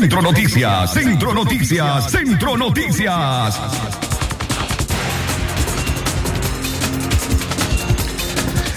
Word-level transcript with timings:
Centro 0.00 0.20
Noticias, 0.20 0.92
Centro 0.92 1.32
Noticias, 1.32 2.10
Centro 2.10 2.56
Noticias. 2.56 3.60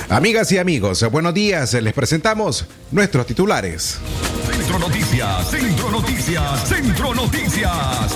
Amigas 0.10 0.52
y 0.52 0.60
amigos, 0.60 1.04
buenos 1.12 1.34
días. 1.34 1.74
Les 1.74 1.94
presentamos 1.94 2.68
nuestros 2.92 3.26
titulares. 3.26 3.98
Centro 4.48 4.78
Noticias, 4.78 5.50
Centro 5.50 5.90
Noticias, 5.90 6.70
Centro 6.70 7.16
Noticias. 7.16 8.16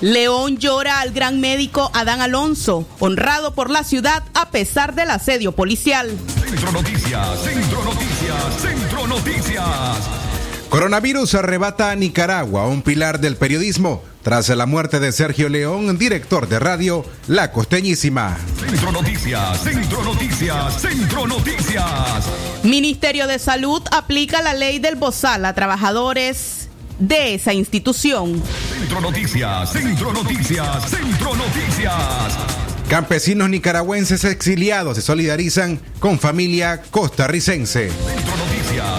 León 0.00 0.58
llora 0.58 0.98
al 0.98 1.12
gran 1.12 1.40
médico 1.40 1.92
Adán 1.94 2.20
Alonso, 2.20 2.88
honrado 2.98 3.54
por 3.54 3.70
la 3.70 3.84
ciudad 3.84 4.24
a 4.34 4.50
pesar 4.50 4.96
del 4.96 5.10
asedio 5.10 5.52
policial. 5.52 6.10
Centro 6.44 6.72
Noticias, 6.72 7.40
Centro 7.44 7.84
Noticias, 7.84 8.60
Centro 8.60 9.06
Noticias. 9.06 10.27
Coronavirus 10.68 11.34
arrebata 11.34 11.90
a 11.90 11.96
Nicaragua, 11.96 12.66
un 12.66 12.82
pilar 12.82 13.20
del 13.20 13.36
periodismo, 13.36 14.02
tras 14.22 14.50
la 14.50 14.66
muerte 14.66 15.00
de 15.00 15.12
Sergio 15.12 15.48
León, 15.48 15.96
director 15.96 16.46
de 16.46 16.58
radio 16.58 17.06
La 17.26 17.52
Costeñísima. 17.52 18.36
Centro 18.60 18.92
Noticias, 18.92 19.62
Centro 19.62 20.04
Noticias, 20.04 20.80
Centro 20.82 21.26
Noticias. 21.26 22.24
Ministerio 22.64 23.26
de 23.26 23.38
Salud 23.38 23.82
aplica 23.92 24.42
la 24.42 24.52
ley 24.52 24.78
del 24.78 24.96
Bozal 24.96 25.46
a 25.46 25.54
trabajadores 25.54 26.68
de 26.98 27.34
esa 27.34 27.54
institución. 27.54 28.42
Centro 28.78 29.00
Noticias, 29.00 29.72
Centro 29.72 30.12
Noticias, 30.12 30.90
Centro 30.90 31.34
Noticias. 31.34 32.58
Campesinos 32.88 33.48
nicaragüenses 33.50 34.24
exiliados 34.24 34.96
se 34.96 35.02
solidarizan 35.02 35.80
con 35.98 36.18
familia 36.18 36.82
costarricense. 36.90 37.90
Centro 37.90 38.36
Noticias, 38.36 38.37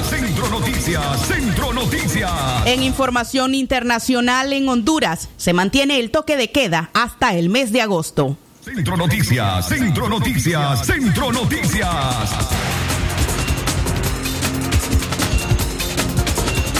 Centro 0.09 0.49
Noticias, 0.49 1.27
Centro 1.27 1.73
Noticias. 1.73 2.31
En 2.65 2.81
información 2.83 3.53
internacional 3.53 4.53
en 4.53 4.67
Honduras 4.67 5.29
se 5.37 5.53
mantiene 5.53 5.99
el 5.99 6.09
toque 6.09 6.35
de 6.35 6.51
queda 6.51 6.89
hasta 6.93 7.35
el 7.35 7.49
mes 7.49 7.71
de 7.71 7.81
agosto. 7.81 8.35
Centro 8.61 8.97
Noticias, 8.97 9.67
Centro 9.67 10.09
Noticias, 10.09 10.85
Centro 10.85 11.31
Noticias. 11.31 11.89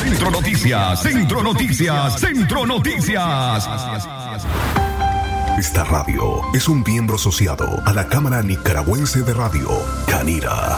Centro 0.02 0.32
Noticias, 0.32 1.02
Centro 1.02 1.44
Noticias, 1.44 2.20
Centro 2.20 2.66
Noticias. 2.66 3.70
Esta 5.60 5.84
radio 5.84 6.42
es 6.54 6.68
un 6.68 6.84
miembro 6.84 7.16
asociado 7.16 7.82
a 7.86 7.94
la 7.94 8.08
Cámara 8.08 8.42
Nicaragüense 8.42 9.22
de 9.22 9.34
Radio, 9.34 9.70
Canira. 10.08 10.78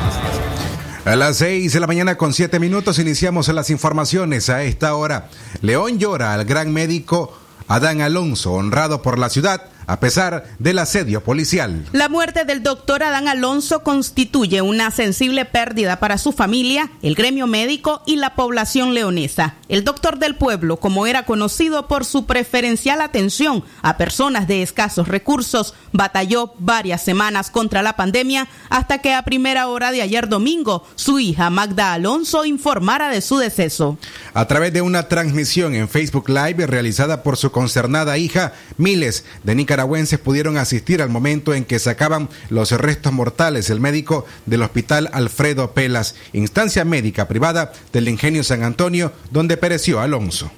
A 1.04 1.16
las 1.16 1.36
6 1.36 1.70
de 1.70 1.80
la 1.80 1.86
mañana 1.86 2.16
con 2.16 2.32
7 2.32 2.58
minutos 2.58 2.98
iniciamos 2.98 3.48
las 3.48 3.68
informaciones 3.68 4.48
a 4.48 4.62
esta 4.62 4.94
hora. 4.94 5.28
León 5.60 5.98
llora 5.98 6.32
al 6.32 6.46
gran 6.46 6.72
médico 6.72 7.36
Adán 7.68 8.00
Alonso, 8.00 8.52
honrado 8.52 9.02
por 9.02 9.18
la 9.18 9.28
ciudad 9.28 9.64
a 9.86 10.00
pesar 10.00 10.44
del 10.58 10.78
asedio 10.78 11.22
policial. 11.22 11.84
La 11.92 12.08
muerte 12.08 12.44
del 12.44 12.62
doctor 12.62 13.02
Adán 13.02 13.28
Alonso 13.28 13.82
constituye 13.82 14.62
una 14.62 14.90
sensible 14.90 15.44
pérdida 15.44 16.00
para 16.00 16.18
su 16.18 16.32
familia, 16.32 16.90
el 17.02 17.14
gremio 17.14 17.46
médico 17.46 18.02
y 18.06 18.16
la 18.16 18.34
población 18.34 18.94
leonesa. 18.94 19.54
El 19.68 19.84
doctor 19.84 20.18
del 20.18 20.36
pueblo, 20.36 20.78
como 20.78 21.06
era 21.06 21.24
conocido 21.24 21.88
por 21.88 22.04
su 22.04 22.26
preferencial 22.26 23.00
atención 23.00 23.64
a 23.82 23.96
personas 23.96 24.48
de 24.48 24.62
escasos 24.62 25.08
recursos, 25.08 25.74
batalló 25.92 26.54
varias 26.58 27.02
semanas 27.02 27.50
contra 27.50 27.82
la 27.82 27.96
pandemia 27.96 28.48
hasta 28.70 28.98
que 28.98 29.12
a 29.12 29.22
primera 29.22 29.68
hora 29.68 29.90
de 29.90 30.02
ayer 30.02 30.28
domingo 30.28 30.86
su 30.94 31.18
hija 31.18 31.50
Magda 31.50 31.92
Alonso 31.92 32.44
informara 32.44 33.08
de 33.08 33.20
su 33.20 33.38
deceso. 33.38 33.98
A 34.32 34.46
través 34.46 34.72
de 34.72 34.82
una 34.82 35.08
transmisión 35.08 35.74
en 35.74 35.88
Facebook 35.88 36.28
Live 36.28 36.66
realizada 36.66 37.22
por 37.22 37.36
su 37.36 37.50
concernada 37.50 38.18
hija, 38.18 38.52
miles 38.76 39.24
de 39.42 39.54
nicaragüenses 39.54 39.73
pudieron 40.22 40.56
asistir 40.56 41.02
al 41.02 41.08
momento 41.08 41.54
en 41.54 41.64
que 41.64 41.78
sacaban 41.78 42.28
los 42.50 42.70
restos 42.72 43.12
mortales 43.12 43.70
el 43.70 43.80
médico 43.80 44.24
del 44.46 44.62
Hospital 44.62 45.10
Alfredo 45.12 45.72
Pelas, 45.72 46.14
instancia 46.32 46.84
médica 46.84 47.26
privada 47.26 47.72
del 47.92 48.08
Ingenio 48.08 48.44
San 48.44 48.62
Antonio, 48.62 49.12
donde 49.30 49.56
pereció 49.56 50.00
Alonso. 50.00 50.50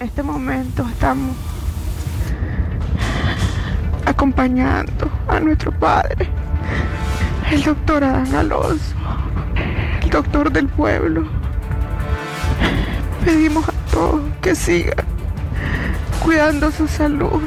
En 0.00 0.06
este 0.06 0.22
momento 0.22 0.86
estamos 0.88 1.36
acompañando 4.06 5.10
a 5.28 5.40
nuestro 5.40 5.70
padre, 5.78 6.28
el 7.50 7.62
doctor 7.62 8.04
Adán 8.04 8.34
Alonso, 8.34 8.94
el 10.02 10.10
doctor 10.10 10.50
del 10.50 10.68
pueblo. 10.68 11.26
Pedimos 13.24 13.68
a 13.68 13.72
todos 13.90 14.22
que 14.42 14.54
sigan 14.54 15.14
cuidando 16.24 16.70
su 16.70 16.88
salud, 16.88 17.42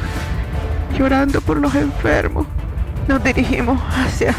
llorando 0.93 1.41
por 1.41 1.57
los 1.57 1.75
enfermos. 1.75 2.45
Nos 3.07 3.23
dirigimos 3.23 3.81
hacia... 3.89 4.33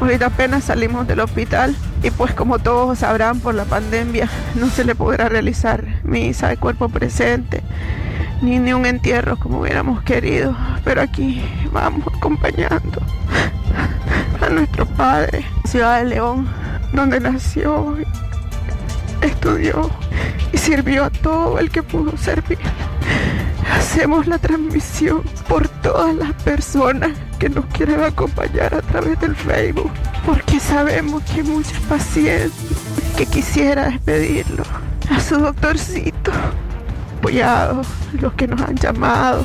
Ahorita 0.00 0.26
apenas 0.26 0.64
salimos 0.64 1.06
del 1.06 1.20
hospital 1.20 1.76
y 2.02 2.10
pues 2.10 2.32
como 2.32 2.58
todos 2.58 3.00
sabrán 3.00 3.38
por 3.40 3.54
la 3.54 3.66
pandemia 3.66 4.30
no 4.54 4.70
se 4.70 4.82
le 4.82 4.94
podrá 4.94 5.28
realizar 5.28 5.84
misa 6.04 6.48
de 6.48 6.56
cuerpo 6.56 6.88
presente 6.88 7.62
ni, 8.40 8.58
ni 8.58 8.72
un 8.72 8.86
entierro 8.86 9.36
como 9.36 9.60
hubiéramos 9.60 10.02
querido, 10.02 10.56
pero 10.84 11.02
aquí 11.02 11.42
vamos 11.72 12.06
acompañando 12.16 13.02
a 14.40 14.48
nuestro 14.48 14.86
padre, 14.86 15.44
Ciudad 15.64 15.98
de 15.98 16.06
León, 16.06 16.48
donde 16.92 17.20
nació, 17.20 17.96
estudió 19.20 19.90
y 20.52 20.58
sirvió 20.58 21.04
a 21.04 21.10
todo 21.10 21.58
el 21.58 21.70
que 21.70 21.82
pudo 21.82 22.16
servir. 22.16 22.58
Hacemos 23.72 24.26
la 24.26 24.38
transmisión 24.38 25.22
por 25.48 25.68
todas 25.82 26.14
las 26.14 26.32
personas 26.42 27.12
que 27.38 27.48
nos 27.48 27.64
quieren 27.66 28.02
acompañar 28.02 28.74
a 28.74 28.82
través 28.82 29.18
del 29.20 29.34
Facebook, 29.34 29.90
porque 30.26 30.60
sabemos 30.60 31.22
que 31.24 31.40
hay 31.40 31.42
muchos 31.42 31.78
pacientes 31.88 32.52
que 33.16 33.26
quisiera 33.26 33.90
despedirlo 33.90 34.64
a 35.10 35.20
su 35.20 35.36
doctorcito, 35.36 36.30
apoyado, 37.18 37.82
los 38.20 38.32
que 38.34 38.46
nos 38.46 38.60
han 38.60 38.76
llamado. 38.76 39.44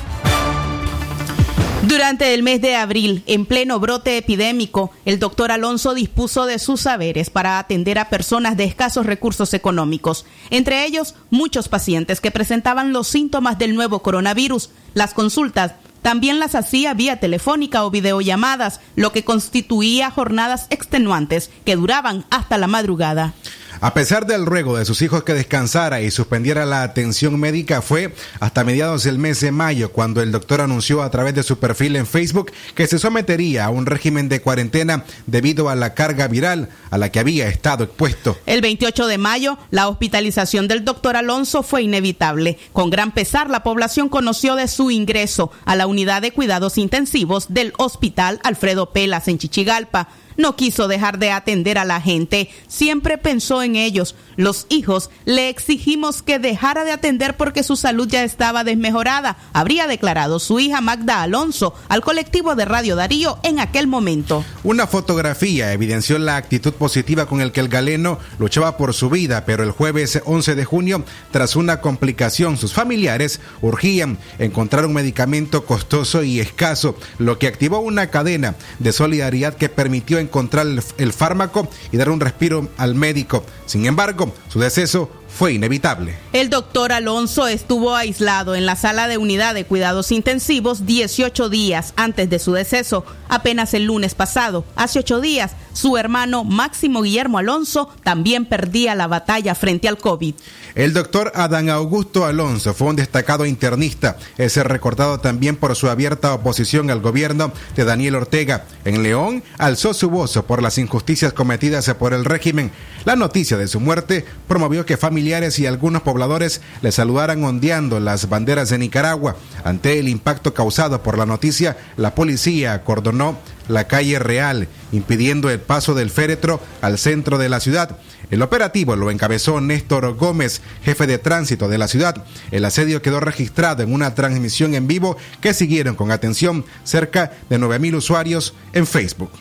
Durante 1.88 2.34
el 2.34 2.42
mes 2.42 2.62
de 2.62 2.76
abril, 2.76 3.24
en 3.28 3.46
pleno 3.46 3.80
brote 3.80 4.18
epidémico, 4.18 4.92
el 5.06 5.20
doctor 5.20 5.52
Alonso 5.52 5.94
dispuso 5.94 6.48
de 6.48 6.58
sus 6.58 6.82
saberes 6.82 7.30
para 7.30 7.60
atender 7.60 8.00
a 8.00 8.10
personas 8.10 8.58
de 8.58 8.64
escasos 8.64 9.06
recursos 9.06 9.54
económicos, 9.54 10.26
entre 10.50 10.86
ellos 10.86 11.14
muchos 11.30 11.70
pacientes 11.70 12.22
que 12.22 12.32
presentaban 12.32 12.92
los 12.92 13.08
síntomas 13.08 13.60
del 13.60 13.76
nuevo 13.76 14.00
coronavirus. 14.00 14.72
Las 14.96 15.14
consultas 15.14 15.74
también 16.06 16.40
las 16.40 16.54
hacía 16.54 16.94
vía 16.94 17.20
telefónica 17.20 17.84
o 17.84 17.90
videollamadas, 17.90 18.80
lo 18.96 19.12
que 19.12 19.24
constituía 19.24 20.12
jornadas 20.12 20.68
extenuantes 20.70 21.50
que 21.66 21.76
duraban 21.76 22.26
hasta 22.30 22.60
la 22.60 22.68
madrugada. 22.68 23.34
A 23.82 23.94
pesar 23.94 24.26
del 24.26 24.46
ruego 24.46 24.78
de 24.78 24.86
sus 24.86 25.02
hijos 25.02 25.24
que 25.24 25.34
descansara 25.34 26.02
y 26.02 26.12
suspendiera 26.12 26.66
la 26.66 26.84
atención 26.84 27.40
médica, 27.40 27.82
fue 27.82 28.14
hasta 28.40 28.64
mediados 28.64 29.04
del 29.04 29.20
mes 29.20 29.42
de 29.42 29.52
mayo 29.52 29.92
cuando 29.92 30.22
el 30.22 30.32
doctor 30.32 30.62
anunció 30.62 31.04
a 31.04 31.12
través 31.12 31.36
de 31.36 31.44
su 31.44 31.60
perfil 31.60 31.96
en 31.96 32.06
Facebook 32.06 32.52
que 32.74 32.88
se 32.88 33.00
sometería 33.00 33.66
a 33.66 33.70
un 33.70 33.86
régimen 33.86 34.30
de 34.30 34.42
cuarentena 34.42 35.04
debido 35.28 35.70
a 35.70 35.76
la 35.76 35.94
carga 35.94 36.28
viral 36.28 36.70
a 36.90 36.98
la 36.98 37.12
que 37.12 37.20
había 37.20 37.48
estado 37.48 37.84
expuesto. 37.84 38.38
El 38.46 38.62
28 38.62 39.08
de 39.08 39.18
mayo, 39.18 39.58
la 39.72 39.88
hospitalización 39.90 40.68
del 40.68 40.86
doctor 40.86 41.18
Alonso 41.18 41.64
fue 41.64 41.84
inevitable. 41.84 42.58
Con 42.74 42.90
gran 42.90 43.12
pesar, 43.12 43.50
la 43.50 43.64
población 43.64 44.10
conoció 44.10 44.56
de 44.56 44.68
su 44.68 44.92
ingreso 44.92 45.52
a 45.66 45.76
la 45.76 45.88
unidad 45.88 46.22
de 46.22 46.32
cuidados 46.32 46.78
intensivos 46.78 47.48
del 47.50 47.74
Hospital 47.78 48.40
Alfredo 48.44 48.92
Pelas 48.92 49.28
en 49.28 49.38
Chichigalpa. 49.38 50.10
No 50.38 50.56
quiso 50.56 50.88
dejar 50.88 51.20
de 51.20 51.32
atender 51.32 51.78
a 51.78 51.86
la 51.86 52.02
gente, 52.02 52.50
siempre 52.68 53.18
pensó 53.18 53.64
en 53.64 53.76
ellos. 53.76 54.16
Los 54.36 54.66
hijos 54.70 55.10
le 55.24 55.50
exigimos 55.50 56.22
que 56.22 56.40
dejara 56.40 56.84
de 56.84 56.92
atender 56.92 57.38
porque 57.38 57.64
su 57.64 57.78
salud 57.78 58.08
ya 58.08 58.24
estaba 58.24 58.64
desmejorada, 58.64 59.38
habría 59.54 59.88
declarado 59.88 60.40
su 60.40 60.60
hija 60.60 60.82
Magda 60.82 61.22
Alonso 61.22 61.74
al 61.88 62.02
colectivo 62.02 62.56
de 62.56 62.66
Radio 62.66 62.96
Darío 62.96 63.40
en 63.44 63.60
aquel 63.60 63.88
momento. 63.88 64.44
Una 64.64 64.88
fotografía 64.88 65.72
evidenció 65.72 66.20
la 66.20 66.36
actitud 66.36 66.74
positiva 66.74 67.28
con 67.28 67.40
el 67.40 67.52
que 67.52 67.62
el 67.62 67.70
galeno 67.70 68.20
luchaba 68.40 68.78
por 68.78 68.94
su 68.94 69.10
vida, 69.10 69.46
pero 69.46 69.64
el 69.64 69.72
jueves 69.72 70.22
11 70.26 70.56
de 70.56 70.66
junio, 70.66 71.04
tras 71.32 71.56
una 71.56 71.80
complicación, 71.80 72.58
sus 72.58 72.74
familiares 72.74 73.40
urgían 73.62 74.18
encontrar 74.40 74.86
un 74.86 74.94
medicamento 74.94 75.66
costoso 75.66 76.24
y 76.24 76.40
escaso, 76.40 76.98
lo 77.20 77.40
que 77.40 77.48
activó 77.48 77.80
una 77.80 78.10
cadena 78.10 78.56
de 78.80 78.92
solidaridad 78.92 79.56
que 79.56 79.70
permitió 79.70 80.20
encontrar 80.26 80.68
el, 80.98 81.14
fármaco 81.14 81.68
y 81.92 81.98
dar 81.98 82.10
un 82.10 82.20
respiro 82.20 82.68
al 82.78 82.96
médico. 82.96 83.44
Sin 83.66 83.86
embargo, 83.86 84.34
su 84.50 84.60
deceso 84.60 85.10
fue 85.36 85.54
inevitable. 85.54 86.16
El 86.32 86.50
doctor 86.50 86.94
Alonso 86.94 87.48
estuvo 87.48 87.94
aislado 87.94 88.56
en 88.56 88.66
la 88.66 88.78
sala 88.78 89.10
de 89.10 89.18
unidad 89.18 89.54
de 89.54 89.66
cuidados 89.66 90.14
intensivos 90.14 90.86
18 90.86 91.50
días 91.50 91.94
antes 91.98 92.30
de 92.30 92.40
su 92.40 92.54
deceso. 92.54 93.06
Apenas 93.28 93.74
el 93.74 93.84
lunes 93.84 94.16
pasado, 94.16 94.64
hace 94.78 95.00
ocho 95.00 95.20
días, 95.20 95.52
su 95.74 95.98
hermano 95.98 96.46
Máximo 96.46 97.02
Guillermo 97.02 97.38
Alonso 97.38 97.90
también 98.04 98.46
perdía 98.46 98.96
la 98.96 99.08
batalla 99.08 99.56
frente 99.56 99.90
al 99.90 99.98
COVID. 99.98 100.36
El 100.74 100.94
doctor 100.94 101.34
Adán 101.36 101.70
Augusto 101.70 102.26
Alonso 102.26 102.74
fue 102.74 102.88
un 102.88 102.96
destacado 102.96 103.46
internista. 103.46 104.18
Es 104.38 104.56
recordado 104.58 105.20
también 105.20 105.58
por 105.58 105.76
su 105.76 105.90
abierta 105.90 106.34
oposición 106.34 106.90
al 106.92 107.02
gobierno 107.02 107.52
de 107.76 107.84
Daniel 107.84 108.16
Ortega. 108.16 108.66
En 108.86 109.04
León 109.04 109.44
alzó 109.58 109.94
su 109.94 110.10
voz 110.10 110.40
por 110.48 110.62
las 110.62 110.78
injusticias 110.78 111.34
cometidas 111.34 111.94
por 112.00 112.14
el 112.14 112.24
régimen. 112.24 112.72
La 113.04 113.16
noticia 113.16 113.58
de 113.58 113.68
su 113.68 113.80
muerte 113.80 114.26
promovió 114.48 114.86
que 114.86 114.98
familiares 114.98 115.25
y 115.26 115.66
algunos 115.66 116.04
pobladores 116.04 116.62
le 116.82 116.92
saludaran 116.92 117.44
ondeando 117.44 118.00
las 118.00 118.30
banderas 118.30 118.70
de 118.70 118.78
Nicaragua. 118.78 119.36
Ante 119.64 119.98
el 119.98 120.08
impacto 120.08 120.54
causado 120.54 121.02
por 121.02 121.18
la 121.18 121.26
noticia, 121.26 121.78
la 121.98 122.14
policía 122.14 122.74
acordonó 122.74 123.40
la 123.68 123.88
calle 123.88 124.20
Real, 124.20 124.68
impidiendo 124.92 125.50
el 125.50 125.60
paso 125.60 125.96
del 125.96 126.12
féretro 126.12 126.62
al 126.82 127.00
centro 127.00 127.40
de 127.40 127.50
la 127.50 127.60
ciudad. 127.60 127.98
El 128.30 128.44
operativo 128.44 128.96
lo 128.96 129.10
encabezó 129.10 129.62
Néstor 129.62 130.16
Gómez, 130.16 130.62
jefe 130.84 131.08
de 131.08 131.18
tránsito 131.18 131.68
de 131.68 131.80
la 131.80 131.88
ciudad. 131.88 132.24
El 132.52 132.64
asedio 132.64 133.02
quedó 133.02 133.20
registrado 133.20 133.82
en 133.82 133.94
una 133.94 134.14
transmisión 134.14 134.76
en 134.76 134.86
vivo 134.86 135.18
que 135.42 135.56
siguieron 135.56 135.96
con 135.96 136.12
atención 136.12 136.66
cerca 136.84 137.32
de 137.50 137.60
9.000 137.60 137.96
usuarios 137.96 138.54
en 138.74 138.86
Facebook. 138.86 139.32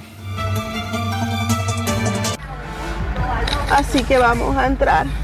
Así 3.70 4.02
que 4.04 4.18
vamos 4.18 4.56
a 4.56 4.66
entrar. 4.66 5.23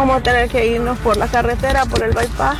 Vamos 0.00 0.16
a 0.16 0.20
tener 0.22 0.48
que 0.48 0.66
irnos 0.66 0.98
por 1.00 1.18
la 1.18 1.26
carretera, 1.28 1.84
por 1.84 2.02
el 2.02 2.14
bypass. 2.14 2.56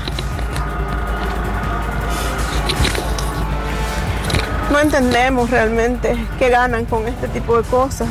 No 4.71 4.79
entendemos 4.79 5.49
realmente 5.49 6.19
qué 6.39 6.51
ganan 6.51 6.85
con 6.85 7.09
este 7.09 7.29
tipo 7.29 7.57
de 7.57 7.67
cosas. 7.67 8.09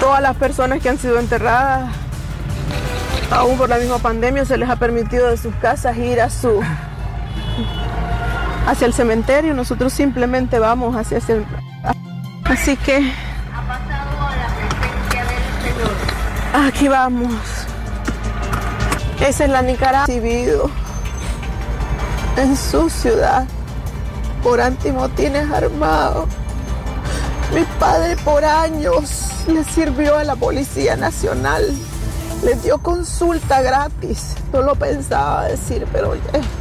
Todas 0.00 0.22
las 0.22 0.36
personas 0.36 0.80
que 0.80 0.88
han 0.88 0.96
sido 0.96 1.18
enterradas, 1.18 1.90
aún 3.30 3.58
por 3.58 3.68
la 3.68 3.76
misma 3.76 3.98
pandemia, 3.98 4.46
se 4.46 4.56
les 4.56 4.70
ha 4.70 4.76
permitido 4.76 5.28
de 5.28 5.36
sus 5.36 5.54
casas 5.56 5.98
ir 5.98 6.22
a 6.22 6.30
su 6.30 6.62
hacia 8.66 8.86
el 8.86 8.94
cementerio. 8.94 9.52
Nosotros 9.52 9.92
simplemente 9.92 10.58
vamos 10.58 10.96
hacia 10.96 11.18
el 11.18 11.44
así 12.46 12.74
que 12.78 13.12
aquí 16.54 16.88
vamos. 16.88 17.65
Esa 19.20 19.44
es 19.44 19.50
la 19.50 19.62
Nicaragua 19.62 20.06
recibido 20.06 20.70
en 22.36 22.56
su 22.56 22.90
ciudad 22.90 23.46
por 24.42 24.60
antimotines 24.60 25.50
armados. 25.50 26.28
Mi 27.54 27.64
padre 27.78 28.16
por 28.24 28.44
años 28.44 29.28
le 29.46 29.64
sirvió 29.64 30.16
a 30.16 30.24
la 30.24 30.36
Policía 30.36 30.96
Nacional 30.96 31.74
les 32.42 32.62
dio 32.62 32.78
consulta 32.78 33.62
gratis. 33.62 34.34
No 34.52 34.62
lo 34.62 34.74
pensaba 34.74 35.44
decir, 35.44 35.86
pero 35.92 36.14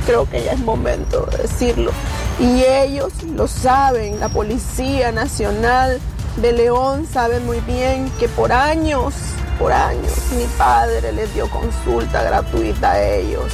creo 0.05 0.29
que 0.29 0.43
ya 0.43 0.53
es 0.53 0.59
momento 0.59 1.27
de 1.31 1.43
decirlo. 1.43 1.91
Y 2.39 2.63
ellos 2.63 3.11
lo 3.23 3.47
saben, 3.47 4.19
la 4.19 4.29
Policía 4.29 5.11
Nacional 5.11 5.99
de 6.37 6.51
León 6.51 7.07
sabe 7.11 7.39
muy 7.39 7.59
bien 7.61 8.11
que 8.19 8.27
por 8.27 8.51
años, 8.51 9.13
por 9.57 9.71
años, 9.71 10.13
mi 10.35 10.45
padre 10.57 11.11
les 11.11 11.33
dio 11.33 11.49
consulta 11.49 12.23
gratuita 12.23 12.91
a 12.91 13.03
ellos. 13.03 13.51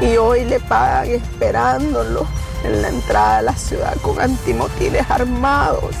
Y 0.00 0.16
hoy 0.16 0.44
le 0.44 0.60
pagan 0.60 1.10
esperándolo 1.10 2.26
en 2.64 2.82
la 2.82 2.88
entrada 2.88 3.38
a 3.38 3.42
la 3.42 3.56
ciudad 3.56 3.96
con 4.02 4.20
antimotiles 4.20 5.08
armados. 5.10 5.94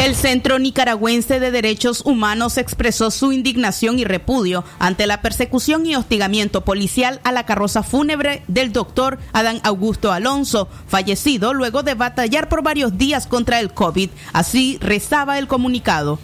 El 0.00 0.16
Centro 0.16 0.58
Nicaragüense 0.58 1.40
de 1.40 1.50
Derechos 1.50 2.00
Humanos 2.06 2.56
expresó 2.56 3.10
su 3.10 3.32
indignación 3.32 3.98
y 3.98 4.04
repudio 4.04 4.64
ante 4.78 5.06
la 5.06 5.20
persecución 5.20 5.84
y 5.84 5.94
hostigamiento 5.94 6.62
policial 6.62 7.20
a 7.22 7.32
la 7.32 7.44
carroza 7.44 7.82
fúnebre 7.82 8.42
del 8.48 8.72
doctor 8.72 9.18
Adán 9.34 9.60
Augusto 9.62 10.10
Alonso, 10.10 10.68
fallecido 10.88 11.52
luego 11.52 11.82
de 11.82 11.92
batallar 11.92 12.48
por 12.48 12.62
varios 12.62 12.96
días 12.96 13.26
contra 13.26 13.60
el 13.60 13.74
COVID. 13.74 14.08
Así 14.32 14.78
rezaba 14.80 15.38
el 15.38 15.46
comunicado. 15.46 16.18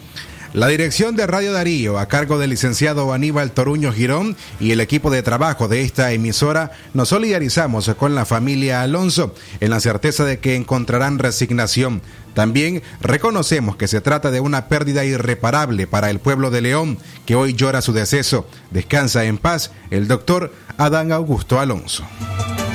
La 0.57 0.65
dirección 0.65 1.15
de 1.15 1.27
Radio 1.27 1.53
Darío, 1.53 1.99
a 1.99 2.07
cargo 2.07 2.39
del 2.39 2.49
licenciado 2.49 3.13
Aníbal 3.13 3.51
Toruño 3.51 3.93
Girón 3.93 4.35
y 4.59 4.71
el 4.71 4.81
equipo 4.81 5.11
de 5.11 5.21
trabajo 5.21 5.67
de 5.67 5.83
esta 5.83 6.11
emisora, 6.13 6.71
nos 6.95 7.09
solidarizamos 7.09 7.93
con 7.93 8.15
la 8.15 8.25
familia 8.25 8.81
Alonso 8.81 9.35
en 9.59 9.69
la 9.69 9.79
certeza 9.79 10.25
de 10.25 10.39
que 10.39 10.55
encontrarán 10.55 11.19
resignación. 11.19 12.01
También 12.33 12.81
reconocemos 13.01 13.75
que 13.75 13.87
se 13.87 14.01
trata 14.01 14.31
de 14.31 14.39
una 14.39 14.67
pérdida 14.67 15.05
irreparable 15.05 15.85
para 15.85 16.09
el 16.09 16.17
pueblo 16.17 16.49
de 16.49 16.61
León, 16.61 16.97
que 17.27 17.35
hoy 17.35 17.53
llora 17.53 17.83
su 17.83 17.93
deceso. 17.93 18.47
Descansa 18.71 19.25
en 19.25 19.37
paz 19.37 19.71
el 19.91 20.07
doctor 20.07 20.51
Adán 20.77 21.11
Augusto 21.11 21.59
Alonso. 21.59 22.03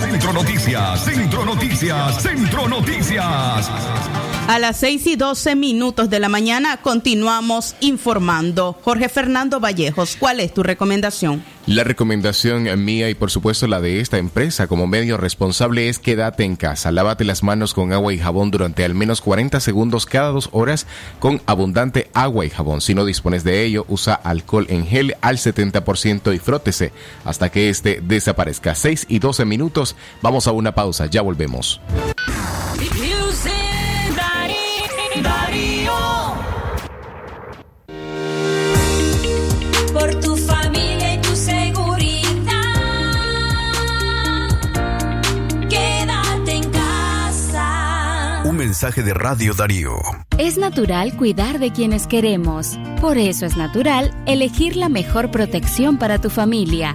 Centro 0.00 0.32
Noticias, 0.32 1.04
Centro 1.04 1.44
Noticias, 1.44 2.22
Centro 2.22 2.68
Noticias. 2.68 3.70
A 4.48 4.58
las 4.58 4.76
6 4.78 5.06
y 5.06 5.16
12 5.16 5.54
minutos 5.54 6.10
de 6.10 6.18
la 6.18 6.28
mañana 6.28 6.78
continuamos 6.78 7.76
informando. 7.80 8.76
Jorge 8.82 9.08
Fernando 9.08 9.60
Vallejos, 9.60 10.16
¿cuál 10.18 10.40
es 10.40 10.52
tu 10.52 10.64
recomendación? 10.64 11.44
La 11.66 11.84
recomendación 11.84 12.64
mía 12.84 13.08
y 13.08 13.14
por 13.14 13.30
supuesto 13.30 13.68
la 13.68 13.80
de 13.80 14.00
esta 14.00 14.18
empresa 14.18 14.66
como 14.66 14.88
medio 14.88 15.16
responsable 15.16 15.88
es 15.88 16.00
quédate 16.00 16.42
en 16.42 16.56
casa, 16.56 16.90
lávate 16.90 17.24
las 17.24 17.44
manos 17.44 17.72
con 17.72 17.92
agua 17.92 18.12
y 18.12 18.18
jabón 18.18 18.50
durante 18.50 18.84
al 18.84 18.96
menos 18.96 19.20
40 19.20 19.60
segundos 19.60 20.04
cada 20.04 20.30
dos 20.30 20.48
horas 20.50 20.88
con 21.20 21.40
abundante 21.46 22.10
agua 22.14 22.44
y 22.44 22.50
jabón. 22.50 22.80
Si 22.80 22.96
no 22.96 23.04
dispones 23.04 23.44
de 23.44 23.64
ello, 23.64 23.84
usa 23.88 24.14
alcohol 24.14 24.66
en 24.70 24.84
gel 24.88 25.14
al 25.20 25.36
70% 25.36 26.34
y 26.34 26.40
frótese 26.40 26.90
hasta 27.24 27.48
que 27.50 27.68
este 27.68 27.91
desaparezca. 28.00 28.74
6 28.74 29.06
y 29.08 29.18
12 29.18 29.44
minutos, 29.44 29.96
vamos 30.22 30.46
a 30.46 30.52
una 30.52 30.74
pausa, 30.74 31.06
ya 31.06 31.22
volvemos. 31.22 31.80
Por 39.92 40.20
tu 40.20 40.36
familia 40.36 41.14
y 41.14 41.20
tu 41.20 41.36
seguridad. 41.36 42.52
Quédate 45.68 46.52
en 46.52 46.70
casa. 46.70 48.42
Un 48.46 48.56
mensaje 48.56 49.02
de 49.02 49.12
Radio 49.12 49.52
Darío. 49.54 49.96
Es 50.38 50.56
natural 50.56 51.16
cuidar 51.16 51.58
de 51.58 51.72
quienes 51.72 52.06
queremos. 52.06 52.78
Por 53.00 53.18
eso 53.18 53.44
es 53.44 53.56
natural 53.56 54.12
elegir 54.26 54.76
la 54.76 54.88
mejor 54.88 55.30
protección 55.30 55.98
para 55.98 56.20
tu 56.20 56.30
familia. 56.30 56.94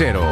cero. 0.00 0.24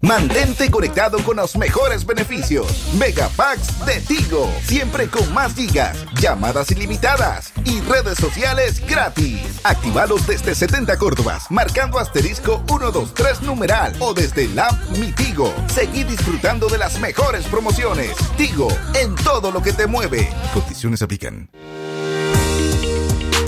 Mantente 0.00 0.68
conectado 0.68 1.18
con 1.22 1.36
los 1.36 1.54
mejores 1.54 2.04
beneficios. 2.04 2.92
Megapacks 2.98 3.86
de 3.86 4.00
Tigo. 4.00 4.50
Siempre 4.64 5.06
con 5.06 5.32
más 5.32 5.54
gigas, 5.54 5.96
llamadas 6.20 6.72
ilimitadas 6.72 7.52
y 7.64 7.80
redes 7.82 8.18
sociales 8.18 8.84
gratis. 8.84 9.60
Actívalos 9.62 10.26
desde 10.26 10.56
70 10.56 10.96
Córdobas, 10.96 11.48
marcando 11.52 12.00
asterisco 12.00 12.64
123 12.66 13.42
numeral 13.42 13.94
o 14.00 14.12
desde 14.12 14.48
la 14.48 14.66
app 14.66 14.90
Mi 14.98 15.12
Tigo. 15.12 15.54
Seguí 15.72 16.02
disfrutando 16.02 16.66
de 16.66 16.78
las 16.78 16.98
mejores 16.98 17.46
promociones. 17.46 18.16
Tigo, 18.36 18.66
en 19.00 19.14
todo 19.14 19.52
lo 19.52 19.62
que 19.62 19.72
te 19.72 19.86
mueve. 19.86 20.28
Condiciones 20.52 21.00
aplican. 21.00 21.48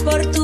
Por 0.05 0.25
tu 0.31 0.44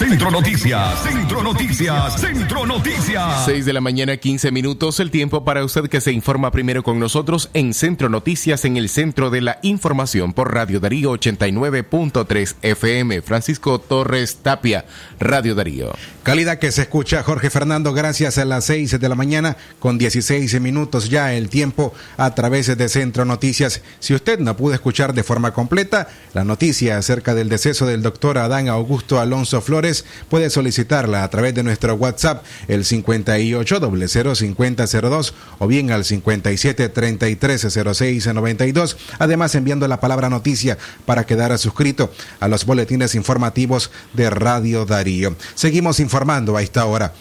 Centro 0.00 0.30
Noticias, 0.30 1.02
Centro 1.02 1.42
Noticias, 1.42 2.18
Centro 2.18 2.64
Noticias. 2.64 3.44
6 3.44 3.66
de 3.66 3.72
la 3.74 3.82
mañana, 3.82 4.16
15 4.16 4.50
minutos, 4.50 4.98
el 4.98 5.10
tiempo 5.10 5.44
para 5.44 5.62
usted 5.62 5.90
que 5.90 6.00
se 6.00 6.10
informa 6.10 6.50
primero 6.50 6.82
con 6.82 6.98
nosotros 6.98 7.50
en 7.52 7.74
Centro 7.74 8.08
Noticias, 8.08 8.64
en 8.64 8.78
el 8.78 8.88
centro 8.88 9.28
de 9.28 9.42
la 9.42 9.58
información 9.60 10.32
por 10.32 10.54
Radio 10.54 10.80
Darío 10.80 11.12
89.3 11.12 12.54
FM. 12.62 13.20
Francisco 13.20 13.78
Torres 13.78 14.38
Tapia, 14.42 14.86
Radio 15.18 15.54
Darío. 15.54 15.92
Calidad 16.22 16.58
que 16.58 16.72
se 16.72 16.82
escucha, 16.82 17.22
Jorge 17.22 17.50
Fernando, 17.50 17.92
gracias 17.92 18.38
a 18.38 18.46
las 18.46 18.64
6 18.64 19.00
de 19.00 19.08
la 19.08 19.14
mañana 19.14 19.58
con 19.80 19.98
16 19.98 20.60
minutos 20.62 21.10
ya 21.10 21.34
el 21.34 21.50
tiempo 21.50 21.92
a 22.16 22.34
través 22.34 22.74
de 22.74 22.88
Centro 22.88 23.26
Noticias. 23.26 23.82
Si 23.98 24.14
usted 24.14 24.38
no 24.38 24.56
pudo 24.56 24.72
escuchar 24.72 25.12
de 25.12 25.24
forma 25.24 25.52
completa 25.52 26.08
la 26.32 26.44
noticia 26.44 26.96
acerca 26.96 27.34
del 27.34 27.50
deceso 27.50 27.84
del 27.84 28.02
doctor 28.02 28.38
Adán 28.38 28.68
Augusto 28.68 29.20
Alonso 29.20 29.60
Flores, 29.60 29.89
puede 30.28 30.50
solicitarla 30.50 31.24
a 31.24 31.30
través 31.30 31.54
de 31.54 31.62
nuestro 31.62 31.94
WhatsApp 31.94 32.44
el 32.68 32.84
58005002 32.84 35.32
o 35.58 35.66
bien 35.66 35.90
al 35.90 36.04
57330692. 36.04 38.96
Además 39.18 39.54
enviando 39.54 39.88
la 39.88 40.00
palabra 40.00 40.30
noticia 40.30 40.78
para 41.06 41.26
quedar 41.26 41.58
suscrito 41.58 42.12
a 42.38 42.48
los 42.48 42.64
boletines 42.64 43.14
informativos 43.14 43.90
de 44.12 44.30
Radio 44.30 44.84
Darío. 44.84 45.36
Seguimos 45.54 46.00
informando 46.00 46.56
a 46.56 46.62
esta 46.62 46.84
hora. 46.86 47.12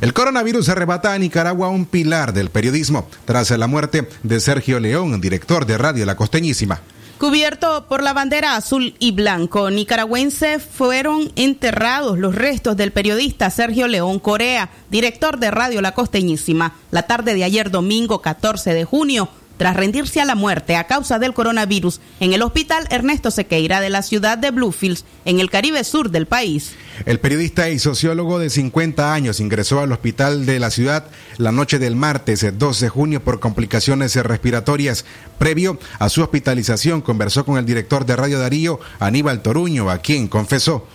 El 0.00 0.12
coronavirus 0.12 0.68
arrebata 0.68 1.12
a 1.12 1.18
Nicaragua 1.18 1.70
un 1.70 1.84
pilar 1.84 2.32
del 2.32 2.50
periodismo 2.50 3.08
tras 3.24 3.50
la 3.50 3.66
muerte 3.66 4.08
de 4.22 4.38
Sergio 4.38 4.78
León, 4.78 5.20
director 5.20 5.66
de 5.66 5.76
Radio 5.76 6.06
La 6.06 6.14
Costeñísima. 6.14 6.80
Cubierto 7.18 7.86
por 7.88 8.04
la 8.04 8.12
bandera 8.12 8.54
azul 8.54 8.94
y 9.00 9.10
blanco 9.10 9.70
nicaragüense, 9.70 10.60
fueron 10.60 11.32
enterrados 11.34 12.16
los 12.16 12.36
restos 12.36 12.76
del 12.76 12.92
periodista 12.92 13.50
Sergio 13.50 13.88
León 13.88 14.20
Corea, 14.20 14.70
director 14.88 15.40
de 15.40 15.50
Radio 15.50 15.82
La 15.82 15.94
Costeñísima, 15.94 16.76
la 16.92 17.02
tarde 17.02 17.34
de 17.34 17.42
ayer 17.42 17.72
domingo 17.72 18.22
14 18.22 18.72
de 18.72 18.84
junio, 18.84 19.28
tras 19.58 19.76
rendirse 19.76 20.22
a 20.22 20.24
la 20.24 20.34
muerte 20.34 20.76
a 20.76 20.86
causa 20.86 21.18
del 21.18 21.34
coronavirus 21.34 22.00
en 22.20 22.32
el 22.32 22.40
hospital 22.42 22.86
Ernesto 22.90 23.30
Sequeira 23.30 23.80
de 23.80 23.90
la 23.90 24.02
ciudad 24.02 24.38
de 24.38 24.50
Bluefields, 24.50 25.04
en 25.26 25.40
el 25.40 25.50
Caribe 25.50 25.84
Sur 25.84 26.10
del 26.10 26.26
país. 26.26 26.72
El 27.04 27.20
periodista 27.20 27.68
y 27.68 27.78
sociólogo 27.78 28.38
de 28.38 28.48
50 28.48 29.12
años 29.12 29.40
ingresó 29.40 29.80
al 29.80 29.92
hospital 29.92 30.46
de 30.46 30.58
la 30.58 30.70
ciudad 30.70 31.04
la 31.36 31.52
noche 31.52 31.78
del 31.78 31.96
martes 31.96 32.46
2 32.56 32.80
de 32.80 32.88
junio 32.88 33.22
por 33.22 33.40
complicaciones 33.40 34.16
respiratorias. 34.16 35.04
Previo 35.38 35.78
a 35.98 36.08
su 36.08 36.22
hospitalización 36.22 37.02
conversó 37.02 37.44
con 37.44 37.58
el 37.58 37.66
director 37.66 38.06
de 38.06 38.16
Radio 38.16 38.38
Darío, 38.38 38.80
Aníbal 38.98 39.42
Toruño, 39.42 39.90
a 39.90 39.98
quien 39.98 40.28
confesó 40.28 40.86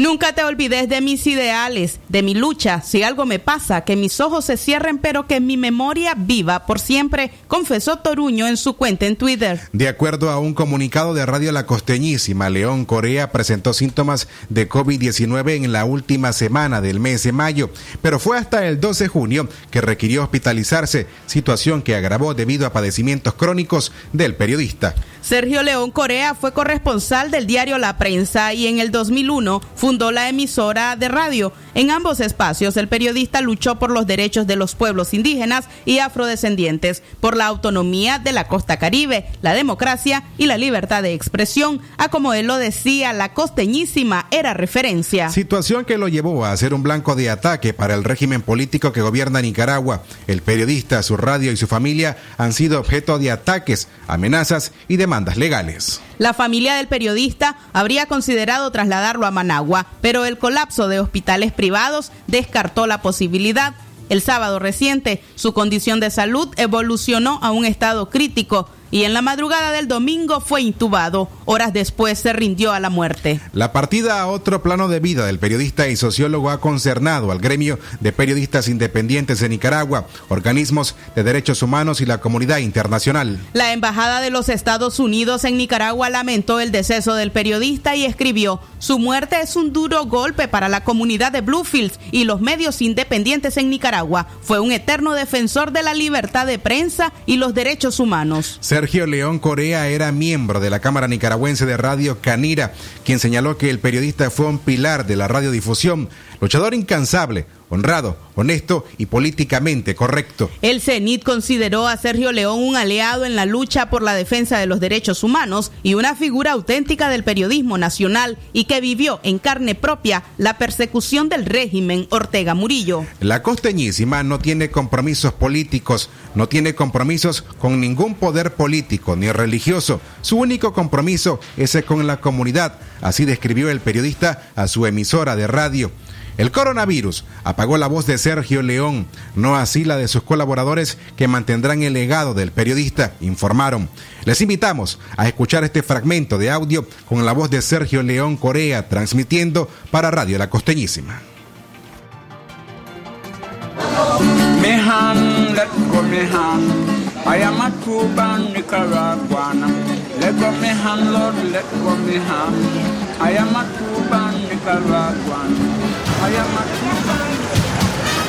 Nunca 0.00 0.32
te 0.32 0.42
olvides 0.42 0.88
de 0.88 1.02
mis 1.02 1.26
ideales, 1.26 2.00
de 2.08 2.22
mi 2.22 2.32
lucha. 2.32 2.80
Si 2.80 3.02
algo 3.02 3.26
me 3.26 3.38
pasa, 3.38 3.82
que 3.82 3.96
mis 3.96 4.18
ojos 4.20 4.46
se 4.46 4.56
cierren, 4.56 4.96
pero 4.96 5.26
que 5.26 5.40
mi 5.40 5.58
memoria 5.58 6.14
viva 6.16 6.64
por 6.64 6.80
siempre, 6.80 7.30
confesó 7.48 7.98
Toruño 7.98 8.48
en 8.48 8.56
su 8.56 8.76
cuenta 8.76 9.04
en 9.04 9.16
Twitter. 9.16 9.60
De 9.74 9.88
acuerdo 9.88 10.30
a 10.30 10.38
un 10.38 10.54
comunicado 10.54 11.12
de 11.12 11.26
Radio 11.26 11.52
La 11.52 11.66
Costeñísima, 11.66 12.48
León 12.48 12.86
Corea 12.86 13.30
presentó 13.30 13.74
síntomas 13.74 14.26
de 14.48 14.70
COVID-19 14.70 15.64
en 15.64 15.70
la 15.70 15.84
última 15.84 16.32
semana 16.32 16.80
del 16.80 16.98
mes 16.98 17.22
de 17.24 17.32
mayo, 17.32 17.68
pero 18.00 18.18
fue 18.18 18.38
hasta 18.38 18.66
el 18.66 18.80
12 18.80 19.04
de 19.04 19.08
junio 19.08 19.48
que 19.70 19.82
requirió 19.82 20.22
hospitalizarse, 20.22 21.08
situación 21.26 21.82
que 21.82 21.94
agravó 21.94 22.32
debido 22.32 22.66
a 22.66 22.72
padecimientos 22.72 23.34
crónicos 23.34 23.92
del 24.14 24.34
periodista. 24.34 24.94
Sergio 25.20 25.62
León 25.62 25.90
Corea 25.90 26.34
fue 26.34 26.54
corresponsal 26.54 27.30
del 27.30 27.46
diario 27.46 27.76
La 27.76 27.98
Prensa 27.98 28.54
y 28.54 28.66
en 28.66 28.78
el 28.78 28.90
2001 28.90 29.60
fundó 29.90 30.12
la 30.12 30.28
emisora 30.28 30.94
de 30.94 31.08
radio. 31.08 31.52
En 31.74 31.90
ambos 31.90 32.20
espacios, 32.20 32.76
el 32.76 32.86
periodista 32.86 33.40
luchó 33.40 33.80
por 33.80 33.90
los 33.90 34.06
derechos 34.06 34.46
de 34.46 34.54
los 34.54 34.76
pueblos 34.76 35.14
indígenas 35.14 35.64
y 35.84 35.98
afrodescendientes, 35.98 37.02
por 37.18 37.36
la 37.36 37.46
autonomía 37.46 38.20
de 38.20 38.30
la 38.30 38.46
costa 38.46 38.76
caribe, 38.76 39.26
la 39.42 39.52
democracia 39.52 40.22
y 40.38 40.46
la 40.46 40.58
libertad 40.58 41.02
de 41.02 41.12
expresión, 41.12 41.80
a 41.98 42.08
como 42.08 42.34
él 42.34 42.46
lo 42.46 42.56
decía, 42.56 43.12
la 43.12 43.34
costeñísima 43.34 44.28
era 44.30 44.54
referencia. 44.54 45.28
Situación 45.30 45.84
que 45.84 45.98
lo 45.98 46.06
llevó 46.06 46.44
a 46.44 46.56
ser 46.56 46.72
un 46.72 46.84
blanco 46.84 47.16
de 47.16 47.28
ataque 47.28 47.74
para 47.74 47.94
el 47.94 48.04
régimen 48.04 48.42
político 48.42 48.92
que 48.92 49.02
gobierna 49.02 49.42
Nicaragua. 49.42 50.04
El 50.28 50.42
periodista, 50.42 51.02
su 51.02 51.16
radio 51.16 51.50
y 51.50 51.56
su 51.56 51.66
familia 51.66 52.16
han 52.38 52.52
sido 52.52 52.78
objeto 52.78 53.18
de 53.18 53.32
ataques, 53.32 53.88
amenazas 54.06 54.70
y 54.86 54.98
demandas 54.98 55.36
legales. 55.36 56.00
La 56.20 56.34
familia 56.34 56.74
del 56.74 56.86
periodista 56.86 57.56
habría 57.72 58.04
considerado 58.04 58.70
trasladarlo 58.70 59.24
a 59.24 59.30
Managua, 59.30 59.86
pero 60.02 60.26
el 60.26 60.36
colapso 60.36 60.86
de 60.86 61.00
hospitales 61.00 61.50
privados 61.50 62.12
descartó 62.26 62.86
la 62.86 63.00
posibilidad. 63.00 63.72
El 64.10 64.20
sábado 64.20 64.58
reciente, 64.58 65.24
su 65.34 65.54
condición 65.54 65.98
de 65.98 66.10
salud 66.10 66.52
evolucionó 66.58 67.38
a 67.40 67.52
un 67.52 67.64
estado 67.64 68.10
crítico 68.10 68.68
y 68.90 69.04
en 69.04 69.14
la 69.14 69.22
madrugada 69.22 69.72
del 69.72 69.88
domingo 69.88 70.40
fue 70.40 70.62
intubado. 70.62 71.28
Horas 71.44 71.72
después 71.72 72.18
se 72.18 72.32
rindió 72.32 72.72
a 72.72 72.80
la 72.80 72.90
muerte. 72.90 73.40
La 73.52 73.72
partida 73.72 74.20
a 74.20 74.26
otro 74.26 74.62
plano 74.62 74.88
de 74.88 75.00
vida 75.00 75.26
del 75.26 75.38
periodista 75.38 75.88
y 75.88 75.96
sociólogo 75.96 76.50
ha 76.50 76.60
concernado 76.60 77.30
al 77.30 77.38
gremio 77.38 77.78
de 78.00 78.12
periodistas 78.12 78.68
independientes 78.68 79.40
de 79.40 79.48
Nicaragua, 79.48 80.06
organismos 80.28 80.94
de 81.14 81.22
derechos 81.22 81.62
humanos 81.62 82.00
y 82.00 82.06
la 82.06 82.18
comunidad 82.18 82.58
internacional. 82.58 83.38
La 83.52 83.72
Embajada 83.72 84.20
de 84.20 84.30
los 84.30 84.48
Estados 84.48 84.98
Unidos 84.98 85.44
en 85.44 85.56
Nicaragua 85.56 86.10
lamentó 86.10 86.60
el 86.60 86.72
deceso 86.72 87.14
del 87.14 87.32
periodista 87.32 87.96
y 87.96 88.04
escribió, 88.04 88.60
su 88.78 88.98
muerte 88.98 89.36
es 89.42 89.56
un 89.56 89.72
duro 89.72 90.06
golpe 90.06 90.48
para 90.48 90.68
la 90.68 90.84
comunidad 90.84 91.32
de 91.32 91.42
Bluefields 91.42 92.00
y 92.12 92.24
los 92.24 92.40
medios 92.40 92.80
independientes 92.82 93.56
en 93.56 93.70
Nicaragua. 93.70 94.26
Fue 94.40 94.58
un 94.60 94.72
eterno 94.72 95.12
defensor 95.12 95.72
de 95.72 95.82
la 95.82 95.94
libertad 95.94 96.46
de 96.46 96.58
prensa 96.58 97.12
y 97.26 97.36
los 97.36 97.54
derechos 97.54 98.00
humanos. 98.00 98.58
Sergio 98.80 99.06
León 99.06 99.40
Corea 99.40 99.88
era 99.88 100.10
miembro 100.10 100.58
de 100.58 100.70
la 100.70 100.80
Cámara 100.80 101.06
Nicaragüense 101.06 101.66
de 101.66 101.76
Radio 101.76 102.22
Canira, 102.22 102.72
quien 103.04 103.18
señaló 103.18 103.58
que 103.58 103.68
el 103.68 103.78
periodista 103.78 104.30
fue 104.30 104.46
un 104.46 104.58
pilar 104.58 105.06
de 105.06 105.16
la 105.16 105.28
radiodifusión, 105.28 106.08
luchador 106.40 106.72
incansable, 106.72 107.44
honrado, 107.70 108.16
honesto 108.34 108.84
y 108.98 109.06
políticamente 109.06 109.94
correcto. 109.94 110.50
El 110.60 110.80
CENIT 110.80 111.22
consideró 111.22 111.88
a 111.88 111.96
Sergio 111.96 112.32
León 112.32 112.60
un 112.60 112.76
aliado 112.76 113.24
en 113.24 113.36
la 113.36 113.46
lucha 113.46 113.88
por 113.88 114.02
la 114.02 114.14
defensa 114.14 114.58
de 114.58 114.66
los 114.66 114.80
derechos 114.80 115.24
humanos 115.24 115.72
y 115.82 115.94
una 115.94 116.14
figura 116.14 116.52
auténtica 116.52 117.08
del 117.08 117.24
periodismo 117.24 117.78
nacional 117.78 118.36
y 118.52 118.64
que 118.64 118.80
vivió 118.80 119.20
en 119.22 119.38
carne 119.38 119.74
propia 119.74 120.22
la 120.36 120.58
persecución 120.58 121.28
del 121.28 121.46
régimen 121.46 122.06
Ortega 122.10 122.54
Murillo. 122.54 123.06
La 123.20 123.42
costeñísima 123.42 124.22
no 124.22 124.38
tiene 124.38 124.70
compromisos 124.70 125.32
políticos, 125.32 126.10
no 126.34 126.48
tiene 126.48 126.74
compromisos 126.74 127.42
con 127.58 127.80
ningún 127.80 128.14
poder 128.14 128.54
político 128.54 129.16
ni 129.16 129.30
religioso. 129.32 130.00
Su 130.20 130.36
único 130.36 130.72
compromiso 130.72 131.40
es 131.56 131.70
con 131.86 132.06
la 132.06 132.20
comunidad, 132.20 132.78
así 133.00 133.24
describió 133.24 133.70
el 133.70 133.80
periodista 133.80 134.50
a 134.56 134.66
su 134.66 134.86
emisora 134.86 135.36
de 135.36 135.46
radio. 135.46 135.92
El 136.40 136.52
coronavirus 136.52 137.26
apagó 137.44 137.76
la 137.76 137.86
voz 137.86 138.06
de 138.06 138.16
Sergio 138.16 138.62
León, 138.62 139.06
no 139.34 139.56
así 139.56 139.84
la 139.84 139.98
de 139.98 140.08
sus 140.08 140.22
colaboradores 140.22 140.96
que 141.14 141.28
mantendrán 141.28 141.82
el 141.82 141.92
legado 141.92 142.32
del 142.32 142.50
periodista, 142.50 143.12
informaron. 143.20 143.90
Les 144.24 144.40
invitamos 144.40 144.98
a 145.18 145.28
escuchar 145.28 145.64
este 145.64 145.82
fragmento 145.82 146.38
de 146.38 146.50
audio 146.50 146.86
con 147.06 147.26
la 147.26 147.32
voz 147.32 147.50
de 147.50 147.60
Sergio 147.60 148.02
León 148.02 148.38
Corea, 148.38 148.88
transmitiendo 148.88 149.68
para 149.90 150.10
Radio 150.10 150.38
La 150.38 150.48
Costeñísima. 150.48 151.20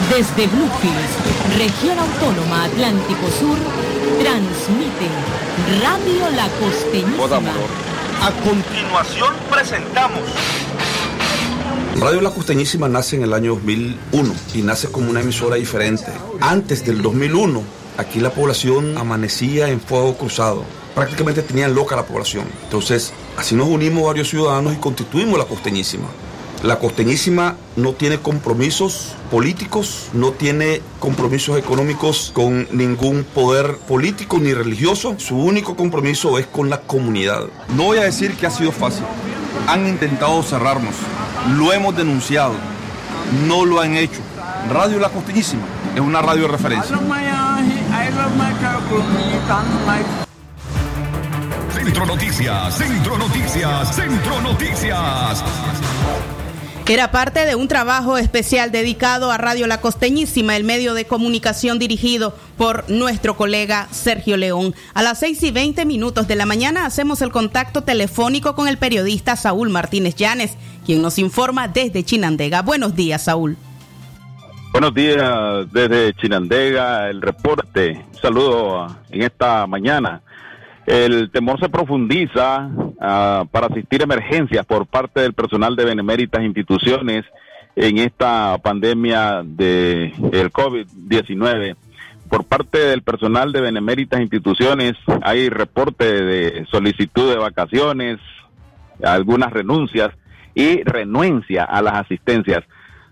Desde 0.10 0.48
Bluefields, 0.48 1.58
región 1.58 2.00
autónoma 2.00 2.64
Atlántico 2.66 3.28
Sur, 3.40 3.58
transmite 4.22 5.08
Radio 5.82 6.30
La 6.36 6.48
Costeñísima. 6.60 7.52
A 8.22 8.32
continuación 8.44 9.34
presentamos 9.50 10.22
Radio 12.00 12.22
La 12.22 12.32
Costeñísima 12.32 12.88
nace 12.88 13.18
en 13.18 13.24
el 13.24 13.34
año 13.34 13.56
2001 13.56 14.34
y 14.54 14.62
nace 14.62 14.88
como 14.88 15.10
una 15.10 15.20
emisora 15.22 15.58
diferente. 15.58 16.12
Antes 16.40 16.86
del 16.86 17.02
2001, 17.02 17.62
aquí 17.98 18.20
la 18.20 18.32
población 18.32 18.98
amanecía 18.98 19.70
en 19.70 19.82
fuego 19.82 20.18
cruzado. 20.18 20.64
Prácticamente 20.96 21.42
tenían 21.42 21.76
loca 21.76 21.96
la 21.96 22.06
población. 22.06 22.46
Entonces, 22.64 23.14
así 23.38 23.54
nos 23.54 23.68
unimos 23.68 24.06
varios 24.06 24.30
ciudadanos 24.30 24.74
y 24.74 24.78
constituimos 24.78 25.38
La 25.38 25.46
Costeñísima. 25.46 26.08
La 26.64 26.78
Costeñísima 26.78 27.56
no 27.76 27.94
tiene 27.94 28.20
compromisos 28.20 29.16
políticos, 29.32 30.10
no 30.14 30.32
tiene 30.32 30.84
compromisos 31.00 31.58
económicos 31.58 32.30
con 32.36 32.68
ningún 32.72 33.24
poder 33.24 33.78
político 33.88 34.38
ni 34.38 34.54
religioso. 34.54 35.16
Su 35.18 35.38
único 35.38 35.76
compromiso 35.76 36.38
es 36.38 36.46
con 36.46 36.70
la 36.70 36.82
comunidad. 36.82 37.46
No 37.76 37.86
voy 37.86 37.98
a 37.98 38.04
decir 38.04 38.36
que 38.36 38.46
ha 38.46 38.52
sido 38.52 38.72
fácil. 38.72 39.04
Han 39.68 39.88
intentado 39.88 40.44
cerrarnos. 40.44 40.94
Lo 41.58 41.74
hemos 41.74 41.98
denunciado. 41.98 42.54
No 43.48 43.66
lo 43.66 43.80
han 43.82 43.98
hecho. 43.98 44.20
Radio 44.70 45.00
La 45.00 45.10
Costeñísima 45.10 45.64
es 45.96 46.02
una 46.02 46.22
radio 46.22 46.48
referencia. 46.48 46.96
Centro 51.74 52.06
Noticias, 52.06 52.78
Centro 52.78 53.18
Noticias, 53.18 53.96
Centro 53.96 54.42
Noticias. 54.42 55.44
Era 56.88 57.10
parte 57.10 57.46
de 57.46 57.56
un 57.56 57.70
trabajo 57.70 58.18
especial 58.18 58.70
dedicado 58.70 59.32
a 59.32 59.38
Radio 59.38 59.66
La 59.66 59.80
Costeñísima, 59.80 60.58
el 60.58 60.66
medio 60.66 60.94
de 60.94 61.06
comunicación 61.06 61.80
dirigido 61.80 62.36
por 62.58 62.90
nuestro 62.90 63.38
colega 63.38 63.88
Sergio 63.92 64.36
León. 64.36 64.76
A 64.94 65.02
las 65.02 65.20
6 65.20 65.42
y 65.44 65.52
20 65.52 65.86
minutos 65.86 66.28
de 66.28 66.36
la 66.36 66.46
mañana 66.46 66.86
hacemos 66.86 67.22
el 67.22 67.32
contacto 67.32 67.84
telefónico 67.84 68.56
con 68.56 68.68
el 68.68 68.78
periodista 68.78 69.38
Saúl 69.38 69.70
Martínez 69.70 70.16
Llanes, 70.16 70.58
quien 70.86 71.02
nos 71.02 71.18
informa 71.18 71.70
desde 71.70 72.04
Chinandega. 72.04 72.62
Buenos 72.62 72.94
días, 72.94 73.24
Saúl. 73.24 73.56
Buenos 74.74 74.94
días 74.94 75.72
desde 75.72 76.14
Chinandega, 76.16 77.10
el 77.10 77.22
reporte. 77.22 78.06
Un 78.12 78.20
saludo 78.20 78.98
en 79.12 79.22
esta 79.22 79.66
mañana. 79.66 80.22
El 80.86 81.30
temor 81.32 81.60
se 81.60 81.70
profundiza 81.70 82.70
ah, 83.00 83.46
para 83.52 83.68
asistir 83.68 84.02
a 84.02 84.06
emergencias 84.06 84.66
por 84.66 84.88
parte 84.88 85.22
del 85.22 85.34
personal 85.34 85.76
de 85.76 85.86
beneméritas 85.86 86.44
instituciones 86.44 87.26
en 87.76 87.98
esta 88.00 88.58
pandemia 88.58 89.42
de 89.44 90.14
el 90.32 90.52
COVID-19. 90.52 91.76
Por 92.30 92.46
parte 92.46 92.78
del 92.78 93.02
personal 93.02 93.52
de 93.52 93.62
beneméritas 93.62 94.22
instituciones 94.22 94.94
hay 95.22 95.50
reporte 95.50 96.06
de 96.06 96.66
solicitud 96.72 97.30
de 97.30 97.38
vacaciones, 97.38 98.20
algunas 99.04 99.52
renuncias 99.52 100.12
y 100.56 100.84
renuencia 100.84 101.64
a 101.64 101.82
las 101.82 101.96
asistencias. 101.96 102.64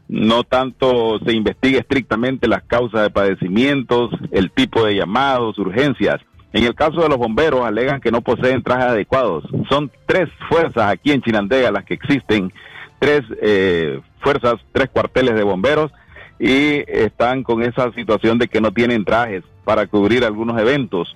No 0.07 0.43
tanto 0.43 1.19
se 1.19 1.33
investiga 1.33 1.79
estrictamente 1.79 2.47
las 2.47 2.63
causas 2.63 3.03
de 3.03 3.09
padecimientos, 3.09 4.09
el 4.31 4.51
tipo 4.51 4.85
de 4.85 4.95
llamados, 4.95 5.57
urgencias. 5.59 6.19
En 6.51 6.63
el 6.63 6.73
caso 6.73 7.01
de 7.01 7.09
los 7.09 7.17
bomberos, 7.17 7.65
alegan 7.65 8.01
que 8.01 8.11
no 8.11 8.21
poseen 8.21 8.63
trajes 8.63 8.85
adecuados. 8.85 9.43
Son 9.69 9.91
tres 10.05 10.29
fuerzas 10.49 10.91
aquí 10.91 11.11
en 11.11 11.21
Chinandega 11.21 11.71
las 11.71 11.85
que 11.85 11.93
existen, 11.93 12.51
tres 12.97 13.21
eh, 13.41 13.99
fuerzas, 14.19 14.55
tres 14.71 14.89
cuarteles 14.89 15.35
de 15.35 15.43
bomberos 15.43 15.91
y 16.39 16.83
están 16.87 17.43
con 17.43 17.61
esa 17.61 17.91
situación 17.91 18.39
de 18.39 18.47
que 18.47 18.61
no 18.61 18.71
tienen 18.71 19.05
trajes 19.05 19.43
para 19.63 19.85
cubrir 19.87 20.23
algunos 20.23 20.59
eventos. 20.59 21.15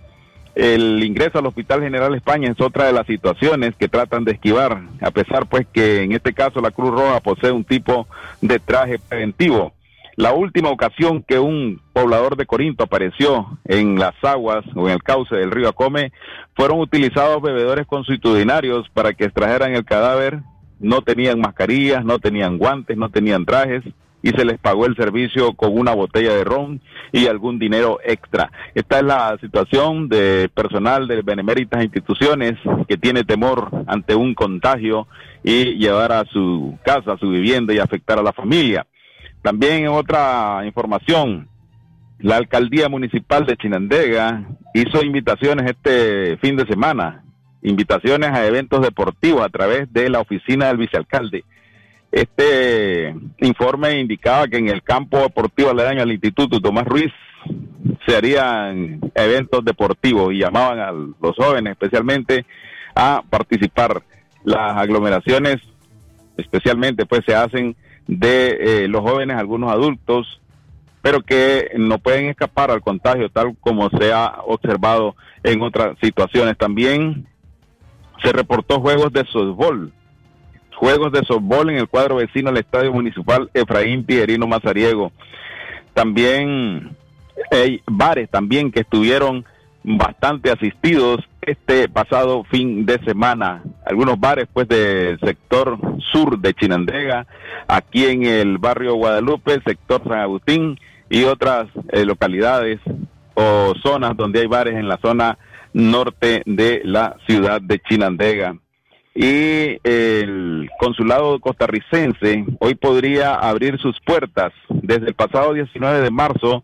El 0.54 1.04
ingreso 1.04 1.40
al 1.40 1.48
Hospital 1.48 1.82
General 1.82 2.14
España 2.14 2.52
es 2.52 2.62
otra 2.62 2.86
de 2.86 2.94
las 2.94 3.08
situaciones 3.08 3.76
que 3.76 3.88
tratan 3.88 4.24
de 4.24 4.34
esquivar, 4.34 4.84
a 5.02 5.10
pesar 5.10 5.48
pues 5.48 5.66
que 5.74 6.04
en 6.04 6.12
este 6.12 6.34
caso 6.34 6.62
la 6.62 6.70
Cruz 6.70 6.92
Roja 6.92 7.20
posee 7.22 7.52
un 7.52 7.64
tipo 7.64 8.08
de 8.42 8.60
traje 8.60 9.00
preventivo. 9.00 9.74
La 10.16 10.32
última 10.34 10.70
ocasión 10.70 11.24
que 11.24 11.40
un 11.40 11.82
poblador 11.92 12.38
de 12.38 12.46
Corinto 12.46 12.84
apareció 12.84 13.58
en 13.66 13.98
las 13.98 14.14
aguas 14.22 14.64
o 14.76 14.88
en 14.88 14.94
el 14.94 15.02
cauce 15.02 15.36
del 15.36 15.50
río 15.50 15.70
Acome, 15.70 16.12
fueron 16.56 16.80
utilizados 16.80 17.42
bebedores 17.42 17.88
consuetudinarios 17.88 18.88
para 18.90 19.14
que 19.14 19.26
extrajeran 19.26 19.74
el 19.74 19.86
cadáver. 19.86 20.42
No 20.80 21.02
tenían 21.02 21.40
mascarillas, 21.40 22.06
no 22.06 22.20
tenían 22.20 22.60
guantes, 22.60 22.96
no 22.96 23.10
tenían 23.10 23.46
trajes 23.46 23.84
y 24.24 24.30
se 24.30 24.46
les 24.46 24.58
pagó 24.58 24.86
el 24.86 24.96
servicio 24.96 25.54
con 25.54 25.78
una 25.78 25.94
botella 25.94 26.34
de 26.34 26.44
ron 26.44 26.82
y 27.12 27.28
algún 27.28 27.60
dinero 27.60 28.00
extra. 28.04 28.52
Esta 28.74 29.00
es 29.00 29.04
la 29.04 29.38
situación 29.42 30.08
de 30.08 30.50
personal 30.54 31.08
de 31.08 31.22
beneméritas 31.22 31.84
instituciones 31.84 32.54
que 32.88 32.98
tiene 32.98 33.26
temor 33.26 33.70
ante 33.86 34.16
un 34.16 34.34
contagio 34.34 35.08
y 35.44 35.76
llevar 35.76 36.14
a 36.14 36.24
su 36.26 36.78
casa, 36.86 37.14
a 37.14 37.18
su 37.18 37.30
vivienda 37.30 37.74
y 37.74 37.80
afectar 37.80 38.18
a 38.18 38.24
la 38.24 38.32
familia. 38.32 38.88
También 39.44 39.84
en 39.84 39.90
otra 39.90 40.62
información, 40.66 41.50
la 42.20 42.38
alcaldía 42.38 42.88
municipal 42.88 43.46
de 43.46 43.58
Chinandega 43.58 44.48
hizo 44.74 45.04
invitaciones 45.04 45.70
este 45.70 46.38
fin 46.38 46.56
de 46.56 46.66
semana, 46.66 47.26
invitaciones 47.62 48.30
a 48.30 48.48
eventos 48.48 48.82
deportivos 48.82 49.42
a 49.42 49.50
través 49.50 49.92
de 49.92 50.10
la 50.10 50.22
oficina 50.22 50.68
del 50.68 50.78
vicealcalde. 50.78 51.44
Este 52.10 53.14
informe 53.40 54.00
indicaba 54.00 54.48
que 54.48 54.58
en 54.58 54.70
el 54.70 54.82
campo 54.82 55.20
deportivo 55.20 55.72
aledaño 55.72 56.04
al 56.04 56.12
Instituto 56.14 56.62
Tomás 56.62 56.86
Ruiz 56.86 57.12
se 58.08 58.16
harían 58.16 59.02
eventos 59.14 59.66
deportivos 59.66 60.34
y 60.34 60.40
llamaban 60.40 60.80
a 60.80 60.92
los 60.94 61.36
jóvenes 61.36 61.72
especialmente 61.72 62.46
a 62.96 63.22
participar. 63.30 64.04
Las 64.46 64.78
aglomeraciones 64.78 65.58
especialmente 66.38 67.06
pues 67.06 67.24
se 67.26 67.36
hacen 67.36 67.76
de 68.08 68.84
eh, 68.84 68.88
los 68.88 69.02
jóvenes, 69.02 69.38
algunos 69.38 69.72
adultos, 69.72 70.42
pero 71.02 71.22
que 71.22 71.72
no 71.78 72.00
pueden 72.00 72.26
escapar 72.26 72.72
al 72.72 72.82
contagio 72.82 73.30
tal 73.30 73.56
como 73.60 73.90
se 73.90 74.14
ha 74.14 74.40
observado 74.46 75.16
en 75.44 75.62
otras 75.62 75.98
situaciones. 76.02 76.58
También 76.58 77.28
se 78.22 78.32
reportó 78.32 78.80
juegos 78.80 79.12
de 79.12 79.26
softball 79.26 79.92
juegos 80.84 81.12
de 81.14 81.24
softball 81.24 81.70
en 81.70 81.78
el 81.78 81.88
cuadro 81.88 82.18
vecino 82.18 82.50
al 82.50 82.58
Estadio 82.58 82.92
Municipal 82.92 83.50
Efraín 83.54 84.04
Pierino 84.04 84.48
Mazariego. 84.48 85.12
También 85.94 86.96
hay 87.52 87.82
bares 87.86 88.30
también 88.30 88.72
que 88.72 88.82
estuvieron 88.82 89.46
bastante 89.84 90.52
asistidos 90.52 91.20
este 91.42 91.90
pasado 91.90 92.44
fin 92.46 92.86
de 92.86 93.00
semana. 93.04 93.64
Algunos 93.86 94.20
bares 94.20 94.48
pues 94.52 94.68
del 94.68 95.20
sector 95.20 95.78
sur 96.12 96.40
de 96.40 96.54
Chinandega, 96.54 97.28
aquí 97.68 98.06
en 98.06 98.24
el 98.24 98.58
barrio 98.58 98.96
Guadalupe, 98.96 99.62
sector 99.66 100.02
San 100.04 100.20
Agustín 100.20 100.80
y 101.10 101.24
otras 101.24 101.68
eh, 101.92 102.06
localidades 102.06 102.80
o 103.36 103.74
zonas 103.82 104.16
donde 104.16 104.42
hay 104.42 104.48
bares 104.48 104.76
en 104.76 104.88
la 104.88 104.98
zona 104.98 105.38
norte 105.74 106.44
de 106.46 106.82
la 106.86 107.18
ciudad 107.28 107.62
de 107.62 107.80
Chinandega 107.80 108.56
y 109.16 109.78
el 109.84 110.70
consulado 110.80 111.40
costarricense 111.40 112.46
hoy 112.60 112.74
podría 112.74 113.36
abrir 113.36 113.78
sus 113.80 114.00
puertas 114.02 114.52
desde 114.70 115.08
el 115.08 115.14
pasado 115.14 115.54
19 115.54 116.02
de 116.02 116.10
marzo 116.10 116.64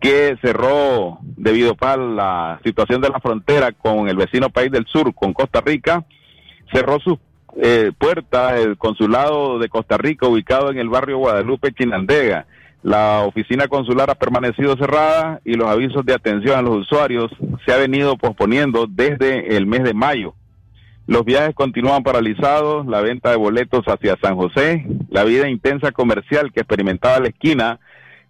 que 0.00 0.36
cerró 0.40 1.18
debido 1.22 1.76
a 1.80 1.96
la 1.96 2.60
situación 2.64 3.00
de 3.00 3.08
la 3.08 3.20
frontera 3.20 3.72
con 3.72 4.08
el 4.08 4.16
vecino 4.16 4.48
país 4.50 4.70
del 4.70 4.86
sur, 4.86 5.12
con 5.12 5.32
Costa 5.32 5.60
Rica, 5.60 6.04
cerró 6.72 7.00
sus 7.00 7.18
eh, 7.60 7.90
puertas 7.98 8.60
el 8.60 8.76
consulado 8.76 9.58
de 9.58 9.68
Costa 9.68 9.96
Rica 9.96 10.28
ubicado 10.28 10.70
en 10.70 10.78
el 10.78 10.88
barrio 10.88 11.18
Guadalupe 11.18 11.72
Chinandega. 11.72 12.46
La 12.84 13.22
oficina 13.22 13.66
consular 13.66 14.08
ha 14.08 14.14
permanecido 14.14 14.76
cerrada 14.76 15.40
y 15.44 15.54
los 15.54 15.68
avisos 15.68 16.06
de 16.06 16.14
atención 16.14 16.56
a 16.56 16.62
los 16.62 16.76
usuarios 16.76 17.32
se 17.66 17.72
ha 17.72 17.76
venido 17.76 18.16
posponiendo 18.16 18.86
desde 18.88 19.56
el 19.56 19.66
mes 19.66 19.82
de 19.82 19.94
mayo. 19.94 20.34
Los 21.08 21.24
viajes 21.24 21.54
continúan 21.54 22.02
paralizados, 22.02 22.86
la 22.86 23.00
venta 23.00 23.30
de 23.30 23.36
boletos 23.36 23.82
hacia 23.86 24.18
San 24.20 24.36
José, 24.36 24.84
la 25.08 25.24
vida 25.24 25.48
intensa 25.48 25.90
comercial 25.90 26.52
que 26.52 26.60
experimentaba 26.60 27.18
la 27.18 27.28
esquina 27.28 27.80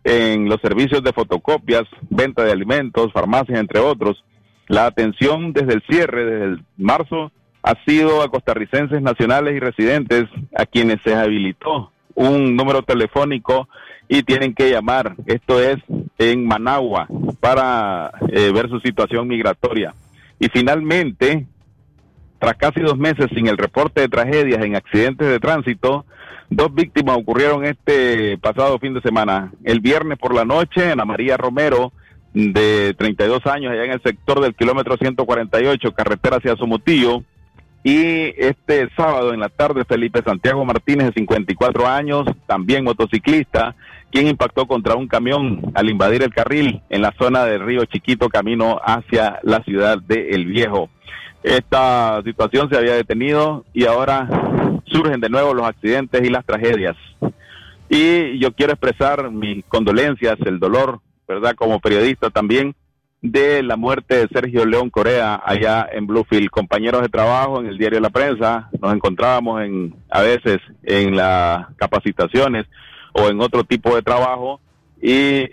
en 0.04 0.48
los 0.48 0.60
servicios 0.60 1.02
de 1.02 1.12
fotocopias, 1.12 1.82
venta 2.08 2.44
de 2.44 2.52
alimentos, 2.52 3.12
farmacias, 3.12 3.58
entre 3.58 3.80
otros. 3.80 4.22
La 4.68 4.86
atención 4.86 5.52
desde 5.52 5.74
el 5.74 5.82
cierre, 5.90 6.24
desde 6.24 6.44
el 6.44 6.64
marzo, 6.76 7.32
ha 7.64 7.74
sido 7.84 8.22
a 8.22 8.30
costarricenses 8.30 9.02
nacionales 9.02 9.56
y 9.56 9.58
residentes 9.58 10.26
a 10.56 10.64
quienes 10.64 10.98
se 11.02 11.16
habilitó 11.16 11.90
un 12.14 12.54
número 12.54 12.82
telefónico 12.82 13.68
y 14.08 14.22
tienen 14.22 14.54
que 14.54 14.70
llamar. 14.70 15.16
Esto 15.26 15.60
es 15.60 15.78
en 16.16 16.46
Managua 16.46 17.08
para 17.40 18.12
eh, 18.28 18.52
ver 18.54 18.68
su 18.68 18.78
situación 18.78 19.26
migratoria. 19.26 19.94
Y 20.38 20.46
finalmente, 20.46 21.44
tras 22.38 22.56
casi 22.56 22.80
dos 22.80 22.96
meses 22.96 23.26
sin 23.34 23.48
el 23.48 23.58
reporte 23.58 24.00
de 24.00 24.08
tragedias 24.08 24.64
en 24.64 24.76
accidentes 24.76 25.28
de 25.28 25.40
tránsito, 25.40 26.04
dos 26.50 26.72
víctimas 26.72 27.16
ocurrieron 27.16 27.64
este 27.64 28.38
pasado 28.38 28.78
fin 28.78 28.94
de 28.94 29.00
semana. 29.00 29.52
El 29.64 29.80
viernes 29.80 30.18
por 30.18 30.34
la 30.34 30.44
noche, 30.44 30.90
Ana 30.90 31.04
María 31.04 31.36
Romero, 31.36 31.92
de 32.34 32.94
32 32.96 33.46
años, 33.46 33.72
allá 33.72 33.84
en 33.84 33.92
el 33.92 34.02
sector 34.02 34.40
del 34.40 34.54
kilómetro 34.54 34.96
148, 34.96 35.92
carretera 35.92 36.36
hacia 36.36 36.56
Somotillo. 36.56 37.22
Y 37.84 38.34
este 38.36 38.88
sábado 38.96 39.32
en 39.32 39.40
la 39.40 39.48
tarde, 39.48 39.84
Felipe 39.84 40.22
Santiago 40.22 40.64
Martínez, 40.64 41.06
de 41.06 41.12
54 41.14 41.86
años, 41.86 42.24
también 42.46 42.84
motociclista, 42.84 43.74
quien 44.10 44.26
impactó 44.26 44.66
contra 44.66 44.94
un 44.94 45.06
camión 45.06 45.72
al 45.74 45.88
invadir 45.88 46.22
el 46.22 46.34
carril 46.34 46.82
en 46.90 47.02
la 47.02 47.14
zona 47.18 47.44
del 47.44 47.64
río 47.64 47.84
Chiquito, 47.86 48.28
camino 48.28 48.80
hacia 48.84 49.38
la 49.42 49.62
ciudad 49.62 49.98
de 49.98 50.30
El 50.30 50.46
Viejo 50.46 50.90
esta 51.42 52.22
situación 52.24 52.68
se 52.68 52.76
había 52.76 52.94
detenido 52.94 53.64
y 53.72 53.86
ahora 53.86 54.28
surgen 54.86 55.20
de 55.20 55.28
nuevo 55.28 55.54
los 55.54 55.66
accidentes 55.66 56.22
y 56.24 56.30
las 56.30 56.44
tragedias. 56.44 56.96
Y 57.88 58.38
yo 58.38 58.52
quiero 58.52 58.72
expresar 58.72 59.30
mis 59.30 59.64
condolencias, 59.66 60.36
el 60.44 60.58
dolor, 60.58 61.00
¿verdad? 61.26 61.54
Como 61.54 61.80
periodista 61.80 62.30
también, 62.30 62.74
de 63.22 63.62
la 63.62 63.76
muerte 63.76 64.16
de 64.16 64.28
Sergio 64.28 64.64
León 64.64 64.90
Corea 64.90 65.40
allá 65.44 65.88
en 65.90 66.06
Bluefield. 66.06 66.50
Compañeros 66.50 67.02
de 67.02 67.08
trabajo 67.08 67.60
en 67.60 67.66
el 67.66 67.78
diario 67.78 68.00
La 68.00 68.10
Prensa, 68.10 68.68
nos 68.80 68.94
encontrábamos 68.94 69.62
en, 69.62 69.94
a 70.10 70.22
veces 70.22 70.58
en 70.82 71.16
las 71.16 71.66
capacitaciones 71.76 72.66
o 73.12 73.28
en 73.28 73.40
otro 73.40 73.64
tipo 73.64 73.94
de 73.94 74.02
trabajo 74.02 74.60
y 75.00 75.48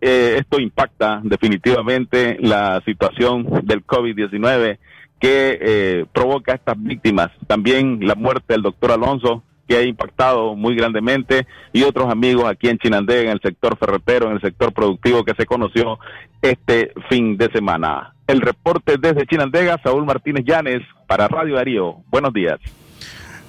eh, 0.00 0.36
esto 0.38 0.58
impacta 0.60 1.20
definitivamente 1.22 2.36
la 2.40 2.80
situación 2.84 3.44
del 3.64 3.84
COVID-19 3.84 4.78
que 5.22 5.56
eh, 5.60 6.04
provoca 6.12 6.52
estas 6.52 6.74
víctimas. 6.82 7.30
También 7.46 8.00
la 8.00 8.16
muerte 8.16 8.54
del 8.54 8.62
doctor 8.62 8.90
Alonso, 8.90 9.44
que 9.68 9.76
ha 9.76 9.82
impactado 9.82 10.56
muy 10.56 10.74
grandemente, 10.74 11.46
y 11.72 11.84
otros 11.84 12.10
amigos 12.10 12.46
aquí 12.46 12.68
en 12.68 12.78
Chinandega, 12.78 13.22
en 13.22 13.28
el 13.28 13.40
sector 13.40 13.78
ferretero, 13.78 14.26
en 14.26 14.32
el 14.32 14.40
sector 14.40 14.72
productivo 14.72 15.24
que 15.24 15.34
se 15.34 15.46
conoció 15.46 16.00
este 16.42 16.92
fin 17.08 17.36
de 17.36 17.48
semana. 17.52 18.16
El 18.26 18.40
reporte 18.40 18.96
desde 18.98 19.24
Chinandega, 19.24 19.80
Saúl 19.84 20.04
Martínez 20.04 20.44
Llanes, 20.44 20.82
para 21.06 21.28
Radio 21.28 21.54
Darío. 21.54 21.98
Buenos 22.10 22.32
días. 22.32 22.58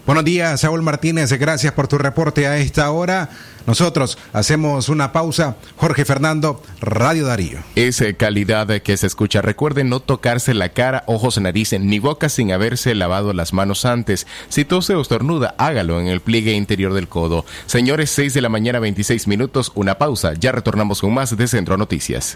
Buenos 0.05 0.25
días, 0.25 0.59
Saúl 0.59 0.81
Martínez. 0.81 1.31
Gracias 1.31 1.71
por 1.71 1.87
tu 1.87 1.97
reporte 1.97 2.45
a 2.45 2.57
esta 2.57 2.91
hora. 2.91 3.29
Nosotros 3.65 4.17
hacemos 4.33 4.89
una 4.89 5.13
pausa. 5.13 5.55
Jorge 5.77 6.03
Fernando, 6.03 6.61
Radio 6.81 7.25
Darío. 7.25 7.59
Es 7.75 8.01
eh, 8.01 8.13
calidad 8.15 8.67
que 8.81 8.97
se 8.97 9.07
escucha. 9.07 9.41
Recuerden 9.41 9.87
no 9.87 10.01
tocarse 10.01 10.53
la 10.53 10.69
cara, 10.69 11.03
ojos, 11.07 11.39
nariz 11.39 11.71
ni 11.79 11.99
boca 11.99 12.27
sin 12.27 12.51
haberse 12.51 12.95
lavado 12.95 13.31
las 13.31 13.53
manos 13.53 13.85
antes. 13.85 14.27
Si 14.49 14.65
tose 14.65 14.93
o 14.93 15.01
estornuda, 15.01 15.55
hágalo 15.57 16.01
en 16.01 16.07
el 16.07 16.19
pliegue 16.19 16.51
interior 16.51 16.93
del 16.93 17.07
codo. 17.07 17.45
Señores, 17.65 18.09
6 18.09 18.33
de 18.33 18.41
la 18.41 18.49
mañana, 18.49 18.79
26 18.79 19.27
minutos. 19.29 19.71
Una 19.73 19.97
pausa. 19.97 20.33
Ya 20.33 20.51
retornamos 20.51 20.99
con 20.99 21.13
más 21.13 21.37
de 21.37 21.47
Centro 21.47 21.77
Noticias. 21.77 22.35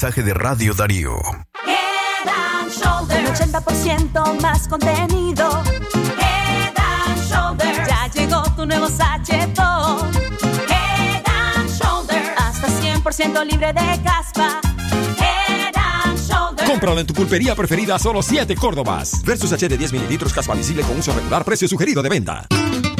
Mensaje 0.00 0.22
de 0.22 0.32
Radio 0.32 0.74
Darío. 0.74 1.18
Head 1.66 2.28
and 2.28 2.70
Shoulders. 2.70 3.40
Un 3.40 3.52
80% 3.52 4.40
más 4.40 4.68
contenido. 4.68 5.60
Head 6.20 6.72
and 6.76 7.28
Shoulders. 7.28 7.88
Ya 7.88 8.08
llegó 8.14 8.42
tu 8.54 8.64
nuevo 8.64 8.88
sachetón. 8.88 10.08
Head 10.68 11.24
and 11.26 11.68
Shoulders. 11.68 12.28
Hasta 12.36 12.68
100% 12.80 13.44
libre 13.44 13.72
de 13.72 14.02
caspa. 14.04 14.60
Head 15.18 15.74
and 15.74 16.16
Shoulders. 16.16 16.70
Cómpralo 16.70 17.00
en 17.00 17.06
tu 17.08 17.14
pulpería 17.14 17.56
preferida 17.56 17.96
a 17.96 17.98
solo 17.98 18.22
7 18.22 18.54
Córdobas. 18.54 19.24
Versus 19.24 19.52
H 19.52 19.68
de 19.68 19.76
10 19.76 19.94
mililitros 19.94 20.32
casualizable 20.32 20.82
con 20.82 20.96
uso 20.96 21.12
regular, 21.12 21.44
precio 21.44 21.66
sugerido 21.66 22.04
de 22.04 22.08
venta. 22.08 22.46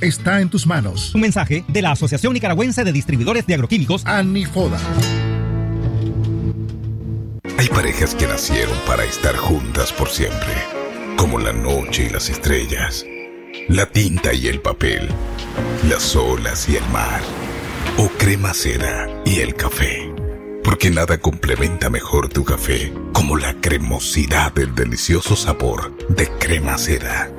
está 0.00 0.40
en 0.40 0.48
tus 0.48 0.66
manos. 0.66 1.14
Un 1.14 1.20
mensaje 1.20 1.64
de 1.68 1.82
la 1.82 1.92
Asociación 1.92 2.32
Nicaragüense 2.34 2.82
de 2.82 2.92
Distribuidores 2.92 3.46
de 3.46 3.54
Agroquímicos, 3.54 4.04
ANIFODA. 4.04 4.80
Hay 7.58 7.68
parejas 7.68 8.14
que 8.14 8.26
nacieron 8.26 8.76
para 8.86 9.04
estar 9.04 9.36
juntas 9.36 9.92
por 9.92 10.08
siempre, 10.08 10.54
como 11.16 11.38
la 11.38 11.52
noche 11.52 12.06
y 12.06 12.08
las 12.08 12.28
estrellas, 12.28 13.04
la 13.68 13.86
tinta 13.86 14.32
y 14.34 14.48
el 14.48 14.60
papel, 14.60 15.08
las 15.88 16.16
olas 16.16 16.68
y 16.68 16.76
el 16.76 16.86
mar, 16.88 17.20
o 17.98 18.08
crema 18.18 18.52
seda 18.54 19.08
y 19.24 19.40
el 19.40 19.54
café. 19.54 20.12
Porque 20.64 20.90
nada 20.90 21.18
complementa 21.18 21.88
mejor 21.88 22.28
tu 22.28 22.44
café 22.44 22.92
como 23.12 23.36
la 23.36 23.54
cremosidad 23.60 24.52
del 24.52 24.74
delicioso 24.74 25.36
sabor 25.36 25.96
de 26.08 26.28
crema 26.38 26.78
seda. 26.78 27.30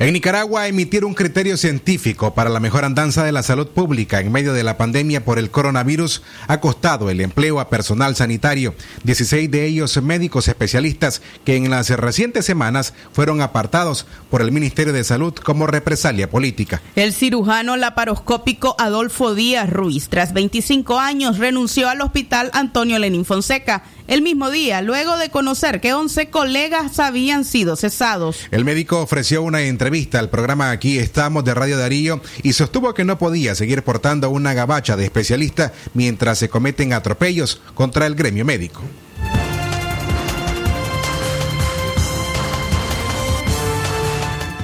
En 0.00 0.12
Nicaragua, 0.12 0.68
emitir 0.68 1.04
un 1.04 1.12
criterio 1.12 1.56
científico 1.56 2.32
para 2.32 2.50
la 2.50 2.60
mejor 2.60 2.84
andanza 2.84 3.24
de 3.24 3.32
la 3.32 3.42
salud 3.42 3.66
pública 3.66 4.20
en 4.20 4.30
medio 4.30 4.52
de 4.52 4.62
la 4.62 4.76
pandemia 4.76 5.24
por 5.24 5.40
el 5.40 5.50
coronavirus 5.50 6.22
ha 6.46 6.60
costado 6.60 7.10
el 7.10 7.20
empleo 7.20 7.58
a 7.58 7.68
personal 7.68 8.14
sanitario, 8.14 8.76
16 9.02 9.50
de 9.50 9.66
ellos 9.66 10.00
médicos 10.00 10.46
especialistas 10.46 11.20
que 11.44 11.56
en 11.56 11.68
las 11.68 11.90
recientes 11.90 12.44
semanas 12.44 12.94
fueron 13.12 13.40
apartados 13.40 14.06
por 14.30 14.40
el 14.40 14.52
Ministerio 14.52 14.92
de 14.92 15.02
Salud 15.02 15.34
como 15.34 15.66
represalia 15.66 16.30
política. 16.30 16.80
El 16.94 17.12
cirujano 17.12 17.76
laparoscópico 17.76 18.76
Adolfo 18.78 19.34
Díaz 19.34 19.68
Ruiz, 19.68 20.08
tras 20.08 20.32
25 20.32 21.00
años, 21.00 21.38
renunció 21.38 21.88
al 21.88 22.02
hospital 22.02 22.52
Antonio 22.52 23.00
Lenín 23.00 23.24
Fonseca 23.24 23.82
el 24.06 24.22
mismo 24.22 24.50
día, 24.50 24.80
luego 24.80 25.18
de 25.18 25.28
conocer 25.28 25.82
que 25.82 25.92
11 25.92 26.30
colegas 26.30 26.98
habían 26.98 27.44
sido 27.44 27.76
cesados. 27.76 28.38
El 28.50 28.64
médico 28.64 29.02
ofreció 29.02 29.42
una 29.42 29.60
entrevista 29.60 29.87
al 29.88 30.28
programa 30.28 30.70
Aquí 30.70 30.98
estamos 30.98 31.46
de 31.46 31.54
Radio 31.54 31.78
Darío 31.78 32.20
y 32.42 32.52
sostuvo 32.52 32.92
que 32.92 33.06
no 33.06 33.16
podía 33.16 33.54
seguir 33.54 33.82
portando 33.82 34.28
una 34.28 34.52
gabacha 34.52 34.96
de 34.96 35.04
especialista 35.04 35.72
mientras 35.94 36.38
se 36.38 36.50
cometen 36.50 36.92
atropellos 36.92 37.62
contra 37.72 38.04
el 38.04 38.14
gremio 38.14 38.44
médico. 38.44 38.82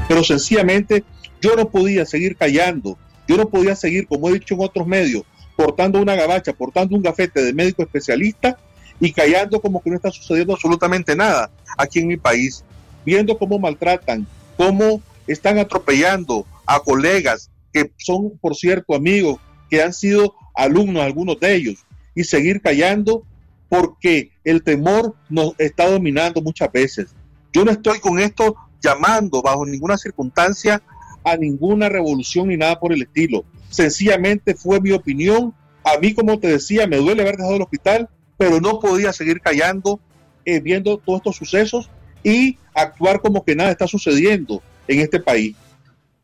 Pero 0.06 0.22
sencillamente 0.22 1.04
yo 1.40 1.56
no 1.56 1.70
podía 1.70 2.04
seguir 2.04 2.36
callando, 2.36 2.98
yo 3.26 3.38
no 3.38 3.48
podía 3.48 3.74
seguir, 3.74 4.06
como 4.06 4.28
he 4.28 4.34
dicho 4.34 4.54
en 4.54 4.60
otros 4.60 4.86
medios, 4.86 5.22
portando 5.56 6.02
una 6.02 6.16
gabacha, 6.16 6.52
portando 6.52 6.94
un 6.94 7.02
gafete 7.02 7.42
de 7.42 7.54
médico 7.54 7.82
especialista 7.82 8.58
y 9.00 9.10
callando 9.10 9.58
como 9.58 9.82
que 9.82 9.88
no 9.88 9.96
está 9.96 10.10
sucediendo 10.10 10.52
absolutamente 10.52 11.16
nada 11.16 11.50
aquí 11.78 12.00
en 12.00 12.08
mi 12.08 12.18
país, 12.18 12.62
viendo 13.06 13.38
cómo 13.38 13.58
maltratan, 13.58 14.26
cómo 14.58 15.00
están 15.26 15.58
atropellando 15.58 16.46
a 16.66 16.80
colegas 16.80 17.50
que 17.72 17.90
son, 17.98 18.38
por 18.38 18.54
cierto, 18.54 18.94
amigos, 18.94 19.38
que 19.68 19.82
han 19.82 19.92
sido 19.92 20.34
alumnos, 20.54 21.02
algunos 21.02 21.40
de 21.40 21.54
ellos, 21.54 21.84
y 22.14 22.24
seguir 22.24 22.60
callando 22.62 23.24
porque 23.68 24.30
el 24.44 24.62
temor 24.62 25.16
nos 25.28 25.54
está 25.58 25.90
dominando 25.90 26.40
muchas 26.40 26.70
veces. 26.70 27.14
Yo 27.52 27.64
no 27.64 27.72
estoy 27.72 27.98
con 27.98 28.20
esto 28.20 28.54
llamando 28.80 29.42
bajo 29.42 29.66
ninguna 29.66 29.98
circunstancia 29.98 30.80
a 31.24 31.36
ninguna 31.36 31.88
revolución 31.88 32.48
ni 32.48 32.56
nada 32.56 32.78
por 32.78 32.92
el 32.92 33.02
estilo. 33.02 33.44
Sencillamente 33.70 34.54
fue 34.54 34.80
mi 34.80 34.92
opinión 34.92 35.54
A 35.86 35.98
mí, 35.98 36.14
como 36.14 36.38
te 36.38 36.48
decía, 36.48 36.86
me 36.86 36.96
duele 36.96 37.20
haber 37.20 37.36
dejado 37.36 37.56
el 37.56 37.62
hospital, 37.62 38.08
pero 38.38 38.58
no 38.58 38.80
podía 38.80 39.12
seguir 39.12 39.42
callando, 39.42 40.00
eh, 40.46 40.60
viendo 40.60 40.96
todos 40.96 41.18
estos 41.18 41.36
sucesos 41.36 41.90
y 42.22 42.56
actuar 42.74 43.20
como 43.20 43.44
que 43.44 43.54
nada 43.54 43.70
está 43.70 43.86
sucediendo 43.86 44.62
en 44.88 45.00
este 45.00 45.20
país. 45.20 45.56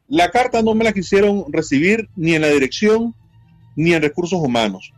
La 0.09 0.31
carta 0.31 0.63
no 0.63 0.75
me 0.75 0.85
la 0.85 0.93
quisieron 0.93 1.45
recibir 1.53 2.09
ni 2.17 2.35
en 2.35 2.43
la 2.43 2.49
dirección 2.49 3.15
ni 3.77 3.95
en 3.95 4.03
recursos 4.03 4.41
humanos. 4.41 4.93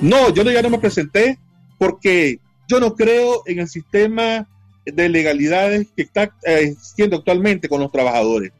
No, 0.00 0.32
yo 0.32 0.42
ya 0.44 0.62
no 0.62 0.70
me 0.70 0.78
presenté 0.78 1.38
porque 1.78 2.38
yo 2.68 2.80
no 2.80 2.94
creo 2.94 3.42
en 3.46 3.60
el 3.60 3.68
sistema 3.68 4.48
de 4.84 5.08
legalidades 5.08 5.88
que 5.96 6.02
está 6.02 6.24
eh, 6.44 6.70
existiendo 6.70 7.16
actualmente 7.16 7.68
con 7.68 7.80
los 7.80 7.90
trabajadores. 7.90 8.52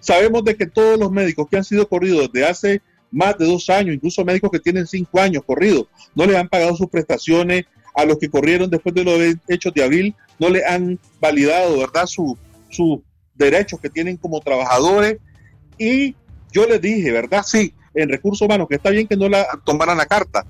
Sabemos 0.00 0.44
de 0.44 0.56
que 0.56 0.66
todos 0.66 0.98
los 0.98 1.10
médicos 1.10 1.48
que 1.48 1.56
han 1.56 1.64
sido 1.64 1.88
corridos 1.88 2.28
desde 2.30 2.46
hace 2.46 2.82
más 3.10 3.38
de 3.38 3.46
dos 3.46 3.70
años, 3.70 3.94
incluso 3.94 4.24
médicos 4.24 4.50
que 4.50 4.58
tienen 4.58 4.86
cinco 4.86 5.20
años 5.20 5.44
corridos, 5.46 5.86
no 6.14 6.26
les 6.26 6.36
han 6.36 6.48
pagado 6.48 6.76
sus 6.76 6.88
prestaciones, 6.88 7.64
a 7.94 8.04
los 8.04 8.18
que 8.18 8.28
corrieron 8.28 8.68
después 8.68 8.94
de 8.94 9.04
los 9.04 9.36
hechos 9.48 9.72
de 9.72 9.84
abril, 9.84 10.14
no 10.38 10.48
le 10.48 10.64
han 10.64 10.98
validado, 11.20 11.78
¿verdad?, 11.78 12.06
sus 12.06 12.36
derechos 13.34 13.80
que 13.80 13.90
tienen 13.90 14.16
como 14.16 14.40
trabajadores. 14.40 15.18
Y 15.78 16.14
yo 16.52 16.66
les 16.66 16.80
dije, 16.80 17.10
¿verdad? 17.10 17.42
Sí, 17.44 17.74
en 17.94 18.08
recursos 18.08 18.44
humanos, 18.44 18.68
que 18.68 18.76
está 18.76 18.90
bien 18.90 19.06
que 19.06 19.16
no 19.16 19.28
la 19.28 19.46
tomaran 19.64 19.96
la 19.96 20.06
carta, 20.06 20.44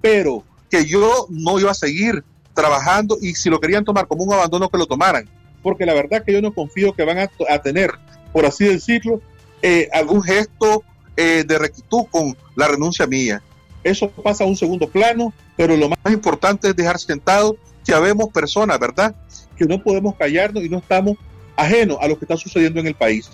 pero 0.00 0.44
que 0.70 0.84
yo 0.84 1.26
no 1.30 1.58
iba 1.58 1.70
a 1.70 1.74
seguir 1.74 2.24
trabajando 2.54 3.16
y 3.20 3.34
si 3.34 3.48
lo 3.48 3.60
querían 3.60 3.84
tomar 3.84 4.06
como 4.06 4.24
un 4.24 4.32
abandono, 4.32 4.68
que 4.68 4.78
lo 4.78 4.86
tomaran. 4.86 5.28
Porque 5.62 5.86
la 5.86 5.94
verdad 5.94 6.24
que 6.24 6.32
yo 6.32 6.42
no 6.42 6.52
confío 6.52 6.92
que 6.92 7.04
van 7.04 7.18
a, 7.18 7.58
tener, 7.58 7.92
por 8.32 8.46
así 8.46 8.64
decirlo, 8.64 9.20
eh, 9.62 9.88
algún 9.92 10.22
gesto 10.22 10.84
eh, 11.16 11.44
de 11.46 11.58
rectitud 11.58 12.04
con 12.10 12.36
la 12.54 12.68
renuncia 12.68 13.06
mía. 13.06 13.42
Eso 13.82 14.10
pasa 14.10 14.44
a 14.44 14.46
un 14.46 14.56
segundo 14.56 14.88
plano, 14.88 15.32
pero 15.56 15.76
lo 15.76 15.88
más 15.88 15.98
importante 16.12 16.68
es 16.68 16.76
dejar 16.76 16.98
sentado 16.98 17.56
que 17.84 17.94
habemos 17.94 18.28
personas, 18.28 18.78
¿verdad? 18.78 19.14
Que 19.56 19.64
no 19.64 19.82
podemos 19.82 20.14
callarnos 20.16 20.64
y 20.64 20.68
no 20.68 20.78
estamos 20.78 21.16
ajenos 21.58 21.98
a 22.00 22.08
lo 22.08 22.18
que 22.18 22.24
está 22.24 22.36
sucediendo 22.36 22.80
en 22.80 22.86
el 22.86 22.94
país. 22.94 23.30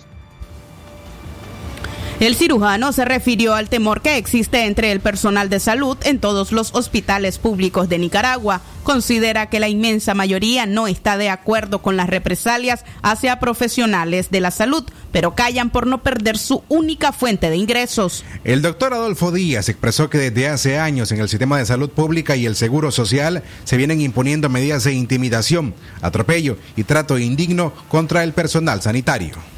El 2.21 2.37
cirujano 2.37 2.93
se 2.93 3.03
refirió 3.03 3.55
al 3.55 3.67
temor 3.67 4.01
que 4.01 4.15
existe 4.15 4.63
entre 4.63 4.93
el 4.93 5.01
personal 5.01 5.49
de 5.49 5.59
salud 5.59 5.97
en 6.03 6.19
todos 6.19 6.53
los 6.53 6.73
hospitales 6.73 7.39
públicos 7.39 7.89
de 7.89 7.99
Nicaragua. 7.99 8.61
Considera 8.83 9.49
que 9.49 9.59
la 9.59 9.67
inmensa 9.67 10.13
mayoría 10.13 10.65
no 10.65 10.87
está 10.87 11.17
de 11.17 11.29
acuerdo 11.29 11.81
con 11.81 11.97
las 11.97 12.07
represalias 12.07 12.85
hacia 13.01 13.41
profesionales 13.41 14.31
de 14.31 14.39
la 14.39 14.51
salud, 14.51 14.85
pero 15.11 15.35
callan 15.35 15.71
por 15.71 15.87
no 15.87 16.03
perder 16.03 16.37
su 16.37 16.63
única 16.69 17.11
fuente 17.11 17.49
de 17.49 17.57
ingresos. 17.57 18.23
El 18.45 18.61
doctor 18.61 18.93
Adolfo 18.93 19.33
Díaz 19.33 19.67
expresó 19.67 20.09
que 20.09 20.17
desde 20.17 20.47
hace 20.47 20.79
años 20.79 21.11
en 21.11 21.19
el 21.19 21.27
sistema 21.27 21.57
de 21.57 21.65
salud 21.65 21.89
pública 21.89 22.37
y 22.37 22.45
el 22.45 22.55
seguro 22.55 22.91
social 22.91 23.43
se 23.65 23.75
vienen 23.75 23.99
imponiendo 23.99 24.47
medidas 24.47 24.85
de 24.85 24.93
intimidación, 24.93 25.73
atropello 26.01 26.57
y 26.77 26.85
trato 26.85 27.19
indigno 27.19 27.73
contra 27.89 28.23
el 28.23 28.31
personal 28.31 28.81
sanitario. 28.81 29.54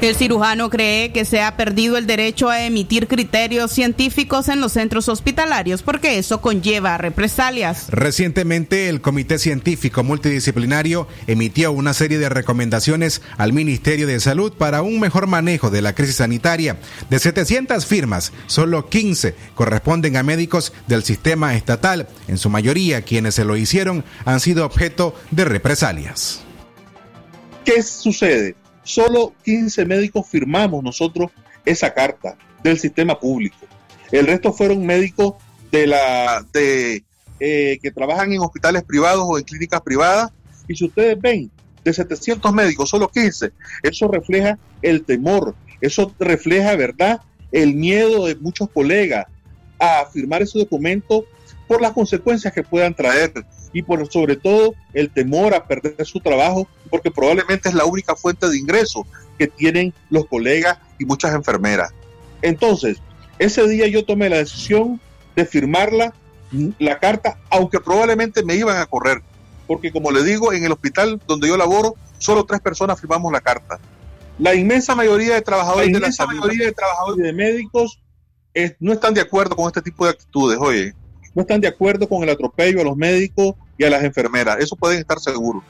El 0.00 0.14
cirujano 0.14 0.70
cree 0.70 1.10
que 1.10 1.24
se 1.24 1.42
ha 1.42 1.56
perdido 1.56 1.96
el 1.96 2.06
derecho 2.06 2.48
a 2.48 2.64
emitir 2.64 3.08
criterios 3.08 3.72
científicos 3.72 4.48
en 4.48 4.60
los 4.60 4.70
centros 4.72 5.08
hospitalarios 5.08 5.82
porque 5.82 6.18
eso 6.18 6.40
conlleva 6.40 6.96
represalias. 6.98 7.88
Recientemente, 7.90 8.88
el 8.88 9.00
Comité 9.00 9.40
Científico 9.40 10.04
Multidisciplinario 10.04 11.08
emitió 11.26 11.72
una 11.72 11.94
serie 11.94 12.18
de 12.18 12.28
recomendaciones 12.28 13.22
al 13.38 13.52
Ministerio 13.52 14.06
de 14.06 14.20
Salud 14.20 14.52
para 14.52 14.82
un 14.82 15.00
mejor 15.00 15.26
manejo 15.26 15.68
de 15.68 15.82
la 15.82 15.96
crisis 15.96 16.14
sanitaria. 16.16 16.78
De 17.10 17.18
700 17.18 17.84
firmas, 17.84 18.32
solo 18.46 18.88
15 18.88 19.34
corresponden 19.56 20.16
a 20.16 20.22
médicos 20.22 20.72
del 20.86 21.02
sistema 21.02 21.56
estatal. 21.56 22.06
En 22.28 22.38
su 22.38 22.50
mayoría, 22.50 23.02
quienes 23.02 23.34
se 23.34 23.44
lo 23.44 23.56
hicieron 23.56 24.04
han 24.24 24.38
sido 24.38 24.64
objeto 24.64 25.16
de 25.32 25.44
represalias. 25.44 26.42
¿Qué 27.64 27.82
sucede? 27.82 28.54
Solo 28.88 29.34
15 29.44 29.84
médicos 29.84 30.26
firmamos 30.26 30.82
nosotros 30.82 31.30
esa 31.66 31.92
carta 31.92 32.38
del 32.62 32.78
sistema 32.78 33.20
público. 33.20 33.58
El 34.10 34.26
resto 34.26 34.50
fueron 34.50 34.86
médicos 34.86 35.34
de 35.70 35.86
la 35.88 36.42
de 36.54 37.04
eh, 37.38 37.78
que 37.82 37.90
trabajan 37.90 38.32
en 38.32 38.40
hospitales 38.40 38.82
privados 38.84 39.26
o 39.28 39.36
en 39.36 39.44
clínicas 39.44 39.82
privadas. 39.82 40.30
Y 40.66 40.74
si 40.74 40.86
ustedes 40.86 41.20
ven, 41.20 41.50
de 41.84 41.92
700 41.92 42.50
médicos, 42.54 42.88
solo 42.88 43.08
15, 43.08 43.52
eso 43.82 44.08
refleja 44.08 44.58
el 44.80 45.04
temor, 45.04 45.54
eso 45.82 46.10
refleja, 46.18 46.74
¿verdad?, 46.74 47.20
el 47.52 47.74
miedo 47.74 48.24
de 48.24 48.36
muchos 48.36 48.70
colegas 48.70 49.26
a 49.78 50.06
firmar 50.10 50.40
ese 50.40 50.60
documento 50.60 51.26
por 51.66 51.82
las 51.82 51.92
consecuencias 51.92 52.54
que 52.54 52.62
puedan 52.62 52.94
traer 52.94 53.34
y 53.72 53.82
por 53.82 54.10
sobre 54.10 54.36
todo 54.36 54.74
el 54.94 55.10
temor 55.10 55.54
a 55.54 55.66
perder 55.66 56.04
su 56.06 56.20
trabajo, 56.20 56.68
porque 56.90 57.10
probablemente 57.10 57.68
es 57.68 57.74
la 57.74 57.84
única 57.84 58.16
fuente 58.16 58.48
de 58.48 58.58
ingreso 58.58 59.06
que 59.38 59.46
tienen 59.46 59.92
los 60.10 60.26
colegas 60.26 60.78
y 60.98 61.04
muchas 61.04 61.34
enfermeras. 61.34 61.90
Entonces, 62.42 62.98
ese 63.38 63.66
día 63.68 63.86
yo 63.86 64.04
tomé 64.04 64.28
la 64.28 64.38
decisión 64.38 65.00
de 65.36 65.44
firmarla, 65.44 66.14
la 66.78 66.98
carta, 66.98 67.38
aunque 67.50 67.78
probablemente 67.78 68.42
me 68.42 68.56
iban 68.56 68.78
a 68.78 68.86
correr, 68.86 69.22
porque 69.66 69.92
como 69.92 70.10
le 70.10 70.24
digo, 70.24 70.52
en 70.52 70.64
el 70.64 70.72
hospital 70.72 71.20
donde 71.26 71.48
yo 71.48 71.56
laboro, 71.56 71.94
solo 72.18 72.44
tres 72.44 72.60
personas 72.60 73.00
firmamos 73.00 73.32
la 73.32 73.40
carta. 73.40 73.78
La 74.38 74.54
inmensa 74.54 74.94
mayoría 74.94 75.34
de 75.34 75.42
trabajadores 75.42 75.92
de 75.92 76.00
la 76.00 76.26
mayoría 76.26 76.66
de 76.66 76.72
trabajadores 76.72 77.24
de 77.24 77.32
médicos 77.32 78.00
no 78.80 78.92
están 78.92 79.14
de 79.14 79.20
acuerdo 79.20 79.54
con 79.54 79.66
este 79.66 79.82
tipo 79.82 80.04
de 80.04 80.12
actitudes, 80.12 80.58
oye 80.60 80.94
no 81.34 81.42
están 81.42 81.60
de 81.60 81.68
acuerdo 81.68 82.08
con 82.08 82.22
el 82.22 82.30
atropello 82.30 82.80
a 82.80 82.84
los 82.84 82.96
médicos 82.96 83.54
y 83.76 83.84
a 83.84 83.90
las 83.90 84.02
enfermeras. 84.02 84.58
Eso 84.60 84.76
pueden 84.76 84.98
estar 84.98 85.18
seguros. 85.20 85.62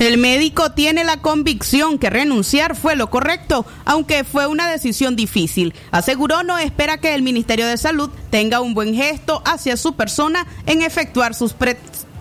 El 0.00 0.16
médico 0.16 0.72
tiene 0.72 1.04
la 1.04 1.18
convicción 1.18 1.98
que 1.98 2.08
renunciar 2.08 2.74
fue 2.74 2.96
lo 2.96 3.10
correcto, 3.10 3.66
aunque 3.84 4.24
fue 4.24 4.46
una 4.46 4.70
decisión 4.70 5.14
difícil. 5.14 5.74
Aseguró 5.90 6.42
no 6.42 6.56
espera 6.56 6.96
que 6.96 7.14
el 7.14 7.20
Ministerio 7.20 7.66
de 7.66 7.76
Salud 7.76 8.08
tenga 8.30 8.62
un 8.62 8.72
buen 8.72 8.94
gesto 8.94 9.42
hacia 9.44 9.76
su 9.76 9.96
persona 9.96 10.46
en 10.64 10.80
efectuar 10.80 11.34
sus, 11.34 11.54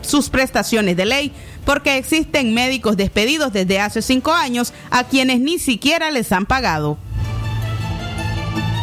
sus 0.02 0.30
prestaciones 0.30 0.98
de 0.98 1.06
ley, 1.06 1.32
porque 1.64 1.96
existen 1.96 2.54
médicos 2.54 2.98
despedidos 2.98 3.54
desde 3.54 3.80
hace 3.80 4.02
cinco 4.02 4.34
años 4.34 4.74
a 4.92 5.06
quienes 5.06 5.40
ni 5.40 5.58
siquiera 5.58 6.12
les 6.12 6.34
han 6.34 6.46
pagado. 6.46 6.98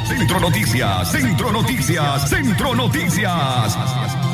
Centro 0.06 0.38
Noticias, 0.38 1.10
Centro 1.10 1.52
Noticias, 1.52 2.30
Centro 2.30 2.74
Noticias. 2.74 3.76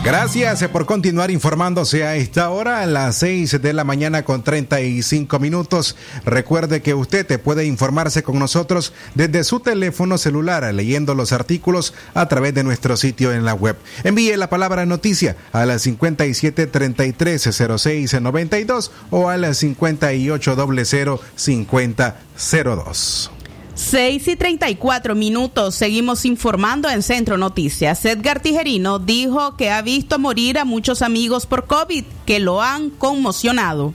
Gracias 0.05 0.69
por 0.69 0.85
continuar 0.85 1.31
informándose 1.31 2.05
a 2.05 2.17
esta 2.17 2.51
hora, 2.51 2.83
a 2.83 2.87
las 2.87 3.17
6 3.17 3.63
de 3.63 3.73
la 3.73 3.83
mañana 3.83 4.23
con 4.25 4.43
35 4.43 5.39
minutos. 5.39 5.97
Recuerde 6.27 6.83
que 6.83 6.93
usted 6.93 7.27
te 7.27 7.39
puede 7.39 7.65
informarse 7.65 8.23
con 8.23 8.39
nosotros 8.39 8.93
desde 9.15 9.45
su 9.45 9.61
teléfono 9.61 10.19
celular, 10.19 10.75
leyendo 10.75 11.15
los 11.15 11.33
artículos 11.33 11.95
a 12.15 12.29
través 12.29 12.53
de 12.53 12.65
nuestro 12.65 12.97
sitio 12.97 13.33
en 13.33 13.45
la 13.45 13.55
web. 13.55 13.77
Envíe 14.05 14.37
la 14.37 14.51
palabra 14.51 14.85
noticia 14.85 15.37
a 15.53 15.65
las 15.65 15.83
57 15.83 16.67
33 16.67 17.49
06 17.79 18.21
92 18.21 18.91
o 19.11 19.31
a 19.31 19.37
las 19.37 19.57
58 19.59 20.85
00 20.85 21.21
50 21.37 22.17
02. 22.65 23.31
6 23.75 24.29
y 24.29 24.37
34 24.37 25.15
minutos. 25.15 25.75
Seguimos 25.75 26.25
informando 26.25 26.91
en 26.91 27.03
Centro 27.03 27.39
Noticias. 27.39 28.05
Edgar 28.05 28.41
Tijerino 28.41 28.99
dijo 28.99 29.57
que 29.57 29.71
ha 29.71 29.83
visto 29.83 30.19
morir 30.19 30.59
a 30.59 30.65
muchos 30.65 31.03
amigos 31.03 31.47
por 31.47 31.67
COVID 31.67 32.05
que 32.27 32.39
lo 32.41 32.61
han 32.61 32.91
conmocionado. 32.91 33.95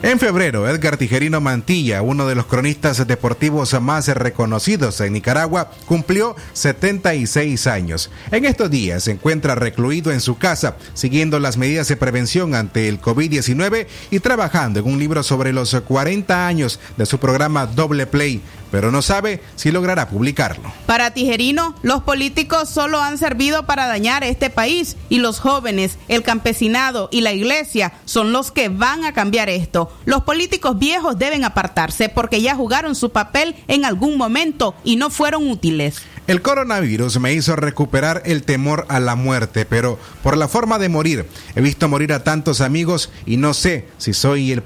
En 0.00 0.20
febrero, 0.20 0.68
Edgar 0.68 0.96
Tijerino 0.96 1.40
Mantilla, 1.40 2.02
uno 2.02 2.28
de 2.28 2.36
los 2.36 2.46
cronistas 2.46 3.04
deportivos 3.04 3.74
más 3.80 4.06
reconocidos 4.06 5.00
en 5.00 5.12
Nicaragua, 5.12 5.72
cumplió 5.86 6.36
76 6.52 7.66
años. 7.66 8.08
En 8.30 8.44
estos 8.44 8.70
días 8.70 9.02
se 9.02 9.10
encuentra 9.10 9.56
recluido 9.56 10.12
en 10.12 10.20
su 10.20 10.38
casa, 10.38 10.76
siguiendo 10.94 11.40
las 11.40 11.56
medidas 11.56 11.88
de 11.88 11.96
prevención 11.96 12.54
ante 12.54 12.86
el 12.86 13.00
COVID-19 13.00 13.88
y 14.12 14.20
trabajando 14.20 14.78
en 14.78 14.86
un 14.86 15.00
libro 15.00 15.24
sobre 15.24 15.52
los 15.52 15.74
40 15.74 16.46
años 16.46 16.78
de 16.96 17.04
su 17.04 17.18
programa 17.18 17.66
Doble 17.66 18.06
Play, 18.06 18.40
pero 18.70 18.90
no 18.90 19.02
sabe 19.02 19.42
si 19.56 19.70
logrará 19.70 20.08
publicarlo. 20.08 20.72
Para 20.86 21.12
Tijerino, 21.12 21.74
los 21.82 22.02
políticos 22.02 22.68
solo 22.68 23.00
han 23.00 23.18
servido 23.18 23.66
para 23.66 23.86
dañar 23.86 24.24
este 24.24 24.50
país 24.50 24.96
y 25.08 25.18
los 25.18 25.40
jóvenes, 25.40 25.98
el 26.08 26.22
campesinado 26.22 27.08
y 27.10 27.20
la 27.20 27.32
iglesia 27.32 27.92
son 28.04 28.32
los 28.32 28.50
que 28.50 28.68
van 28.68 29.04
a 29.04 29.12
cambiar 29.12 29.48
esto. 29.48 29.92
Los 30.04 30.22
políticos 30.22 30.78
viejos 30.78 31.18
deben 31.18 31.44
apartarse 31.44 32.08
porque 32.08 32.42
ya 32.42 32.54
jugaron 32.54 32.94
su 32.94 33.10
papel 33.10 33.54
en 33.68 33.84
algún 33.84 34.16
momento 34.16 34.74
y 34.84 34.96
no 34.96 35.10
fueron 35.10 35.48
útiles. 35.48 36.02
El 36.28 36.42
coronavirus 36.42 37.18
me 37.20 37.32
hizo 37.32 37.56
recuperar 37.56 38.20
el 38.26 38.42
temor 38.42 38.84
a 38.90 39.00
la 39.00 39.14
muerte, 39.14 39.64
pero 39.64 39.98
por 40.22 40.36
la 40.36 40.46
forma 40.46 40.78
de 40.78 40.90
morir. 40.90 41.26
He 41.56 41.62
visto 41.62 41.88
morir 41.88 42.12
a 42.12 42.22
tantos 42.22 42.60
amigos 42.60 43.08
y 43.24 43.38
no 43.38 43.54
sé 43.54 43.88
si 43.96 44.12
soy 44.12 44.52
el, 44.52 44.62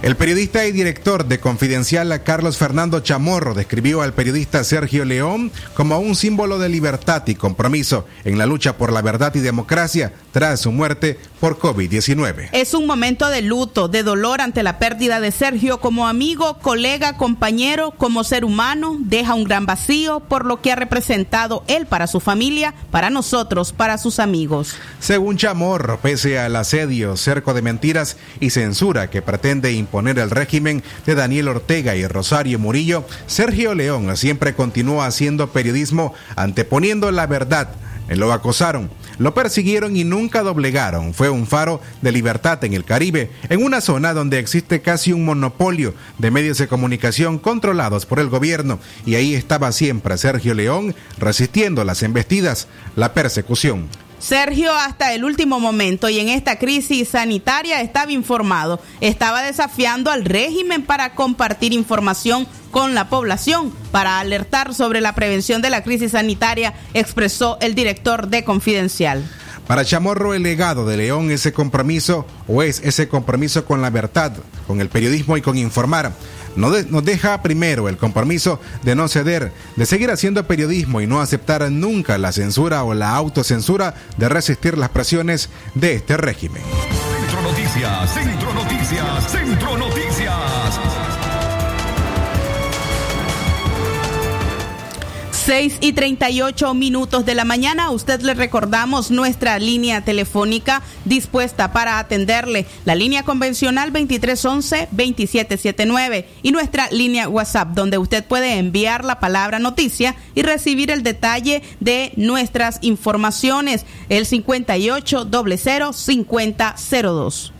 El 0.00 0.14
periodista 0.14 0.64
y 0.64 0.70
director 0.70 1.26
de 1.26 1.40
Confidencial 1.40 2.22
Carlos 2.22 2.56
Fernando 2.56 3.00
Chamorro 3.00 3.54
describió 3.54 4.00
al 4.00 4.14
periodista 4.14 4.62
Sergio 4.62 5.04
León 5.04 5.50
como 5.74 5.98
un 5.98 6.14
símbolo 6.14 6.60
de 6.60 6.68
libertad 6.68 7.26
y 7.26 7.34
compromiso 7.34 8.06
en 8.24 8.38
la 8.38 8.46
lucha 8.46 8.76
por 8.76 8.92
la 8.92 9.02
verdad 9.02 9.34
y 9.34 9.40
democracia 9.40 10.12
tras 10.30 10.60
su 10.60 10.70
muerte 10.70 11.18
por 11.40 11.58
COVID-19. 11.58 12.50
Es 12.52 12.74
un 12.74 12.86
momento 12.86 13.28
de 13.28 13.42
luto, 13.42 13.88
de 13.88 14.04
dolor 14.04 14.40
ante 14.40 14.62
la 14.62 14.78
pérdida 14.78 15.18
de 15.18 15.32
Sergio 15.32 15.80
como 15.80 16.06
amigo, 16.06 16.58
colega, 16.60 17.16
compañero, 17.16 17.90
como 17.90 18.22
ser 18.22 18.44
humano. 18.44 18.96
Deja 19.00 19.34
un 19.34 19.44
gran 19.44 19.66
vacío 19.66 20.20
por 20.20 20.46
lo 20.46 20.62
que 20.62 20.70
ha 20.70 20.76
representado 20.76 21.64
él 21.66 21.86
para 21.86 22.06
su 22.06 22.20
familia, 22.20 22.72
para 22.92 23.10
nosotros, 23.10 23.72
para 23.72 23.98
sus 23.98 24.20
amigos. 24.20 24.76
Según 25.00 25.38
Chamorro, 25.38 25.98
pese 25.98 26.38
al 26.38 26.54
asedio, 26.54 27.16
cerco 27.16 27.52
de 27.52 27.62
mentiras 27.62 28.16
y 28.38 28.50
censura 28.50 29.10
que 29.10 29.22
pretende 29.22 29.72
imponer 29.72 29.87
el 29.92 30.30
régimen 30.30 30.82
de 31.06 31.14
Daniel 31.14 31.48
Ortega 31.48 31.96
y 31.96 32.06
Rosario 32.06 32.58
Murillo, 32.58 33.04
Sergio 33.26 33.74
León 33.74 34.16
siempre 34.16 34.54
continuó 34.54 35.02
haciendo 35.02 35.50
periodismo 35.50 36.14
anteponiendo 36.36 37.10
la 37.10 37.26
verdad. 37.26 37.70
Lo 38.08 38.32
acosaron, 38.32 38.90
lo 39.18 39.34
persiguieron 39.34 39.96
y 39.96 40.04
nunca 40.04 40.42
doblegaron. 40.42 41.12
Fue 41.12 41.28
un 41.28 41.46
faro 41.46 41.82
de 42.00 42.10
libertad 42.10 42.64
en 42.64 42.72
el 42.72 42.84
Caribe, 42.84 43.30
en 43.50 43.62
una 43.62 43.82
zona 43.82 44.14
donde 44.14 44.38
existe 44.38 44.80
casi 44.80 45.12
un 45.12 45.26
monopolio 45.26 45.94
de 46.16 46.30
medios 46.30 46.56
de 46.56 46.68
comunicación 46.68 47.38
controlados 47.38 48.06
por 48.06 48.18
el 48.18 48.30
gobierno. 48.30 48.78
Y 49.04 49.16
ahí 49.16 49.34
estaba 49.34 49.72
siempre 49.72 50.16
Sergio 50.16 50.54
León 50.54 50.94
resistiendo 51.18 51.84
las 51.84 52.02
embestidas, 52.02 52.68
la 52.96 53.12
persecución. 53.12 53.88
Sergio 54.18 54.72
hasta 54.72 55.12
el 55.14 55.24
último 55.24 55.60
momento 55.60 56.08
y 56.08 56.18
en 56.18 56.28
esta 56.28 56.58
crisis 56.58 57.10
sanitaria 57.10 57.80
estaba 57.80 58.10
informado, 58.10 58.80
estaba 59.00 59.42
desafiando 59.42 60.10
al 60.10 60.24
régimen 60.24 60.82
para 60.82 61.14
compartir 61.14 61.72
información 61.72 62.46
con 62.70 62.94
la 62.94 63.08
población, 63.08 63.72
para 63.92 64.18
alertar 64.18 64.74
sobre 64.74 65.00
la 65.00 65.14
prevención 65.14 65.62
de 65.62 65.70
la 65.70 65.82
crisis 65.82 66.12
sanitaria, 66.12 66.74
expresó 66.94 67.58
el 67.60 67.74
director 67.74 68.28
de 68.28 68.44
Confidencial. 68.44 69.24
Para 69.68 69.84
Chamorro, 69.84 70.34
el 70.34 70.42
legado 70.42 70.84
de 70.84 70.96
León, 70.96 71.30
ese 71.30 71.52
compromiso, 71.52 72.26
o 72.48 72.64
es 72.64 72.80
ese 72.82 73.06
compromiso 73.06 73.64
con 73.64 73.80
la 73.80 73.90
verdad, 73.90 74.32
con 74.66 74.80
el 74.80 74.88
periodismo 74.88 75.36
y 75.36 75.42
con 75.42 75.56
informar 75.56 76.12
nos 76.58 77.04
deja 77.04 77.40
primero 77.42 77.88
el 77.88 77.96
compromiso 77.96 78.60
de 78.82 78.94
no 78.94 79.08
ceder, 79.08 79.52
de 79.76 79.86
seguir 79.86 80.10
haciendo 80.10 80.46
periodismo 80.46 81.00
y 81.00 81.06
no 81.06 81.20
aceptar 81.20 81.70
nunca 81.70 82.18
la 82.18 82.32
censura 82.32 82.82
o 82.82 82.94
la 82.94 83.14
autocensura, 83.14 83.94
de 84.16 84.28
resistir 84.28 84.76
las 84.76 84.90
presiones 84.90 85.50
de 85.74 85.94
este 85.94 86.16
régimen. 86.16 86.62
Centro 87.20 87.42
Noticias, 87.42 88.12
Centro 88.12 88.54
Noticias, 88.54 89.30
Centro 89.30 89.78
Noticias. 89.78 90.87
6 95.48 95.78
y 95.80 95.94
38 95.94 96.74
minutos 96.74 97.24
de 97.24 97.34
la 97.34 97.46
mañana. 97.46 97.84
A 97.84 97.90
usted 97.90 98.20
le 98.20 98.34
recordamos 98.34 99.10
nuestra 99.10 99.58
línea 99.58 100.04
telefónica 100.04 100.82
dispuesta 101.06 101.72
para 101.72 101.98
atenderle. 101.98 102.66
La 102.84 102.94
línea 102.94 103.22
convencional 103.22 103.90
2311-2779 103.94 106.26
y 106.42 106.52
nuestra 106.52 106.90
línea 106.90 107.30
WhatsApp 107.30 107.70
donde 107.70 107.96
usted 107.96 108.26
puede 108.26 108.58
enviar 108.58 109.06
la 109.06 109.20
palabra 109.20 109.58
noticia 109.58 110.16
y 110.34 110.42
recibir 110.42 110.90
el 110.90 111.02
detalle 111.02 111.62
de 111.80 112.12
nuestras 112.16 112.78
informaciones. 112.82 113.86
El 114.10 114.26
58 114.26 115.30
00 115.56 115.92
5002. 115.94 117.54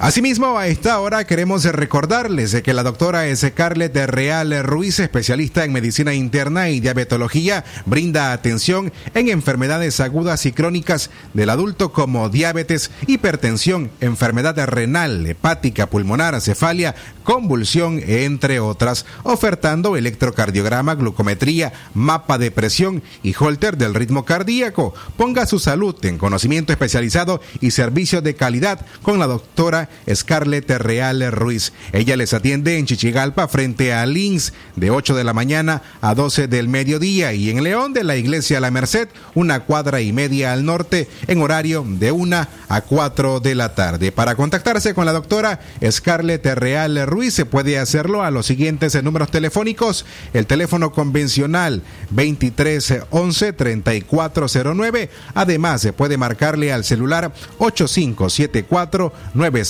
Asimismo, 0.00 0.56
a 0.58 0.68
esta 0.68 1.00
hora 1.00 1.26
queremos 1.26 1.64
recordarles 1.64 2.62
que 2.62 2.72
la 2.72 2.84
doctora 2.84 3.34
Scarlett 3.34 3.96
Real 4.06 4.62
Ruiz, 4.62 5.00
especialista 5.00 5.64
en 5.64 5.72
medicina 5.72 6.14
interna 6.14 6.70
y 6.70 6.78
diabetología, 6.78 7.64
brinda 7.84 8.32
atención 8.32 8.92
en 9.14 9.28
enfermedades 9.28 9.98
agudas 9.98 10.46
y 10.46 10.52
crónicas 10.52 11.10
del 11.34 11.50
adulto 11.50 11.92
como 11.92 12.28
diabetes, 12.28 12.92
hipertensión, 13.08 13.90
enfermedad 14.00 14.56
renal, 14.68 15.26
hepática, 15.26 15.88
pulmonar, 15.88 16.40
cefalia, 16.40 16.94
convulsión, 17.24 18.00
entre 18.06 18.60
otras, 18.60 19.04
ofertando 19.24 19.96
electrocardiograma, 19.96 20.94
glucometría, 20.94 21.72
mapa 21.92 22.38
de 22.38 22.52
presión 22.52 23.02
y 23.24 23.34
holter 23.36 23.76
del 23.76 23.94
ritmo 23.94 24.24
cardíaco. 24.24 24.94
Ponga 25.16 25.44
su 25.44 25.58
salud 25.58 25.96
en 26.04 26.18
conocimiento 26.18 26.72
especializado 26.72 27.40
y 27.60 27.72
servicio 27.72 28.22
de 28.22 28.36
calidad 28.36 28.86
con 29.02 29.18
la 29.18 29.26
doctora 29.26 29.87
Scarlett 30.12 30.70
Real 30.70 31.30
Ruiz. 31.32 31.72
Ella 31.92 32.16
les 32.16 32.34
atiende 32.34 32.78
en 32.78 32.86
Chichigalpa 32.86 33.48
frente 33.48 33.92
a 33.92 34.06
Lins 34.06 34.52
de 34.76 34.90
8 34.90 35.14
de 35.14 35.24
la 35.24 35.32
mañana 35.32 35.82
a 36.00 36.14
12 36.14 36.48
del 36.48 36.68
mediodía 36.68 37.32
y 37.32 37.50
en 37.50 37.62
León 37.62 37.92
de 37.92 38.04
la 38.04 38.16
Iglesia 38.16 38.60
La 38.60 38.70
Merced, 38.70 39.08
una 39.34 39.60
cuadra 39.60 40.00
y 40.00 40.12
media 40.12 40.52
al 40.52 40.64
norte 40.64 41.08
en 41.26 41.42
horario 41.42 41.84
de 41.86 42.12
1 42.12 42.46
a 42.68 42.80
4 42.80 43.40
de 43.40 43.54
la 43.54 43.74
tarde. 43.74 44.12
Para 44.12 44.34
contactarse 44.34 44.94
con 44.94 45.06
la 45.06 45.12
doctora 45.12 45.60
Scarlett 45.90 46.46
Real 46.46 47.06
Ruiz 47.06 47.34
se 47.34 47.46
puede 47.46 47.78
hacerlo 47.78 48.22
a 48.22 48.30
los 48.30 48.46
siguientes 48.46 49.00
números 49.02 49.30
telefónicos. 49.30 50.04
El 50.32 50.46
teléfono 50.46 50.92
convencional 50.92 51.82
2311 52.10 53.52
3409. 53.52 55.10
Además, 55.34 55.80
se 55.80 55.92
puede 55.92 56.16
marcarle 56.16 56.72
al 56.72 56.84
celular 56.84 57.32
8574 57.58 59.12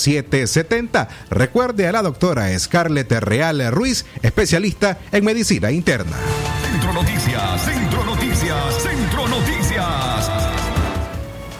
770. 0.09 1.07
Recuerde 1.29 1.87
a 1.87 1.91
la 1.91 2.01
doctora 2.01 2.57
Scarlett 2.57 3.11
Real 3.11 3.71
Ruiz, 3.71 4.05
especialista 4.23 4.97
en 5.11 5.23
medicina 5.23 5.71
interna. 5.71 6.17
Centro 6.71 6.93
Noticias, 6.93 7.61
Centro 7.63 8.03
Noticias, 8.05 8.81
Centro 8.81 9.27
Noticias. 9.27 10.29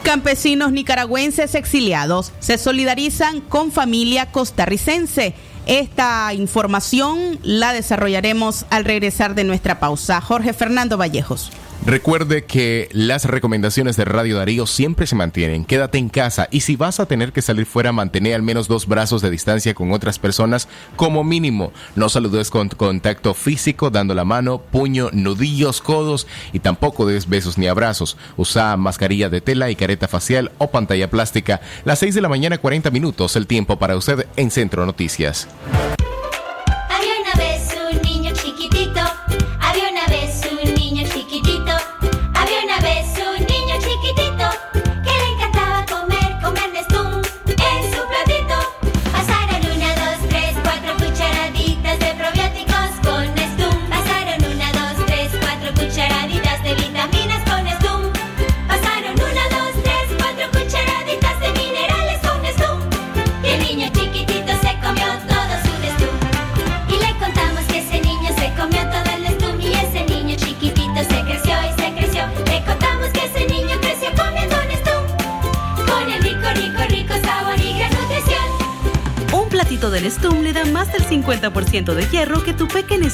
Campesinos 0.04 0.72
nicaragüenses 0.72 1.54
exiliados 1.54 2.32
se 2.40 2.58
solidarizan 2.58 3.42
con 3.42 3.72
familia 3.72 4.32
costarricense. 4.32 5.36
Esta 5.68 6.34
información 6.34 7.38
la 7.44 7.74
desarrollaremos 7.74 8.66
al 8.72 8.86
regresar 8.86 9.36
de 9.36 9.44
nuestra 9.44 9.80
pausa. 9.80 10.20
Jorge 10.22 10.54
Fernando 10.54 10.98
Vallejos. 10.98 11.52
Recuerde 11.86 12.44
que 12.44 12.90
las 12.92 13.26
recomendaciones 13.26 13.96
de 13.96 14.06
Radio 14.06 14.38
Darío 14.38 14.68
siempre 14.68 15.08
se 15.08 15.16
mantienen. 15.16 15.66
Quédate 15.66 15.98
en 15.98 16.10
casa 16.10 16.48
y 16.52 16.62
si 16.62 16.76
vas 16.76 17.00
a 17.00 17.06
tener 17.06 17.32
que 17.32 17.42
salir 17.42 17.66
fuera, 17.66 17.92
mantener 17.92 18.36
al 18.36 18.44
menos 18.44 18.68
dos 18.68 18.86
brazos 18.86 19.22
de 19.22 19.32
distancia 19.32 19.74
con 19.74 19.92
otras 19.92 20.20
personas 20.20 20.68
como 20.98 21.24
mínimo. 21.24 21.72
No 21.96 22.10
saludes 22.10 22.50
con 22.50 22.70
contacto 22.70 23.34
físico, 23.34 23.90
dando 23.90 24.14
la 24.14 24.26
mano, 24.26 24.60
puño, 24.60 25.10
nudillos, 25.14 25.82
codos 25.82 26.28
y 26.52 26.60
tampoco 26.60 27.06
des 27.06 27.30
besos 27.30 27.58
ni 27.58 27.68
abrazos. 27.68 28.18
Usa 28.36 28.76
mascarilla 28.78 29.30
de 29.30 29.42
tela 29.42 29.72
y 29.72 29.76
careta 29.76 30.08
facial 30.08 30.52
o 30.58 30.72
pantalla 30.72 31.10
plástica. 31.10 31.62
Las 31.86 32.00
6 32.00 32.14
de 32.14 32.22
la 32.22 32.30
mañana, 32.30 32.58
40 32.58 32.92
minutos, 32.92 33.36
el 33.36 33.48
tiempo 33.48 33.80
para 33.80 33.96
usted 33.96 34.28
en 34.36 34.52
Centro 34.52 34.86
Noticias. 34.86 35.48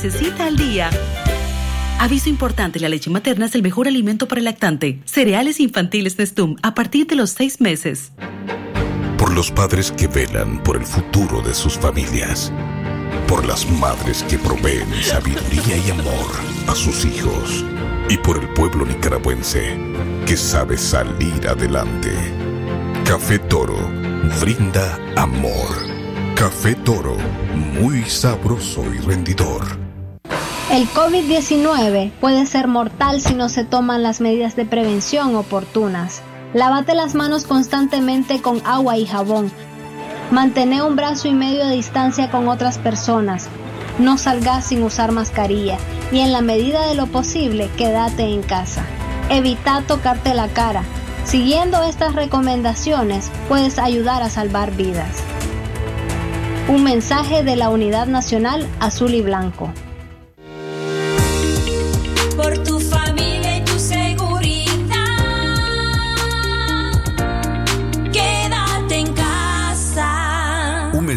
Necesita 0.06 0.46
al 0.46 0.56
día. 0.56 0.92
Aviso 2.00 2.30
importante, 2.30 2.80
la 2.80 2.90
leche 2.90 3.10
materna 3.10 3.48
es 3.48 3.56
el 3.56 3.64
mejor 3.64 3.88
alimento 3.88 4.28
para 4.28 4.38
el 4.38 4.46
lactante. 4.46 5.00
Cereales 5.06 5.60
infantiles 5.60 6.20
Nestum 6.20 6.58
a 6.62 6.76
partir 6.76 7.08
de 7.08 7.16
los 7.16 7.32
6 7.32 7.60
meses. 7.60 8.12
Por 9.18 9.34
los 9.34 9.50
padres 9.50 9.92
que 9.92 10.08
velan 10.08 10.62
por 10.62 10.78
el 10.78 10.86
futuro 10.86 11.42
de 11.42 11.56
sus 11.56 11.74
familias. 11.80 12.54
Por 13.28 13.48
las 13.48 13.68
madres 13.68 14.24
que 14.30 14.38
proveen 14.38 14.88
sabiduría 15.02 15.78
y 15.78 15.90
amor 15.90 16.30
a 16.68 16.76
sus 16.76 17.04
hijos. 17.04 17.66
Y 18.08 18.18
por 18.18 18.38
el 18.38 18.48
pueblo 18.50 18.86
nicaragüense 18.86 19.76
que 20.28 20.38
sabe 20.38 20.78
salir 20.78 21.48
adelante. 21.48 22.12
Café 23.06 23.40
Toro 23.40 23.90
brinda 24.40 25.00
amor. 25.16 25.96
Café 26.36 26.76
Toro, 26.76 27.18
muy 27.80 28.04
sabroso 28.04 28.84
y 28.94 29.00
rendidor. 29.00 29.85
El 30.72 30.90
COVID-19 30.90 32.12
puede 32.20 32.48
ser 32.48 32.68
mortal 32.68 33.22
si 33.22 33.36
no 33.36 33.50
se 33.50 33.64
toman 33.64 34.02
las 34.02 34.20
medidas 34.20 34.56
de 34.56 34.66
prevención 34.66 35.36
oportunas. 35.36 36.24
Lávate 36.56 36.96
las 36.96 37.14
manos 37.14 37.46
constantemente 37.46 38.42
con 38.42 38.66
agua 38.66 38.98
y 38.98 39.06
jabón. 39.06 39.52
Mantén 40.32 40.74
un 40.82 40.96
brazo 40.96 41.28
y 41.28 41.36
medio 41.36 41.68
de 41.68 41.76
distancia 41.76 42.32
con 42.32 42.48
otras 42.48 42.80
personas. 42.80 43.48
No 44.00 44.18
salgas 44.18 44.66
sin 44.66 44.82
usar 44.82 45.12
mascarilla 45.12 45.78
y 46.12 46.22
en 46.22 46.32
la 46.32 46.42
medida 46.42 46.88
de 46.88 46.96
lo 46.96 47.06
posible 47.06 47.70
quédate 47.78 48.24
en 48.24 48.42
casa. 48.42 48.84
Evita 49.30 49.84
tocarte 49.88 50.34
la 50.34 50.48
cara. 50.48 50.84
Siguiendo 51.26 51.84
estas 51.84 52.16
recomendaciones 52.16 53.30
puedes 53.48 53.78
ayudar 53.78 54.24
a 54.24 54.32
salvar 54.32 54.72
vidas. 54.72 55.22
Un 56.68 56.84
mensaje 56.84 57.44
de 57.44 57.56
la 57.56 57.70
Unidad 57.70 58.08
Nacional 58.08 58.68
Azul 58.80 59.14
y 59.14 59.22
Blanco. 59.22 59.72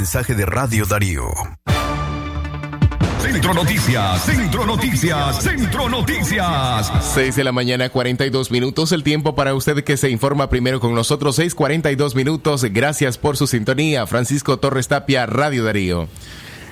Mensaje 0.09 0.35
de 0.35 0.47
Radio 0.47 0.87
Darío. 0.87 1.27
Centro 3.21 3.53
Noticias, 3.53 4.23
Centro 4.25 4.65
Noticias, 4.65 5.43
Centro 5.43 5.89
Noticias. 5.91 6.91
6 7.13 7.37
de 7.37 7.45
la 7.45 7.53
mañana, 7.53 7.91
42 7.91 8.51
minutos. 8.51 8.93
El 8.93 9.03
tiempo 9.03 9.35
para 9.35 9.53
usted 9.53 9.85
que 9.85 9.99
se 9.99 10.09
informa 10.09 10.49
primero 10.49 10.81
con 10.81 10.95
nosotros. 10.95 11.37
6, 11.37 11.55
42 11.55 12.15
minutos. 12.15 12.65
Gracias 12.71 13.19
por 13.19 13.37
su 13.37 13.47
sintonía. 13.47 14.07
Francisco 14.07 14.59
Torres 14.59 14.89
Tapia, 14.89 15.27
Radio 15.27 15.65
Darío. 15.65 16.09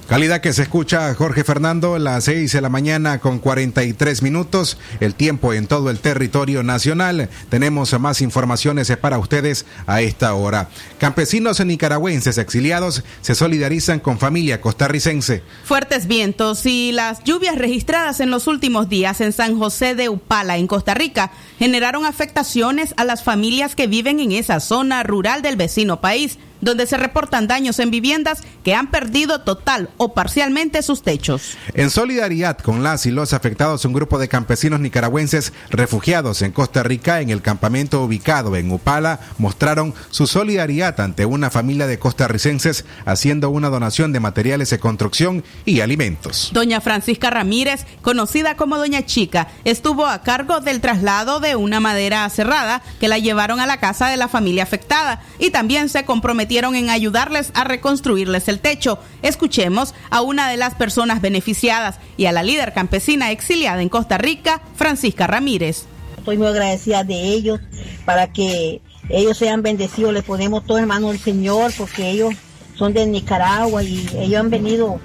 Calidad 0.09 0.41
que 0.41 0.53
se 0.53 0.63
escucha 0.63 1.13
Jorge 1.17 1.43
Fernando, 1.43 1.99
las 1.99 2.25
6 2.25 2.53
de 2.53 2.61
la 2.61 2.69
mañana 2.69 3.19
con 3.19 3.41
43 3.41 4.23
minutos, 4.23 4.79
el 5.01 5.17
tiempo 5.17 5.53
en 5.53 5.67
todo 5.67 5.91
el 5.91 5.99
territorio 5.99 6.63
nacional. 6.63 7.29
Tenemos 7.49 7.99
más 7.99 8.21
informaciones 8.21 8.97
para 8.99 9.19
ustedes 9.19 9.67
a 9.89 10.03
esta 10.03 10.33
hora. 10.35 10.69
Campesinos 10.99 11.59
nicaragüenses 11.59 12.39
exiliados 12.39 13.03
se 13.21 13.35
solidarizan 13.35 13.99
con 13.99 14.21
familia 14.21 14.61
costarricense. 14.61 15.43
Fuertes 15.65 16.07
vientos 16.07 16.67
y 16.67 16.93
las 16.93 17.25
lluvias 17.25 17.59
registradas 17.59 18.21
en 18.21 18.31
los 18.31 18.47
últimos 18.47 18.89
días 18.89 19.21
en 19.21 19.33
San 19.33 19.59
José 19.59 19.97
de 19.97 20.09
Upala, 20.09 20.57
en 20.57 20.69
Costa 20.69 20.95
Rica, 20.95 21.33
generaron 21.59 22.05
afectaciones 22.05 22.95
a 22.97 23.03
las 23.03 23.25
familias 23.25 23.75
que 23.75 23.89
viven 23.89 24.21
en 24.21 24.31
esa 24.31 24.61
zona 24.61 25.03
rural 25.03 25.43
del 25.43 25.57
vecino 25.57 26.01
país 26.01 26.39
donde 26.61 26.87
se 26.87 26.97
reportan 26.97 27.47
daños 27.47 27.79
en 27.79 27.91
viviendas 27.91 28.43
que 28.65 28.75
han 28.75 28.91
perdido 28.91 29.41
total 29.43 29.91
o 29.97 30.15
parcialmente 30.15 30.83
sus 30.83 31.03
techos. 31.03 31.57
En 31.75 31.91
solidaridad 31.91 32.59
con 32.59 32.83
las 32.83 33.07
y 33.07 33.11
los 33.11 33.33
afectados, 33.33 33.85
un 33.85 33.93
grupo 33.93 34.19
de 34.19 34.29
campesinos 34.29 34.81
nicaragüenses 34.81 35.53
refugiados 35.71 36.43
en 36.43 36.53
Costa 36.53 36.83
Rica 36.83 37.21
en 37.21 37.31
el 37.31 37.43
campamento 37.43 38.03
ubicado 38.03 38.57
en 38.57 38.71
Upala 38.71 39.21
mostraron 39.39 39.95
su 40.11 40.27
solidaridad 40.27 41.01
ante 41.01 41.27
una 41.27 41.51
familia 41.51 41.87
de 41.87 41.99
costarricenses 41.99 42.85
haciendo 43.05 43.51
una 43.51 43.69
donación 43.69 44.13
de 44.13 44.21
materiales 44.21 44.71
de 44.71 44.79
construcción 44.79 45.45
y 45.65 45.81
alimentos. 45.81 46.51
Doña 46.53 46.81
Francisca 46.81 47.31
Ramírez, 47.31 47.85
conocida 48.03 48.57
como 48.57 48.79
Doña 48.79 49.05
Chica, 49.05 49.49
estuvo 49.65 50.07
a 50.07 50.23
cargo 50.23 50.61
del 50.61 50.81
traslado 50.81 51.41
de 51.41 51.57
una 51.57 51.81
madera 51.81 52.29
cerrada 52.31 52.83
que 53.01 53.09
la 53.09 53.19
llevaron 53.19 53.61
a 53.61 53.67
la 53.67 53.79
casa 53.79 54.09
de 54.09 54.17
la 54.17 54.29
familia 54.29 54.63
afectada 54.63 55.23
y 55.39 55.51
también 55.51 55.89
se 55.89 56.05
comprometió 56.05 56.46
en 56.49 56.91
ayudarles 56.91 57.51
a 57.55 57.65
reconstruirles 57.65 58.49
el 58.49 58.61
techo. 58.61 58.99
Escuchemos 59.23 59.95
a 60.11 60.23
una 60.23 60.49
de 60.49 60.57
las 60.57 60.75
personas 60.75 61.21
beneficiadas 61.21 61.99
y 62.17 62.27
a 62.27 62.33
la 62.33 62.43
líder 62.43 62.73
campesina 62.73 63.31
exiliada 63.31 63.83
en 63.83 63.89
Costa 63.89 64.17
Rica, 64.17 64.63
Francisca 64.75 65.27
Ramírez. 65.27 65.85
Estoy 66.17 66.39
muy 66.39 66.47
agradecida 66.47 67.05
de 67.05 67.15
ellos 67.15 67.61
para 68.05 68.33
que 68.33 68.81
ellos 69.09 69.37
sean 69.37 69.63
bendecidos. 69.63 70.13
Les 70.13 70.25
ponemos 70.25 70.65
todo 70.65 70.79
en 70.79 70.87
manos 70.87 71.13
del 71.13 71.21
Señor 71.21 71.73
porque 71.77 72.11
ellos 72.11 72.35
son 72.75 72.93
de 72.93 73.07
Nicaragua 73.07 73.83
y 73.83 74.09
ellos 74.19 74.41
han 74.41 74.51
venido 74.51 75.01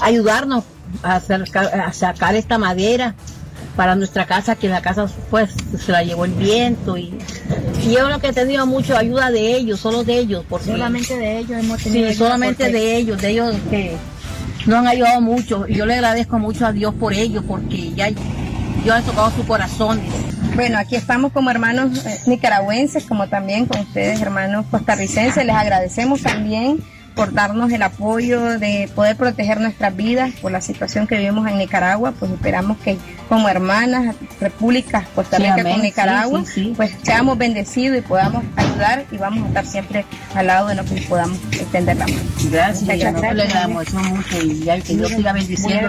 a 0.00 0.06
ayudarnos 0.06 0.64
a 1.02 1.20
sacar 1.92 2.36
esta 2.36 2.58
madera 2.58 3.14
para 3.76 3.94
nuestra 3.94 4.26
casa, 4.26 4.56
que 4.56 4.68
la 4.68 4.80
casa 4.82 5.06
pues 5.30 5.50
se 5.78 5.92
la 5.92 6.02
llevó 6.02 6.24
el 6.24 6.32
viento 6.32 6.96
y, 6.96 7.14
y 7.86 7.92
yo 7.92 8.08
lo 8.08 8.18
que 8.20 8.28
he 8.28 8.32
tenido 8.32 8.66
mucho 8.66 8.96
ayuda 8.96 9.30
de 9.30 9.54
ellos, 9.54 9.80
solo 9.80 10.02
de 10.02 10.18
ellos, 10.18 10.44
porque 10.48 10.66
Solamente 10.72 11.16
de 11.16 11.38
ellos 11.38 11.58
hemos 11.62 11.82
tenido 11.82 12.08
sí, 12.08 12.14
solamente 12.16 12.64
porque- 12.64 12.78
de 12.78 12.96
ellos, 12.96 13.20
de 13.20 13.30
ellos 13.30 13.54
que 13.70 13.96
nos 14.66 14.78
han 14.78 14.86
ayudado 14.88 15.20
mucho 15.20 15.66
y 15.68 15.74
yo 15.74 15.86
le 15.86 15.94
agradezco 15.94 16.38
mucho 16.38 16.66
a 16.66 16.72
Dios 16.72 16.94
por 16.94 17.12
ellos 17.12 17.44
porque 17.46 17.92
ya 17.94 18.08
Dios 18.10 18.96
ha 18.96 19.02
tocado 19.02 19.30
su 19.30 19.46
corazón. 19.46 20.00
Bueno, 20.54 20.78
aquí 20.78 20.96
estamos 20.96 21.32
como 21.32 21.50
hermanos 21.50 22.04
eh, 22.06 22.18
nicaragüenses, 22.26 23.04
como 23.04 23.28
también 23.28 23.66
con 23.66 23.80
ustedes, 23.82 24.20
hermanos 24.22 24.64
costarricenses. 24.70 25.44
Les 25.44 25.54
agradecemos 25.54 26.22
también 26.22 26.78
por 27.16 27.32
darnos 27.32 27.72
el 27.72 27.82
apoyo 27.82 28.58
de 28.60 28.88
poder 28.94 29.16
proteger 29.16 29.58
nuestras 29.60 29.96
vidas 29.96 30.32
por 30.42 30.52
la 30.52 30.60
situación 30.60 31.06
que 31.08 31.16
vivimos 31.18 31.48
en 31.48 31.58
Nicaragua. 31.58 32.12
Pues 32.12 32.30
esperamos 32.30 32.76
que 32.78 32.96
como 33.28 33.48
hermanas, 33.48 34.14
repúblicas 34.40 35.08
Costa 35.14 35.38
Sí, 35.38 35.42
Rica 35.44 35.62
con 35.68 35.82
Nicaragua, 35.82 36.40
Sí, 36.44 36.46
sí, 36.46 36.62
sí. 36.66 36.72
pues 36.76 36.92
seamos 37.02 37.36
bendecidos 37.38 37.98
y 37.98 38.02
podamos 38.02 38.44
ayudar 38.54 39.04
y 39.10 39.16
vamos 39.16 39.44
a 39.44 39.48
estar 39.48 39.66
siempre 39.66 40.04
al 40.34 40.46
lado 40.46 40.68
de 40.68 40.74
lo 40.76 40.84
que 40.84 41.00
podamos 41.08 41.38
extender 41.52 41.96
la 41.96 42.06
mano. 42.06 42.18
Gracias, 42.50 42.82
Muchas 42.82 43.12
nosotros 43.14 43.34
le 43.34 43.42
gracias. 43.46 43.64
agradecemos 43.64 44.10
mucho 44.10 44.42
y 44.42 44.82
que 44.82 44.94
Dios 44.96 45.08
siga 45.10 45.32
bendiciendo 45.32 45.88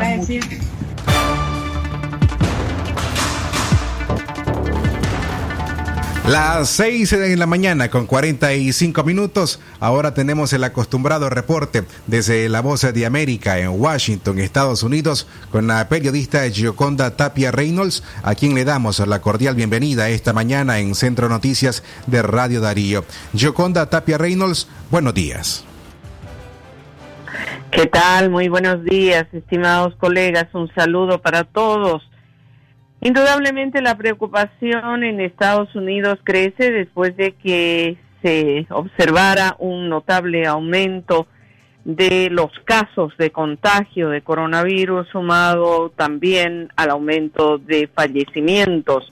Las 6.28 6.68
6 6.72 7.12
de 7.12 7.38
la 7.38 7.46
mañana 7.46 7.90
con 7.90 8.06
45 8.06 9.02
minutos. 9.06 9.62
Ahora 9.80 10.14
tenemos 10.14 10.52
el 10.52 10.66
acostumbrado 10.66 11.30
reporte 11.30 11.86
desde 12.06 12.50
La 12.50 12.60
Voz 12.60 12.82
de 12.82 13.06
América 13.06 13.60
en 13.60 13.70
Washington, 13.70 14.38
Estados 14.40 14.84
Unidos, 14.84 15.26
con 15.54 15.68
la 15.68 15.88
periodista 15.88 16.42
Gioconda 16.50 17.16
Tapia 17.16 17.52
Reynolds, 17.52 18.04
a 18.24 18.36
quien 18.36 18.56
le 18.56 18.66
damos 18.66 19.00
la 19.00 19.22
cordial 19.22 19.56
bienvenida 19.56 20.10
esta 20.10 20.34
mañana 20.34 20.80
en 20.80 20.96
Centro 20.96 21.30
Noticias 21.30 21.82
de 22.08 22.22
Radio 22.22 22.60
Darío. 22.60 23.06
Gioconda 23.34 23.90
Tapia 23.90 24.18
Reynolds, 24.18 24.68
buenos 24.92 25.14
días. 25.14 25.64
¿Qué 27.72 27.86
tal? 27.86 28.32
Muy 28.32 28.50
buenos 28.50 28.84
días, 28.84 29.28
estimados 29.32 29.96
colegas. 29.96 30.48
Un 30.54 30.70
saludo 30.76 31.22
para 31.22 31.46
todos. 31.46 32.04
Indudablemente 33.02 33.82
la 33.82 33.96
preocupación 33.96 35.04
en 35.04 35.20
Estados 35.22 35.74
Unidos 35.76 36.20
crece 36.24 36.72
después 36.72 37.16
de 37.16 37.34
que 37.34 37.98
se 38.22 38.66
observara 38.70 39.56
un 39.60 39.88
notable 39.88 40.48
aumento 40.48 41.28
de 41.86 42.30
los 42.32 42.52
casos 42.66 43.16
de 43.18 43.32
contagio 43.32 44.10
de 44.10 44.22
coronavirus 44.22 45.08
sumado 45.10 45.90
también 45.96 46.70
al 46.76 46.90
aumento 46.90 47.60
de 47.60 47.88
fallecimientos. 47.88 49.10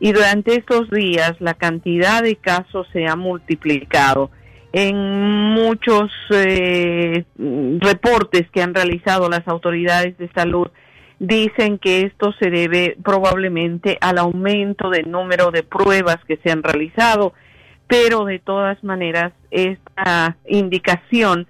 y 0.00 0.12
durante 0.12 0.56
estos 0.56 0.90
días 0.90 1.34
la 1.38 1.54
cantidad 1.54 2.22
de 2.22 2.36
casos 2.36 2.88
se 2.92 3.06
ha 3.06 3.14
multiplicado. 3.14 4.30
En 4.72 4.96
muchos 5.52 6.10
eh, 6.30 7.24
reportes 7.36 8.50
que 8.50 8.62
han 8.62 8.74
realizado 8.74 9.28
las 9.28 9.46
autoridades 9.46 10.16
de 10.16 10.30
salud 10.32 10.68
dicen 11.18 11.78
que 11.78 12.00
esto 12.02 12.32
se 12.40 12.50
debe 12.50 12.96
probablemente 13.04 13.98
al 14.00 14.18
aumento 14.18 14.90
del 14.90 15.10
número 15.10 15.50
de 15.50 15.62
pruebas 15.62 16.16
que 16.26 16.38
se 16.38 16.50
han 16.50 16.62
realizado, 16.62 17.34
pero 17.86 18.24
de 18.24 18.38
todas 18.38 18.82
maneras 18.82 19.32
esta 19.50 20.36
indicación 20.46 21.46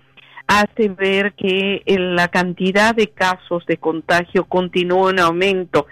hace 0.46 0.88
ver 0.88 1.32
que 1.34 1.82
la 1.86 2.28
cantidad 2.28 2.94
de 2.94 3.08
casos 3.08 3.64
de 3.66 3.78
contagio 3.78 4.44
continúa 4.44 5.10
en 5.10 5.20
aumento 5.20 5.86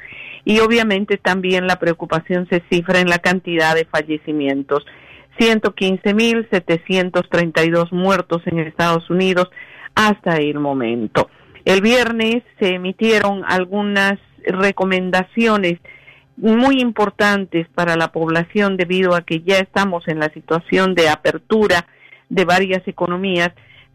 y 0.45 0.61
obviamente 0.61 1.17
también 1.17 1.67
la 1.67 1.79
preocupación 1.79 2.47
se 2.51 2.63
cifra 2.71 3.01
en 3.01 3.09
la 3.09 3.19
cantidad 3.19 3.75
de 3.75 3.85
fallecimientos. 3.85 4.85
115.732 5.39 7.93
muertos 7.93 8.43
en 8.47 8.59
Estados 8.59 9.09
Unidos 9.11 9.51
hasta 9.95 10.37
el 10.37 10.59
momento. 10.59 11.31
El 11.65 11.81
viernes 11.83 12.43
se 12.59 12.75
emitieron 12.75 13.45
algunas 13.47 14.19
recomendaciones 14.45 15.79
muy 16.37 16.81
importantes 16.81 17.69
para 17.75 17.97
la 17.97 18.13
población 18.13 18.77
debido 18.77 19.15
a 19.15 19.23
que 19.23 19.43
ya 19.43 19.59
estamos 19.59 20.09
en 20.09 20.19
la 20.21 20.33
situación 20.33 20.95
de 20.95 21.11
apertura 21.11 21.87
de 22.29 22.45
varias 22.45 22.87
economías. 22.89 23.51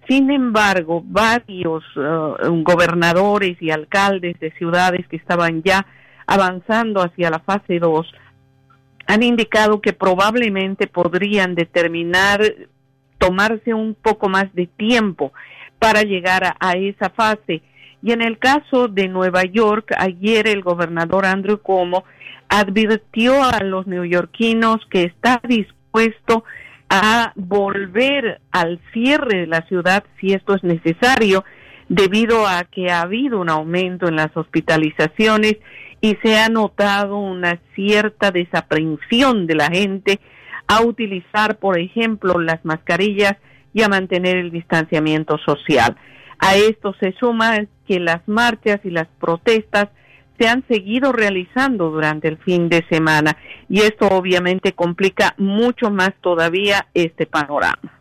Sin 0.08 0.30
embargo, 0.30 1.02
varios 1.04 1.84
uh, 1.98 2.36
gobernadores 2.64 3.60
y 3.60 3.72
alcaldes 3.72 4.40
de 4.40 4.52
ciudades 4.52 5.08
que 5.08 5.16
estaban 5.16 5.64
ya 5.64 5.88
avanzando 6.28 7.02
hacia 7.02 7.32
la 7.32 7.40
fase 7.40 7.80
2 7.80 8.14
han 9.08 9.24
indicado 9.24 9.82
que 9.82 9.93
probablemente 9.93 10.88
podrían 10.88 11.56
determinar 11.56 12.41
tomarse 13.18 13.74
un 13.74 13.95
poco 13.95 14.30
más 14.30 14.53
de 14.53 14.68
tiempo 14.68 15.32
para 15.80 16.03
llegar 16.03 16.56
a, 16.60 16.74
esa 16.74 17.10
fase. 17.10 17.62
Y 18.01 18.12
en 18.12 18.22
el 18.22 18.38
caso 18.38 18.88
de 18.88 19.08
Nueva 19.08 19.43
York, 19.43 19.93
ayer 19.97 20.47
el 20.47 20.62
gobernador 20.62 21.26
Andrew 21.26 21.60
Cuomo 21.60 22.03
advirtió 22.49 23.43
a 23.43 23.64
los 23.64 23.88
neoyorquinos 23.88 24.86
que 24.89 25.03
está 25.03 25.41
dispuesto 25.47 26.43
a 26.89 27.34
volver 27.36 28.41
al 28.51 28.80
cierre 28.93 29.41
de 29.41 29.47
la 29.47 29.62
ciudad 29.64 30.03
si 30.20 30.34
esto 30.34 30.53
es 30.53 30.64
necesario, 30.64 31.43
debido 31.89 32.47
a 32.47 32.64
que 32.64 32.91
ha 32.91 33.01
habido 33.01 33.39
un 33.39 33.49
aumento 33.49 34.08
en 34.08 34.16
las 34.16 34.36
hospitalizaciones 34.36 35.58
y 36.06 36.16
se 36.22 36.38
ha 36.38 36.49
notado 36.49 37.18
una 37.18 37.60
cierta 37.74 38.30
desaprensión 38.30 39.47
de 39.47 39.56
la 39.56 39.72
gente 39.72 40.20
a 40.68 40.84
utilizar, 40.84 41.58
por 41.58 41.80
ejemplo, 41.80 42.39
las 42.39 42.64
mascarillas 42.64 43.38
y 43.74 43.82
a 43.82 43.88
mantener 43.88 44.38
el 44.38 44.51
distanciamiento 44.51 45.39
social. 45.39 45.95
A 46.38 46.58
esto 46.58 46.93
se 46.99 47.14
suma 47.14 47.66
que 47.88 47.99
las 47.99 48.22
marchas 48.28 48.82
y 48.84 48.91
las 48.91 49.08
protestas 49.20 49.88
se 50.38 50.47
han 50.47 50.64
seguido 50.68 51.12
realizando 51.12 51.89
durante 51.89 52.28
el 52.28 52.38
fin 52.38 52.70
de 52.70 52.86
semana 52.88 53.36
y 53.68 53.82
esto 53.82 54.08
obviamente 54.10 54.74
complica 54.74 55.34
mucho 55.39 55.89
más 55.89 56.12
todavía 56.22 56.86
este 56.93 57.26
panorama. 57.26 57.95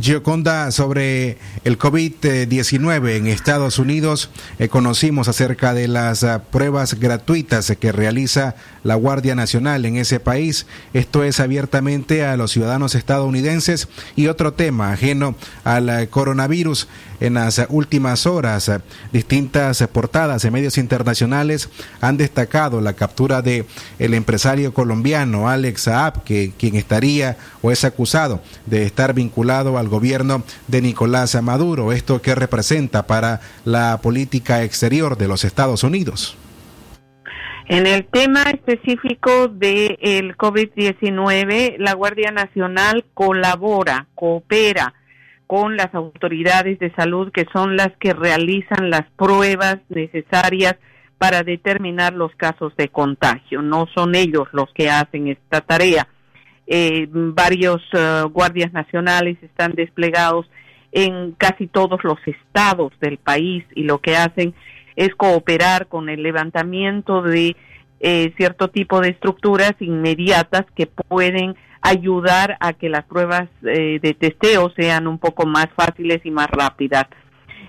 Gioconda, 0.00 0.70
sobre 0.70 1.38
el 1.64 1.76
COVID-19 1.76 3.16
en 3.16 3.26
Estados 3.26 3.80
Unidos, 3.80 4.30
eh, 4.60 4.68
conocimos 4.68 5.26
acerca 5.26 5.74
de 5.74 5.88
las 5.88 6.22
uh, 6.22 6.40
pruebas 6.52 6.94
gratuitas 6.94 7.72
que 7.80 7.90
realiza 7.90 8.54
la 8.84 8.94
Guardia 8.94 9.34
Nacional 9.34 9.84
en 9.84 9.96
ese 9.96 10.20
país. 10.20 10.66
Esto 10.94 11.24
es 11.24 11.40
abiertamente 11.40 12.24
a 12.24 12.36
los 12.36 12.52
ciudadanos 12.52 12.94
estadounidenses. 12.94 13.88
Y 14.14 14.28
otro 14.28 14.52
tema 14.52 14.92
ajeno 14.92 15.34
al 15.64 15.88
uh, 15.88 16.08
coronavirus, 16.08 16.86
en 17.20 17.34
las 17.34 17.66
últimas 17.68 18.26
horas, 18.26 18.70
distintas 19.12 19.86
portadas 19.88 20.42
de 20.42 20.50
medios 20.50 20.78
internacionales 20.78 21.68
han 22.00 22.16
destacado 22.16 22.80
la 22.80 22.92
captura 22.92 23.42
de 23.42 23.64
el 23.98 24.14
empresario 24.14 24.72
colombiano 24.72 25.48
Alex 25.48 25.82
Saab, 25.82 26.24
que 26.24 26.52
quien 26.58 26.76
estaría 26.76 27.36
o 27.62 27.70
es 27.70 27.84
acusado 27.84 28.40
de 28.66 28.84
estar 28.84 29.14
vinculado 29.14 29.78
al 29.78 29.88
gobierno 29.88 30.42
de 30.66 30.82
Nicolás 30.82 31.40
Maduro. 31.42 31.92
¿Esto 31.92 32.22
qué 32.22 32.34
representa 32.34 33.06
para 33.06 33.40
la 33.64 34.00
política 34.02 34.62
exterior 34.62 35.16
de 35.16 35.28
los 35.28 35.44
Estados 35.44 35.82
Unidos? 35.82 36.36
En 37.68 37.86
el 37.86 38.06
tema 38.06 38.44
específico 38.44 39.48
del 39.48 39.98
el 40.00 40.36
COVID-19, 40.38 41.76
la 41.78 41.92
Guardia 41.92 42.30
Nacional 42.30 43.04
colabora, 43.12 44.06
coopera 44.14 44.94
con 45.48 45.76
las 45.76 45.92
autoridades 45.94 46.78
de 46.78 46.92
salud 46.94 47.32
que 47.32 47.46
son 47.52 47.76
las 47.76 47.90
que 47.98 48.12
realizan 48.12 48.90
las 48.90 49.10
pruebas 49.16 49.78
necesarias 49.88 50.76
para 51.18 51.42
determinar 51.42 52.12
los 52.12 52.32
casos 52.36 52.76
de 52.76 52.88
contagio. 52.88 53.60
No 53.60 53.86
son 53.92 54.14
ellos 54.14 54.46
los 54.52 54.72
que 54.72 54.88
hacen 54.88 55.26
esta 55.26 55.60
tarea 55.60 56.06
eh, 56.70 57.08
varios 57.10 57.80
eh, 57.94 58.24
guardias 58.30 58.74
nacionales 58.74 59.38
están 59.42 59.72
desplegados 59.72 60.44
en 60.92 61.32
casi 61.32 61.66
todos 61.66 62.04
los 62.04 62.18
estados 62.26 62.92
del 63.00 63.16
país 63.16 63.64
y 63.74 63.84
lo 63.84 64.00
que 64.02 64.16
hacen 64.16 64.54
es 64.94 65.14
cooperar 65.14 65.86
con 65.86 66.10
el 66.10 66.22
levantamiento 66.22 67.22
de 67.22 67.56
eh, 68.00 68.34
cierto 68.36 68.68
tipo 68.68 69.00
de 69.00 69.08
estructuras 69.08 69.72
inmediatas 69.80 70.66
que 70.76 70.86
pueden 70.86 71.56
ayudar 71.80 72.56
a 72.60 72.72
que 72.72 72.88
las 72.88 73.04
pruebas 73.04 73.48
eh, 73.62 73.98
de 74.00 74.14
testeo 74.14 74.70
sean 74.76 75.06
un 75.06 75.18
poco 75.18 75.46
más 75.46 75.68
fáciles 75.76 76.20
y 76.24 76.30
más 76.30 76.48
rápidas. 76.48 77.06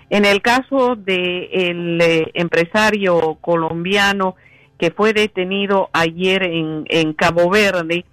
En 0.10 0.26
el 0.26 0.42
caso 0.42 0.96
del 0.96 1.50
el 1.52 2.32
empresario 2.34 3.38
colombiano 3.42 4.36
que 4.78 4.92
fue 4.92 5.14
detenido 5.14 5.90
ayer 5.94 6.44
en, 6.44 6.86
en 6.88 7.14
Cabo 7.14 7.50
Verde, 7.50 8.06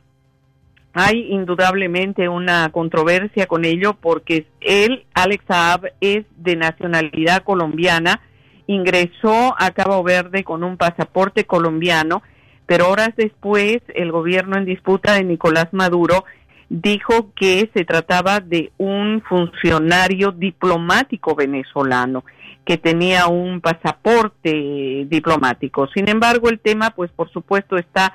hay 0.98 1.28
indudablemente 1.30 2.26
una 2.26 2.70
controversia 2.70 3.46
con 3.46 3.66
ello 3.66 3.94
porque 4.00 4.46
él, 4.60 5.04
Alex 5.12 5.44
Saab, 5.46 5.92
es 6.00 6.24
de 6.36 6.56
nacionalidad 6.56 7.42
colombiana, 7.44 8.22
ingresó 8.66 9.54
a 9.58 9.70
Cabo 9.72 10.02
Verde 10.02 10.42
con 10.42 10.64
un 10.64 10.78
pasaporte 10.78 11.44
colombiano, 11.44 12.22
pero 12.66 12.90
horas 12.90 13.10
después 13.16 13.78
el 13.94 14.12
gobierno 14.12 14.56
en 14.56 14.64
disputa 14.64 15.14
de 15.14 15.24
Nicolás 15.24 15.68
Maduro 15.72 16.24
dijo 16.68 17.32
que 17.34 17.70
se 17.74 17.84
trataba 17.84 18.40
de 18.40 18.72
un 18.76 19.22
funcionario 19.28 20.32
diplomático 20.32 21.34
venezolano 21.34 22.24
que 22.64 22.76
tenía 22.76 23.28
un 23.28 23.60
pasaporte 23.60 25.06
diplomático. 25.08 25.86
Sin 25.94 26.08
embargo, 26.08 26.48
el 26.48 26.58
tema, 26.58 26.90
pues 26.90 27.12
por 27.12 27.30
supuesto, 27.30 27.76
está 27.76 28.14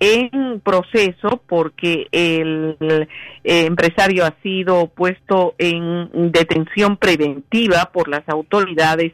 en 0.00 0.60
proceso 0.60 1.40
porque 1.46 2.08
el, 2.10 2.76
eh, 2.80 3.66
empresario 3.66 4.26
ha 4.26 4.34
sido 4.42 4.88
puesto 4.88 5.54
en 5.58 6.32
detención 6.32 6.96
preventiva 6.96 7.90
por 7.92 8.08
las 8.08 8.28
autoridades 8.28 9.12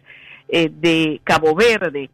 eh, 0.49 0.71
de 0.73 1.21
Cabo 1.25 1.55
Verde. 1.55 2.09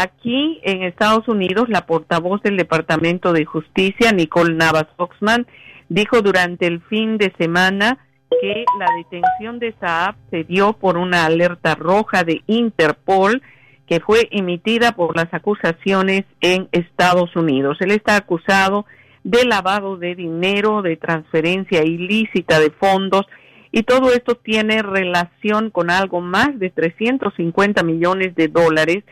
Aquí 0.00 0.60
en 0.62 0.84
Estados 0.84 1.26
Unidos, 1.26 1.68
la 1.68 1.84
portavoz 1.84 2.40
del 2.42 2.56
Departamento 2.56 3.32
de 3.32 3.44
Justicia, 3.44 4.12
Nicole 4.12 4.54
Navas 4.54 4.86
Oxman, 4.96 5.44
dijo 5.88 6.22
durante 6.22 6.68
el 6.68 6.80
fin 6.82 7.18
de 7.18 7.32
semana 7.36 7.98
que 8.40 8.64
la 8.78 8.86
detención 8.96 9.58
de 9.58 9.74
Saab 9.80 10.14
se 10.30 10.44
dio 10.44 10.74
por 10.74 10.98
una 10.98 11.26
alerta 11.26 11.74
roja 11.74 12.22
de 12.22 12.42
Interpol 12.46 13.42
que 13.88 13.98
fue 13.98 14.28
emitida 14.30 14.92
por 14.92 15.16
las 15.16 15.34
acusaciones 15.34 16.26
en 16.42 16.68
Estados 16.70 17.34
Unidos. 17.34 17.78
Él 17.80 17.90
está 17.90 18.14
acusado 18.14 18.86
de 19.24 19.46
lavado 19.46 19.96
de 19.96 20.14
dinero, 20.14 20.80
de 20.80 20.96
transferencia 20.96 21.82
ilícita 21.82 22.60
de 22.60 22.70
fondos 22.70 23.26
y 23.72 23.82
todo 23.82 24.12
esto 24.12 24.36
tiene 24.36 24.80
relación 24.80 25.70
con 25.70 25.90
algo 25.90 26.20
más 26.20 26.56
de 26.56 26.70
350 26.70 27.82
millones 27.82 28.36
de 28.36 28.46
dólares 28.46 29.02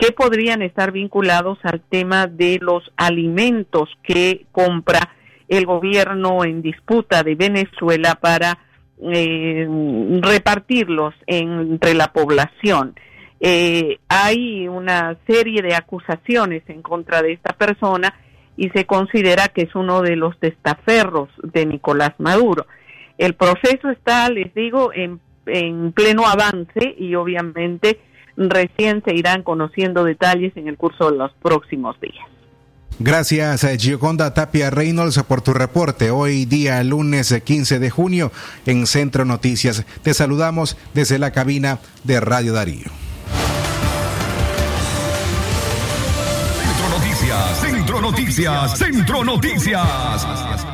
que 0.00 0.12
podrían 0.12 0.62
estar 0.62 0.92
vinculados 0.92 1.58
al 1.62 1.82
tema 1.82 2.26
de 2.26 2.58
los 2.62 2.90
alimentos 2.96 3.90
que 4.02 4.46
compra 4.50 5.14
el 5.46 5.66
gobierno 5.66 6.42
en 6.42 6.62
disputa 6.62 7.22
de 7.22 7.34
Venezuela 7.34 8.14
para 8.14 8.58
eh, 9.02 9.68
repartirlos 10.22 11.14
entre 11.26 11.92
la 11.92 12.12
población. 12.14 12.94
Eh, 13.40 13.98
hay 14.08 14.68
una 14.68 15.18
serie 15.26 15.60
de 15.60 15.74
acusaciones 15.74 16.62
en 16.68 16.80
contra 16.80 17.20
de 17.20 17.32
esta 17.32 17.52
persona 17.52 18.14
y 18.56 18.70
se 18.70 18.86
considera 18.86 19.48
que 19.48 19.62
es 19.62 19.74
uno 19.74 20.00
de 20.00 20.16
los 20.16 20.38
testaferros 20.40 21.28
de 21.42 21.66
Nicolás 21.66 22.14
Maduro. 22.16 22.66
El 23.18 23.34
proceso 23.34 23.90
está, 23.90 24.30
les 24.30 24.54
digo, 24.54 24.92
en, 24.94 25.20
en 25.44 25.92
pleno 25.92 26.26
avance 26.26 26.94
y 26.96 27.14
obviamente 27.16 27.98
recién 28.48 29.02
se 29.04 29.14
irán 29.14 29.42
conociendo 29.42 30.04
detalles 30.04 30.56
en 30.56 30.68
el 30.68 30.76
curso 30.76 31.10
de 31.10 31.18
los 31.18 31.32
próximos 31.42 32.00
días. 32.00 32.26
Gracias, 32.98 33.64
eh, 33.64 33.78
Gioconda 33.78 34.34
Tapia 34.34 34.68
Reynolds, 34.68 35.22
por 35.22 35.40
tu 35.40 35.54
reporte. 35.54 36.10
Hoy 36.10 36.44
día, 36.44 36.82
lunes 36.84 37.34
15 37.44 37.78
de 37.78 37.88
junio, 37.88 38.30
en 38.66 38.86
Centro 38.86 39.24
Noticias. 39.24 39.86
Te 40.02 40.12
saludamos 40.12 40.76
desde 40.92 41.18
la 41.18 41.30
cabina 41.30 41.78
de 42.04 42.20
Radio 42.20 42.52
Darío. 42.52 42.90
Centro 46.60 46.88
Noticias, 46.90 47.60
Centro 47.60 48.00
Noticias, 48.02 48.78
Centro 48.78 49.24
Noticias. 49.24 50.69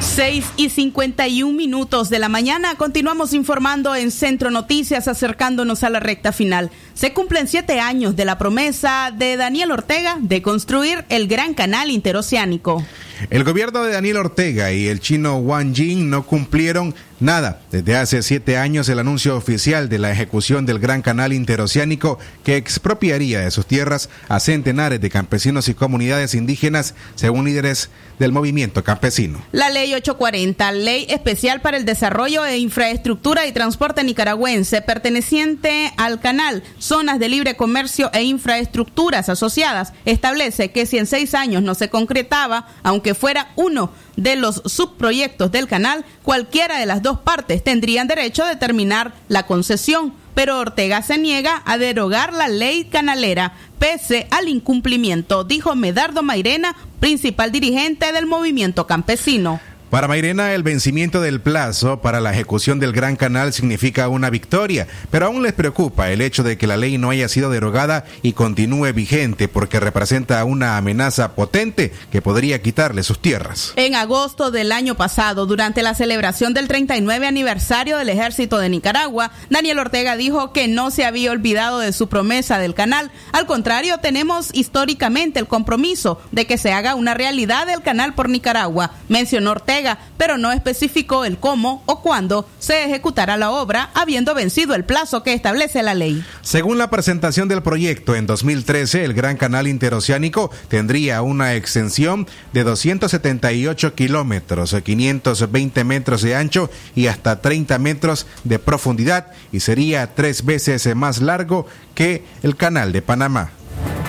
6 0.00 0.44
y 0.56 0.70
51 0.70 1.52
minutos 1.52 2.08
de 2.08 2.18
la 2.18 2.28
mañana. 2.28 2.74
Continuamos 2.76 3.34
informando 3.34 3.94
en 3.94 4.10
Centro 4.10 4.50
Noticias, 4.50 5.08
acercándonos 5.08 5.84
a 5.84 5.90
la 5.90 6.00
recta 6.00 6.32
final. 6.32 6.70
Se 7.00 7.14
cumplen 7.14 7.48
siete 7.48 7.80
años 7.80 8.14
de 8.14 8.26
la 8.26 8.36
promesa 8.36 9.10
de 9.10 9.38
Daniel 9.38 9.70
Ortega 9.70 10.18
de 10.20 10.42
construir 10.42 11.06
el 11.08 11.28
gran 11.28 11.54
canal 11.54 11.90
interoceánico. 11.90 12.84
El 13.30 13.42
gobierno 13.44 13.82
de 13.82 13.92
Daniel 13.92 14.18
Ortega 14.18 14.70
y 14.72 14.86
el 14.86 15.00
chino 15.00 15.36
Wang 15.36 15.74
Jing 15.74 16.10
no 16.10 16.26
cumplieron 16.26 16.94
nada. 17.20 17.60
Desde 17.70 17.96
hace 17.96 18.22
siete 18.22 18.56
años 18.56 18.88
el 18.88 18.98
anuncio 18.98 19.36
oficial 19.36 19.88
de 19.88 19.98
la 19.98 20.10
ejecución 20.10 20.64
del 20.64 20.78
Gran 20.78 21.02
Canal 21.02 21.32
Interoceánico 21.34 22.18
que 22.44 22.56
expropiaría 22.56 23.40
de 23.40 23.50
sus 23.50 23.66
tierras 23.66 24.08
a 24.28 24.40
centenares 24.40 25.00
de 25.00 25.10
campesinos 25.10 25.68
y 25.68 25.74
comunidades 25.74 26.34
indígenas, 26.34 26.94
según 27.14 27.44
líderes 27.44 27.90
del 28.18 28.32
movimiento 28.32 28.82
campesino. 28.82 29.42
La 29.52 29.68
ley 29.68 29.92
840, 29.92 30.72
ley 30.72 31.06
especial 31.10 31.60
para 31.60 31.76
el 31.76 31.84
desarrollo 31.84 32.46
e 32.46 32.58
infraestructura 32.58 33.46
y 33.46 33.52
transporte 33.52 34.02
nicaragüense, 34.02 34.80
perteneciente 34.80 35.92
al 35.98 36.20
canal, 36.20 36.62
zonas 36.90 37.20
de 37.20 37.28
libre 37.28 37.54
comercio 37.54 38.10
e 38.12 38.24
infraestructuras 38.24 39.28
asociadas, 39.28 39.92
establece 40.06 40.72
que 40.72 40.86
si 40.86 40.98
en 40.98 41.06
seis 41.06 41.34
años 41.34 41.62
no 41.62 41.76
se 41.76 41.88
concretaba, 41.88 42.66
aunque 42.82 43.14
fuera 43.14 43.52
uno 43.54 43.92
de 44.16 44.34
los 44.34 44.60
subproyectos 44.66 45.52
del 45.52 45.68
canal, 45.68 46.04
cualquiera 46.24 46.80
de 46.80 46.86
las 46.86 47.00
dos 47.00 47.20
partes 47.20 47.62
tendrían 47.62 48.08
derecho 48.08 48.42
a 48.42 48.48
determinar 48.48 49.12
la 49.28 49.46
concesión, 49.46 50.14
pero 50.34 50.58
Ortega 50.58 51.00
se 51.02 51.16
niega 51.16 51.62
a 51.64 51.78
derogar 51.78 52.32
la 52.32 52.48
ley 52.48 52.86
canalera 52.86 53.52
pese 53.78 54.26
al 54.32 54.48
incumplimiento, 54.48 55.44
dijo 55.44 55.76
Medardo 55.76 56.24
Mairena, 56.24 56.74
principal 56.98 57.52
dirigente 57.52 58.10
del 58.10 58.26
movimiento 58.26 58.88
campesino. 58.88 59.60
Para 59.90 60.06
Mairena, 60.06 60.54
el 60.54 60.62
vencimiento 60.62 61.20
del 61.20 61.40
plazo 61.40 62.00
para 62.00 62.20
la 62.20 62.32
ejecución 62.32 62.78
del 62.78 62.92
Gran 62.92 63.16
Canal 63.16 63.52
significa 63.52 64.08
una 64.08 64.30
victoria, 64.30 64.86
pero 65.10 65.26
aún 65.26 65.42
les 65.42 65.52
preocupa 65.52 66.10
el 66.12 66.20
hecho 66.20 66.44
de 66.44 66.56
que 66.56 66.68
la 66.68 66.76
ley 66.76 66.96
no 66.96 67.10
haya 67.10 67.28
sido 67.28 67.50
derogada 67.50 68.04
y 68.22 68.34
continúe 68.34 68.92
vigente 68.92 69.48
porque 69.48 69.80
representa 69.80 70.44
una 70.44 70.76
amenaza 70.76 71.34
potente 71.34 71.92
que 72.12 72.22
podría 72.22 72.62
quitarle 72.62 73.02
sus 73.02 73.20
tierras. 73.20 73.72
En 73.74 73.96
agosto 73.96 74.52
del 74.52 74.70
año 74.70 74.94
pasado, 74.94 75.46
durante 75.46 75.82
la 75.82 75.96
celebración 75.96 76.54
del 76.54 76.68
39 76.68 77.26
aniversario 77.26 77.98
del 77.98 78.10
Ejército 78.10 78.58
de 78.58 78.68
Nicaragua, 78.68 79.32
Daniel 79.48 79.80
Ortega 79.80 80.16
dijo 80.16 80.52
que 80.52 80.68
no 80.68 80.92
se 80.92 81.04
había 81.04 81.32
olvidado 81.32 81.80
de 81.80 81.92
su 81.92 82.08
promesa 82.08 82.60
del 82.60 82.74
canal. 82.74 83.10
Al 83.32 83.46
contrario, 83.46 83.98
tenemos 83.98 84.50
históricamente 84.52 85.40
el 85.40 85.48
compromiso 85.48 86.20
de 86.30 86.46
que 86.46 86.58
se 86.58 86.72
haga 86.72 86.94
una 86.94 87.14
realidad 87.14 87.66
del 87.66 87.82
canal 87.82 88.14
por 88.14 88.28
Nicaragua, 88.28 88.92
mencionó 89.08 89.50
Ortega 89.50 89.79
pero 90.16 90.38
no 90.38 90.52
especificó 90.52 91.24
el 91.24 91.38
cómo 91.38 91.82
o 91.86 92.02
cuándo 92.02 92.48
se 92.58 92.84
ejecutará 92.84 93.36
la 93.36 93.50
obra, 93.50 93.90
habiendo 93.94 94.34
vencido 94.34 94.74
el 94.74 94.84
plazo 94.84 95.22
que 95.22 95.32
establece 95.32 95.82
la 95.82 95.94
ley. 95.94 96.24
Según 96.42 96.78
la 96.78 96.90
presentación 96.90 97.48
del 97.48 97.62
proyecto 97.62 98.14
en 98.14 98.26
2013, 98.26 99.04
el 99.04 99.14
Gran 99.14 99.36
Canal 99.36 99.66
Interoceánico 99.66 100.50
tendría 100.68 101.22
una 101.22 101.54
extensión 101.54 102.26
de 102.52 102.64
278 102.64 103.94
kilómetros, 103.94 104.76
520 104.84 105.84
metros 105.84 106.22
de 106.22 106.36
ancho 106.36 106.70
y 106.94 107.06
hasta 107.06 107.40
30 107.40 107.78
metros 107.78 108.26
de 108.44 108.58
profundidad 108.58 109.28
y 109.52 109.60
sería 109.60 110.14
tres 110.14 110.44
veces 110.44 110.94
más 110.94 111.20
largo 111.20 111.66
que 111.94 112.24
el 112.42 112.56
Canal 112.56 112.92
de 112.92 113.02
Panamá. 113.02 113.50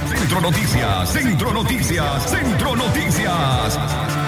Centro 0.10 0.42
Noticias, 0.42 1.10
Centro 1.10 1.54
Noticias, 1.54 2.30
Centro 2.30 2.76
Noticias. 2.76 4.21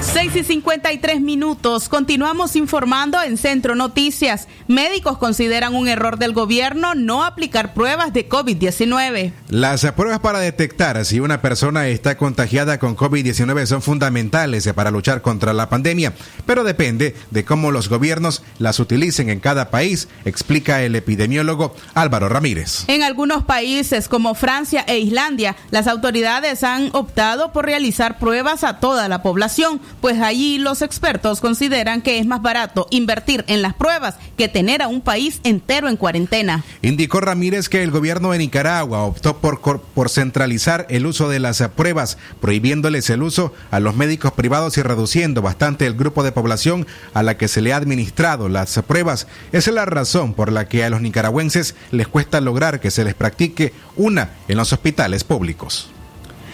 6 0.00 0.36
y 0.36 0.44
53 0.44 1.20
minutos. 1.20 1.88
Continuamos 1.88 2.54
informando 2.54 3.20
en 3.20 3.36
Centro 3.36 3.74
Noticias. 3.74 4.46
Médicos 4.68 5.18
consideran 5.18 5.74
un 5.74 5.88
error 5.88 6.18
del 6.18 6.32
gobierno 6.32 6.94
no 6.94 7.24
aplicar 7.24 7.74
pruebas 7.74 8.12
de 8.12 8.28
COVID-19. 8.28 9.32
Las 9.48 9.90
pruebas 9.92 10.20
para 10.20 10.38
detectar 10.38 11.04
si 11.04 11.18
una 11.18 11.42
persona 11.42 11.88
está 11.88 12.16
contagiada 12.16 12.78
con 12.78 12.96
COVID-19 12.96 13.66
son 13.66 13.82
fundamentales 13.82 14.68
para 14.72 14.92
luchar 14.92 15.20
contra 15.20 15.52
la 15.52 15.68
pandemia, 15.68 16.12
pero 16.46 16.62
depende 16.62 17.16
de 17.32 17.44
cómo 17.44 17.72
los 17.72 17.88
gobiernos 17.88 18.42
las 18.58 18.78
utilicen 18.78 19.30
en 19.30 19.40
cada 19.40 19.70
país, 19.70 20.08
explica 20.24 20.82
el 20.82 20.94
epidemiólogo 20.94 21.74
Álvaro 21.94 22.28
Ramírez. 22.28 22.84
En 22.86 23.02
algunos 23.02 23.42
países 23.42 24.08
como 24.08 24.36
Francia 24.36 24.84
e 24.86 24.98
Islandia, 24.98 25.56
las 25.70 25.88
autoridades 25.88 26.62
han 26.62 26.90
optado 26.92 27.52
por 27.52 27.66
realizar 27.66 28.18
pruebas 28.18 28.62
a 28.62 28.78
toda 28.78 29.08
la 29.08 29.22
población 29.22 29.80
pues 30.00 30.20
allí 30.20 30.58
los 30.58 30.82
expertos 30.82 31.40
consideran 31.40 32.02
que 32.02 32.18
es 32.18 32.26
más 32.26 32.42
barato 32.42 32.86
invertir 32.90 33.44
en 33.48 33.62
las 33.62 33.74
pruebas 33.74 34.16
que 34.36 34.48
tener 34.48 34.82
a 34.82 34.88
un 34.88 35.00
país 35.00 35.40
entero 35.44 35.88
en 35.88 35.96
cuarentena. 35.96 36.64
Indicó 36.82 37.20
Ramírez 37.20 37.68
que 37.68 37.82
el 37.82 37.90
gobierno 37.90 38.32
de 38.32 38.38
Nicaragua 38.38 39.04
optó 39.04 39.38
por, 39.38 40.08
centralizar 40.08 40.86
el 40.88 41.06
uso 41.06 41.28
de 41.28 41.38
las 41.38 41.62
pruebas, 41.76 42.18
prohibiéndoles 42.40 43.10
el 43.10 43.22
uso 43.22 43.52
a 43.70 43.80
los 43.80 43.96
médicos 43.96 44.32
privados 44.32 44.78
y 44.78 44.82
reduciendo 44.82 45.42
bastante 45.42 45.86
el 45.86 45.94
grupo 45.94 46.22
de 46.22 46.32
población 46.32 46.86
a 47.14 47.22
la 47.22 47.36
que 47.36 47.48
se 47.48 47.60
le 47.60 47.72
ha 47.72 47.76
administrado 47.76 48.48
las 48.48 48.80
pruebas. 48.86 49.26
Esa 49.52 49.70
es 49.70 49.74
la 49.74 49.84
razón 49.84 50.34
por 50.34 50.52
la 50.52 50.68
que 50.68 50.84
a 50.84 50.90
los 50.90 51.00
nicaragüenses 51.00 51.74
les 51.90 52.08
cuesta 52.08 52.40
lograr 52.40 52.80
que 52.80 52.90
se 52.90 53.04
les 53.04 53.14
practique 53.14 53.72
una 53.96 54.30
en 54.48 54.56
los 54.56 54.72
hospitales 54.72 55.24
públicos. 55.24 55.90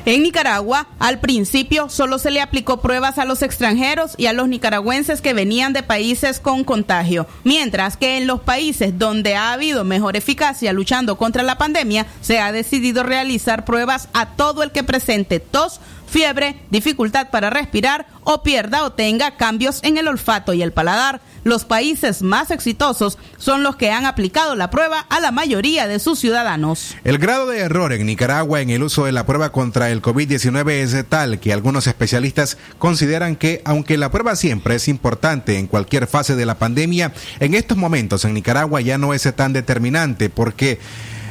En 0.07 0.23
Nicaragua, 0.23 0.87
al 0.99 1.19
principio 1.19 1.89
solo 1.89 2.19
se 2.19 2.31
le 2.31 2.43
aplicó 2.43 2.83
pruebas 2.83 3.17
a 3.17 3.25
los 3.25 3.41
extranjeros 3.41 4.13
y 4.19 4.27
a 4.27 4.35
los 4.35 4.49
nicaragüenses 4.49 5.23
que 5.23 5.33
venían 5.33 5.73
de 5.73 5.83
países 5.83 6.41
con 6.41 6.63
contagio, 6.63 7.27
mientras 7.43 7.97
que 7.97 8.19
en 8.19 8.27
los 8.27 8.41
países 8.41 8.99
donde 8.99 9.35
ha 9.35 9.55
habido 9.55 9.83
mejor 9.83 10.17
eficacia 10.17 10.75
luchando 10.75 11.17
contra 11.17 11.43
la 11.43 11.57
pandemia, 11.57 12.07
se 12.21 12.39
ha 12.39 12.53
decidido 12.53 13.03
realizar 13.03 13.65
pruebas 13.65 14.09
a 14.13 14.37
todo 14.37 14.63
el 14.63 14.73
que 14.73 14.83
presente 14.85 15.41
tos, 15.41 15.81
fiebre, 16.15 16.55
dificultad 16.71 17.31
para 17.31 17.51
respirar 17.51 18.07
o 18.23 18.45
pierda 18.45 18.85
o 18.85 18.93
tenga 18.93 19.37
cambios 19.37 19.81
en 19.83 19.99
el 19.99 20.07
olfato 20.07 20.55
y 20.55 20.63
el 20.63 20.73
paladar. 20.73 21.21
los 21.43 21.65
países 21.65 22.23
más 22.23 22.53
exitosos 22.53 23.19
son 23.37 23.65
los 23.65 23.75
que 23.77 23.91
han 23.91 24.07
aplicado 24.07 24.55
la 24.55 24.71
prueba 24.71 25.01
a 25.11 25.21
la 25.21 25.33
mayoría 25.33 25.89
de 25.89 25.99
sus 25.99 26.21
ciudadanos. 26.21 26.95
El 27.03 27.19
grado 27.19 27.47
de 27.47 27.59
error 27.59 27.93
en 27.93 28.07
Nicaragua 28.07 28.61
en 28.61 28.71
el 28.71 28.85
uso 28.85 29.05
de 29.05 29.13
la 29.13 29.27
prueba 29.27 29.51
contra 29.51 29.91
el 29.91 30.01
COVID-19 30.01 30.71
es 30.71 31.05
tal 31.09 31.41
que 31.41 31.53
algunos 31.53 31.89
especialistas 31.89 32.59
consideran 32.79 33.35
que, 33.35 33.61
aunque 33.65 33.99
la 33.99 34.13
prueba 34.13 34.37
siempre 34.37 34.77
es 34.77 34.87
importante 34.87 35.59
en 35.59 35.67
cualquier 35.67 36.07
fase 36.07 36.37
de 36.37 36.47
la 36.47 36.59
pandemia, 36.59 37.13
en 37.41 37.55
estos 37.55 37.77
momentos 37.77 38.25
en 38.25 38.35
Nicaragua 38.35 38.81
ya 38.81 38.99
no 38.99 39.13
es 39.13 39.29
tan 39.35 39.53
determinante 39.53 40.31
porque 40.31 40.79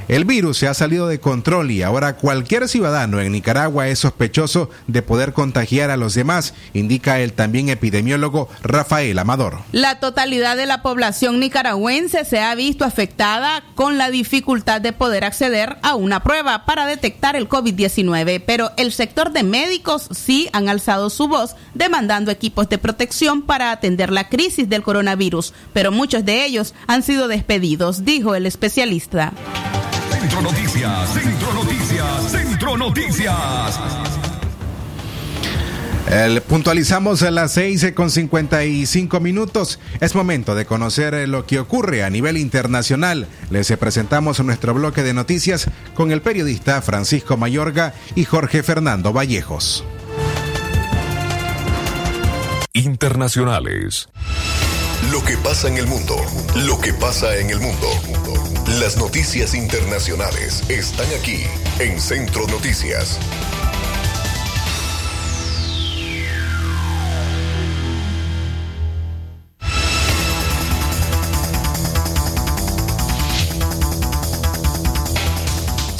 el 0.07 0.25
virus 0.25 0.57
se 0.57 0.67
ha 0.67 0.73
salido 0.73 1.07
de 1.07 1.19
control 1.19 1.71
y 1.71 1.81
ahora 1.81 2.15
cualquier 2.15 2.67
ciudadano 2.67 3.19
en 3.19 3.31
Nicaragua 3.31 3.87
es 3.87 3.99
sospechoso 3.99 4.69
de 4.87 5.01
poder 5.01 5.33
contagiar 5.33 5.89
a 5.89 5.97
los 5.97 6.13
demás, 6.13 6.53
indica 6.73 7.19
el 7.19 7.33
también 7.33 7.69
epidemiólogo 7.69 8.49
Rafael 8.61 9.17
Amador. 9.19 9.59
La 9.71 9.99
totalidad 9.99 10.57
de 10.57 10.65
la 10.65 10.81
población 10.81 11.39
nicaragüense 11.39 12.25
se 12.25 12.39
ha 12.39 12.53
visto 12.55 12.85
afectada 12.85 13.63
con 13.75 13.97
la 13.97 14.09
dificultad 14.09 14.81
de 14.81 14.93
poder 14.93 15.23
acceder 15.23 15.77
a 15.81 15.95
una 15.95 16.23
prueba 16.23 16.65
para 16.65 16.85
detectar 16.85 17.35
el 17.35 17.49
COVID-19, 17.49 18.43
pero 18.45 18.71
el 18.77 18.91
sector 18.91 19.31
de 19.31 19.43
médicos 19.43 20.09
sí 20.11 20.49
han 20.53 20.69
alzado 20.69 21.09
su 21.09 21.27
voz 21.27 21.55
demandando 21.73 22.31
equipos 22.31 22.69
de 22.69 22.77
protección 22.77 23.41
para 23.41 23.71
atender 23.71 24.11
la 24.11 24.29
crisis 24.29 24.69
del 24.69 24.83
coronavirus, 24.83 25.53
pero 25.73 25.91
muchos 25.91 26.25
de 26.25 26.45
ellos 26.45 26.73
han 26.87 27.03
sido 27.03 27.27
despedidos, 27.27 28.05
dijo 28.05 28.35
el 28.35 28.45
especialista. 28.45 29.33
Centro 30.23 30.41
Noticias, 30.41 31.09
Centro 31.13 31.53
Noticias, 31.53 32.31
Centro 32.31 32.77
Noticias. 32.77 33.79
El, 36.09 36.41
puntualizamos 36.41 37.23
a 37.23 37.31
las 37.31 37.51
6 37.51 37.91
con 37.93 38.09
55 38.09 39.19
minutos. 39.19 39.81
Es 39.99 40.15
momento 40.15 40.55
de 40.55 40.65
conocer 40.65 41.13
eh, 41.13 41.27
lo 41.27 41.45
que 41.45 41.59
ocurre 41.59 42.05
a 42.05 42.09
nivel 42.09 42.37
internacional. 42.37 43.27
Les 43.49 43.69
presentamos 43.75 44.39
nuestro 44.39 44.73
bloque 44.73 45.03
de 45.03 45.13
noticias 45.13 45.69
con 45.93 46.13
el 46.13 46.21
periodista 46.21 46.81
Francisco 46.81 47.35
Mayorga 47.35 47.93
y 48.15 48.23
Jorge 48.23 48.63
Fernando 48.63 49.11
Vallejos. 49.11 49.83
Internacionales. 52.71 54.07
Lo 55.11 55.21
que 55.21 55.35
pasa 55.35 55.67
en 55.67 55.75
el 55.75 55.87
mundo. 55.87 56.15
Lo 56.65 56.79
que 56.79 56.93
pasa 56.93 57.35
en 57.35 57.49
el 57.49 57.59
mundo. 57.59 57.87
Las 58.79 58.97
noticias 58.97 59.53
internacionales 59.53 60.63
están 60.67 61.05
aquí 61.19 61.43
en 61.79 61.99
Centro 61.99 62.47
Noticias. 62.47 63.19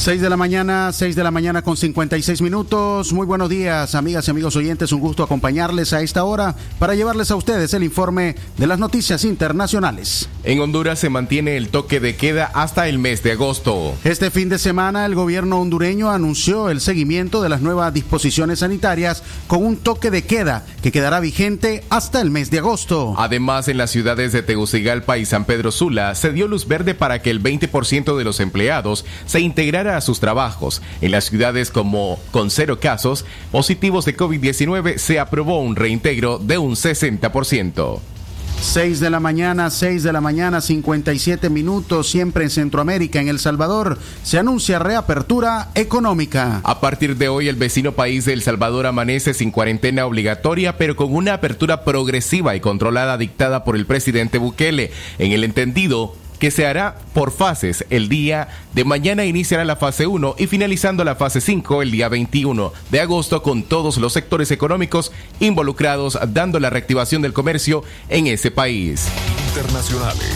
Seis 0.03 0.19
de 0.19 0.29
la 0.29 0.35
mañana, 0.35 0.91
seis 0.91 1.15
de 1.15 1.23
la 1.23 1.31
mañana 1.31 1.61
con 1.61 1.77
56 1.77 2.41
minutos. 2.41 3.13
Muy 3.13 3.25
buenos 3.25 3.47
días, 3.47 3.95
amigas 3.95 4.27
y 4.27 4.31
amigos 4.31 4.53
oyentes. 4.57 4.91
Un 4.91 4.99
gusto 4.99 5.23
acompañarles 5.23 5.93
a 5.93 6.01
esta 6.01 6.25
hora 6.25 6.57
para 6.77 6.93
llevarles 6.93 7.31
a 7.31 7.37
ustedes 7.37 7.73
el 7.73 7.83
informe 7.83 8.35
de 8.57 8.67
las 8.67 8.79
noticias 8.79 9.23
internacionales. 9.23 10.27
En 10.43 10.59
Honduras 10.59 10.99
se 10.99 11.09
mantiene 11.09 11.55
el 11.55 11.69
toque 11.69 12.01
de 12.01 12.17
queda 12.17 12.51
hasta 12.53 12.89
el 12.89 12.99
mes 12.99 13.23
de 13.23 13.31
agosto. 13.31 13.95
Este 14.03 14.29
fin 14.29 14.49
de 14.49 14.59
semana 14.59 15.05
el 15.05 15.15
gobierno 15.15 15.61
hondureño 15.61 16.11
anunció 16.11 16.69
el 16.69 16.81
seguimiento 16.81 17.41
de 17.41 17.47
las 17.47 17.61
nuevas 17.61 17.93
disposiciones 17.93 18.59
sanitarias 18.59 19.23
con 19.47 19.65
un 19.65 19.77
toque 19.77 20.11
de 20.11 20.25
queda 20.25 20.65
que 20.81 20.91
quedará 20.91 21.21
vigente 21.21 21.81
hasta 21.89 22.19
el 22.19 22.29
mes 22.29 22.51
de 22.51 22.59
agosto. 22.59 23.15
Además, 23.17 23.69
en 23.69 23.77
las 23.77 23.91
ciudades 23.91 24.33
de 24.33 24.43
Tegucigalpa 24.43 25.17
y 25.17 25.25
San 25.25 25.45
Pedro 25.45 25.71
Sula 25.71 26.13
se 26.15 26.33
dio 26.33 26.49
luz 26.49 26.67
verde 26.67 26.93
para 26.93 27.21
que 27.21 27.29
el 27.29 27.41
20% 27.41 28.17
de 28.17 28.23
los 28.25 28.41
empleados 28.41 29.05
se 29.25 29.39
integrara 29.39 29.92
a 29.97 30.01
sus 30.01 30.19
trabajos. 30.19 30.81
En 31.01 31.11
las 31.11 31.25
ciudades 31.25 31.71
como 31.71 32.19
con 32.31 32.49
cero 32.49 32.79
casos 32.79 33.25
positivos 33.51 34.05
de 34.05 34.17
COVID-19 34.17 34.97
se 34.97 35.19
aprobó 35.19 35.59
un 35.61 35.75
reintegro 35.75 36.39
de 36.39 36.57
un 36.57 36.73
60%. 36.75 37.99
6 38.63 39.01
de 39.01 39.09
la 39.09 39.19
mañana, 39.19 39.69
6 39.69 40.03
de 40.03 40.13
la 40.13 40.21
mañana, 40.21 40.61
57 40.61 41.49
minutos, 41.49 42.09
siempre 42.09 42.45
en 42.45 42.49
Centroamérica, 42.49 43.19
en 43.19 43.27
El 43.27 43.37
Salvador, 43.37 43.99
se 44.23 44.39
anuncia 44.39 44.79
reapertura 44.79 45.69
económica. 45.75 46.61
A 46.63 46.79
partir 46.79 47.17
de 47.17 47.27
hoy, 47.27 47.49
el 47.49 47.57
vecino 47.57 47.91
país 47.91 48.23
de 48.23 48.33
El 48.33 48.41
Salvador 48.41 48.87
amanece 48.87 49.33
sin 49.33 49.51
cuarentena 49.51 50.05
obligatoria, 50.05 50.77
pero 50.77 50.95
con 50.95 51.13
una 51.13 51.33
apertura 51.33 51.83
progresiva 51.83 52.55
y 52.55 52.61
controlada 52.61 53.17
dictada 53.17 53.65
por 53.65 53.75
el 53.75 53.85
presidente 53.85 54.37
Bukele, 54.37 54.91
en 55.19 55.33
el 55.33 55.43
entendido 55.43 56.15
que 56.43 56.51
se 56.51 56.65
hará 56.65 56.97
por 57.13 57.31
fases. 57.31 57.85
El 57.89 58.09
día 58.09 58.49
de 58.73 58.83
mañana 58.83 59.23
iniciará 59.23 59.63
la 59.63 59.77
fase 59.77 60.07
1 60.07 60.35
y 60.37 60.47
finalizando 60.47 61.05
la 61.05 61.15
fase 61.15 61.39
5 61.39 61.81
el 61.81 61.91
día 61.91 62.09
21 62.09 62.73
de 62.91 62.99
agosto 62.99 63.41
con 63.41 63.63
todos 63.63 63.95
los 63.95 64.11
sectores 64.11 64.51
económicos 64.51 65.13
involucrados 65.39 66.19
dando 66.33 66.59
la 66.59 66.69
reactivación 66.69 67.21
del 67.21 67.31
comercio 67.31 67.85
en 68.09 68.27
ese 68.27 68.51
país. 68.51 69.07
Internacionales. 69.55 70.33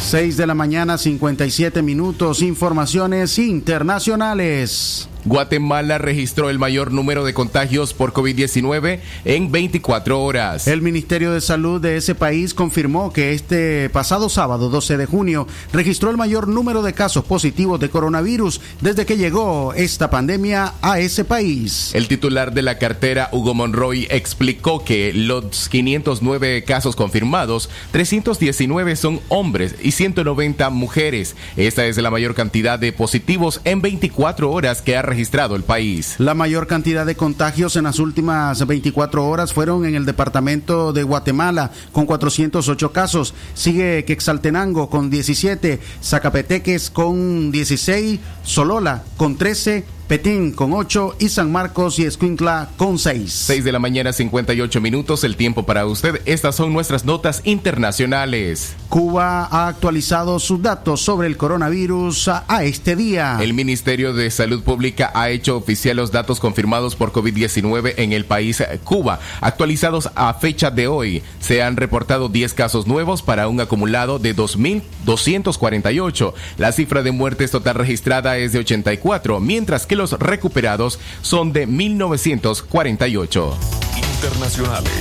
6 0.00 0.36
de 0.36 0.46
la 0.46 0.54
mañana, 0.54 0.96
57 0.96 1.82
minutos, 1.82 2.40
informaciones 2.40 3.36
internacionales. 3.40 5.08
Guatemala 5.26 5.98
registró 5.98 6.50
el 6.50 6.60
mayor 6.60 6.92
número 6.92 7.24
de 7.24 7.34
contagios 7.34 7.92
por 7.92 8.12
COVID-19 8.12 9.00
en 9.24 9.50
24 9.50 10.22
horas. 10.22 10.68
El 10.68 10.82
Ministerio 10.82 11.32
de 11.32 11.40
Salud 11.40 11.80
de 11.80 11.96
ese 11.96 12.14
país 12.14 12.54
confirmó 12.54 13.12
que 13.12 13.32
este 13.32 13.90
pasado 13.90 14.28
sábado 14.28 14.70
12 14.70 14.96
de 14.96 15.06
junio 15.06 15.48
registró 15.72 16.10
el 16.10 16.16
mayor 16.16 16.46
número 16.46 16.80
de 16.82 16.92
casos 16.92 17.24
positivos 17.24 17.80
de 17.80 17.90
coronavirus 17.90 18.60
desde 18.80 19.04
que 19.04 19.16
llegó 19.16 19.74
esta 19.74 20.10
pandemia 20.10 20.74
a 20.80 21.00
ese 21.00 21.24
país. 21.24 21.90
El 21.92 22.06
titular 22.06 22.54
de 22.54 22.62
la 22.62 22.78
cartera, 22.78 23.28
Hugo 23.32 23.52
Monroy, 23.52 24.06
explicó 24.10 24.84
que 24.84 25.12
los 25.12 25.68
509 25.68 26.62
casos 26.62 26.94
confirmados, 26.94 27.68
319 27.90 28.94
son 28.94 29.20
hombres 29.26 29.74
y 29.82 29.90
190 29.90 30.70
mujeres. 30.70 31.34
Esta 31.56 31.84
es 31.86 31.96
la 31.96 32.12
mayor 32.12 32.36
cantidad 32.36 32.78
de 32.78 32.92
positivos 32.92 33.60
en 33.64 33.82
24 33.82 34.52
horas 34.52 34.82
que 34.82 34.96
ha 34.96 35.02
registrado 35.02 35.15
el 35.16 35.62
país. 35.62 36.16
La 36.18 36.34
mayor 36.34 36.66
cantidad 36.66 37.06
de 37.06 37.16
contagios 37.16 37.76
en 37.76 37.84
las 37.84 37.98
últimas 37.98 38.66
24 38.66 39.26
horas 39.26 39.52
fueron 39.52 39.84
en 39.86 39.94
el 39.94 40.04
departamento 40.04 40.92
de 40.92 41.02
Guatemala 41.02 41.70
con 41.92 42.06
408 42.06 42.92
casos. 42.92 43.34
Sigue 43.54 44.04
Quexaltenango 44.04 44.90
con 44.90 45.08
17, 45.08 45.80
Zacapeteques 46.02 46.90
con 46.90 47.50
16, 47.50 48.20
Solola 48.42 49.04
con 49.16 49.36
13, 49.36 49.84
Petín 50.08 50.52
con 50.52 50.72
8 50.72 51.16
y 51.18 51.30
San 51.30 51.50
Marcos 51.50 51.98
y 51.98 52.04
Escuintla 52.04 52.68
con 52.76 52.96
6. 52.96 53.28
6 53.28 53.64
de 53.64 53.72
la 53.72 53.80
mañana 53.80 54.12
58 54.12 54.80
minutos, 54.80 55.24
el 55.24 55.34
tiempo 55.34 55.64
para 55.66 55.84
usted. 55.84 56.20
Estas 56.26 56.54
son 56.54 56.72
nuestras 56.72 57.04
notas 57.04 57.40
internacionales. 57.42 58.76
Cuba 58.88 59.48
ha 59.50 59.66
actualizado 59.66 60.38
sus 60.38 60.62
datos 60.62 61.00
sobre 61.00 61.26
el 61.26 61.36
coronavirus 61.36 62.28
a, 62.28 62.44
a 62.46 62.62
este 62.62 62.94
día. 62.94 63.38
El 63.40 63.52
Ministerio 63.52 64.14
de 64.14 64.30
Salud 64.30 64.62
Pública 64.62 65.10
ha 65.12 65.30
hecho 65.30 65.56
oficial 65.56 65.96
los 65.96 66.12
datos 66.12 66.38
confirmados 66.38 66.94
por 66.94 67.10
COVID-19 67.10 67.94
en 67.96 68.12
el 68.12 68.26
país 68.26 68.62
Cuba. 68.84 69.18
Actualizados 69.40 70.10
a 70.14 70.32
fecha 70.34 70.70
de 70.70 70.86
hoy, 70.86 71.24
se 71.40 71.64
han 71.64 71.76
reportado 71.76 72.28
10 72.28 72.54
casos 72.54 72.86
nuevos 72.86 73.22
para 73.22 73.48
un 73.48 73.60
acumulado 73.60 74.20
de 74.20 74.36
2.248. 74.36 76.32
La 76.58 76.70
cifra 76.70 77.02
de 77.02 77.10
muertes 77.10 77.50
total 77.50 77.74
registrada 77.74 78.38
es 78.38 78.52
de 78.52 78.60
84, 78.60 79.40
mientras 79.40 79.84
que 79.84 79.95
los 79.96 80.12
recuperados 80.12 80.98
son 81.22 81.52
de 81.52 81.66
1948. 81.66 83.58
Internacionales. 83.96 84.92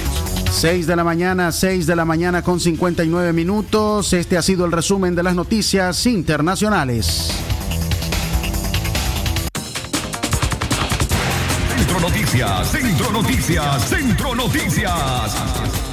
6 0.52 0.88
de 0.88 0.96
la 0.96 1.04
mañana, 1.04 1.52
6 1.52 1.86
de 1.86 1.96
la 1.96 2.06
mañana 2.06 2.41
con 2.41 2.60
59 2.60 3.34
minutos. 3.34 4.14
Este 4.14 4.38
ha 4.38 4.41
sido 4.41 4.66
el 4.66 4.72
resumen 4.72 5.14
de 5.14 5.24
las 5.24 5.36
noticias 5.36 6.06
internacionales. 6.06 7.32
Centro 11.76 12.00
Noticias, 12.00 12.72
Centro 12.72 13.12
Noticias, 13.12 13.89
Centro 13.89 14.36
Noticias. 14.36 15.84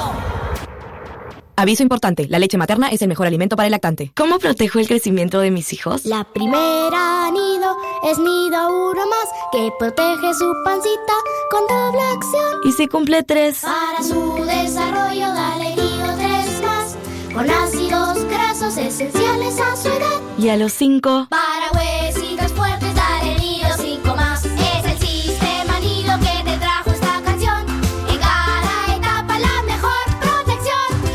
Aviso 1.61 1.83
importante, 1.83 2.25
la 2.27 2.39
leche 2.39 2.57
materna 2.57 2.87
es 2.87 3.03
el 3.03 3.07
mejor 3.07 3.27
alimento 3.27 3.55
para 3.55 3.67
el 3.67 3.71
lactante. 3.71 4.11
¿Cómo 4.15 4.39
protejo 4.39 4.79
el 4.79 4.87
crecimiento 4.87 5.39
de 5.41 5.51
mis 5.51 5.73
hijos? 5.73 6.05
La 6.05 6.23
primera 6.23 7.29
nido 7.29 7.77
es 8.09 8.17
nido 8.17 8.89
uno 8.89 9.05
más 9.05 9.29
que 9.51 9.69
protege 9.77 10.33
su 10.33 10.51
pancita 10.65 11.13
con 11.51 11.67
doble 11.67 12.01
acción. 12.15 12.61
¿Y 12.65 12.71
si 12.71 12.87
cumple 12.87 13.21
tres? 13.21 13.59
Para 13.61 14.01
su 14.01 14.43
desarrollo 14.43 15.27
dale 15.27 15.75
nido 15.75 16.07
tres 16.17 16.61
más 16.63 16.97
con 17.31 17.47
ácidos 17.47 18.25
grasos 18.25 18.77
esenciales 18.77 19.59
a 19.59 19.75
su 19.75 19.89
edad. 19.89 20.19
¿Y 20.39 20.49
a 20.49 20.57
los 20.57 20.73
cinco? 20.73 21.27
Para 21.29 21.69
huesos 21.73 21.91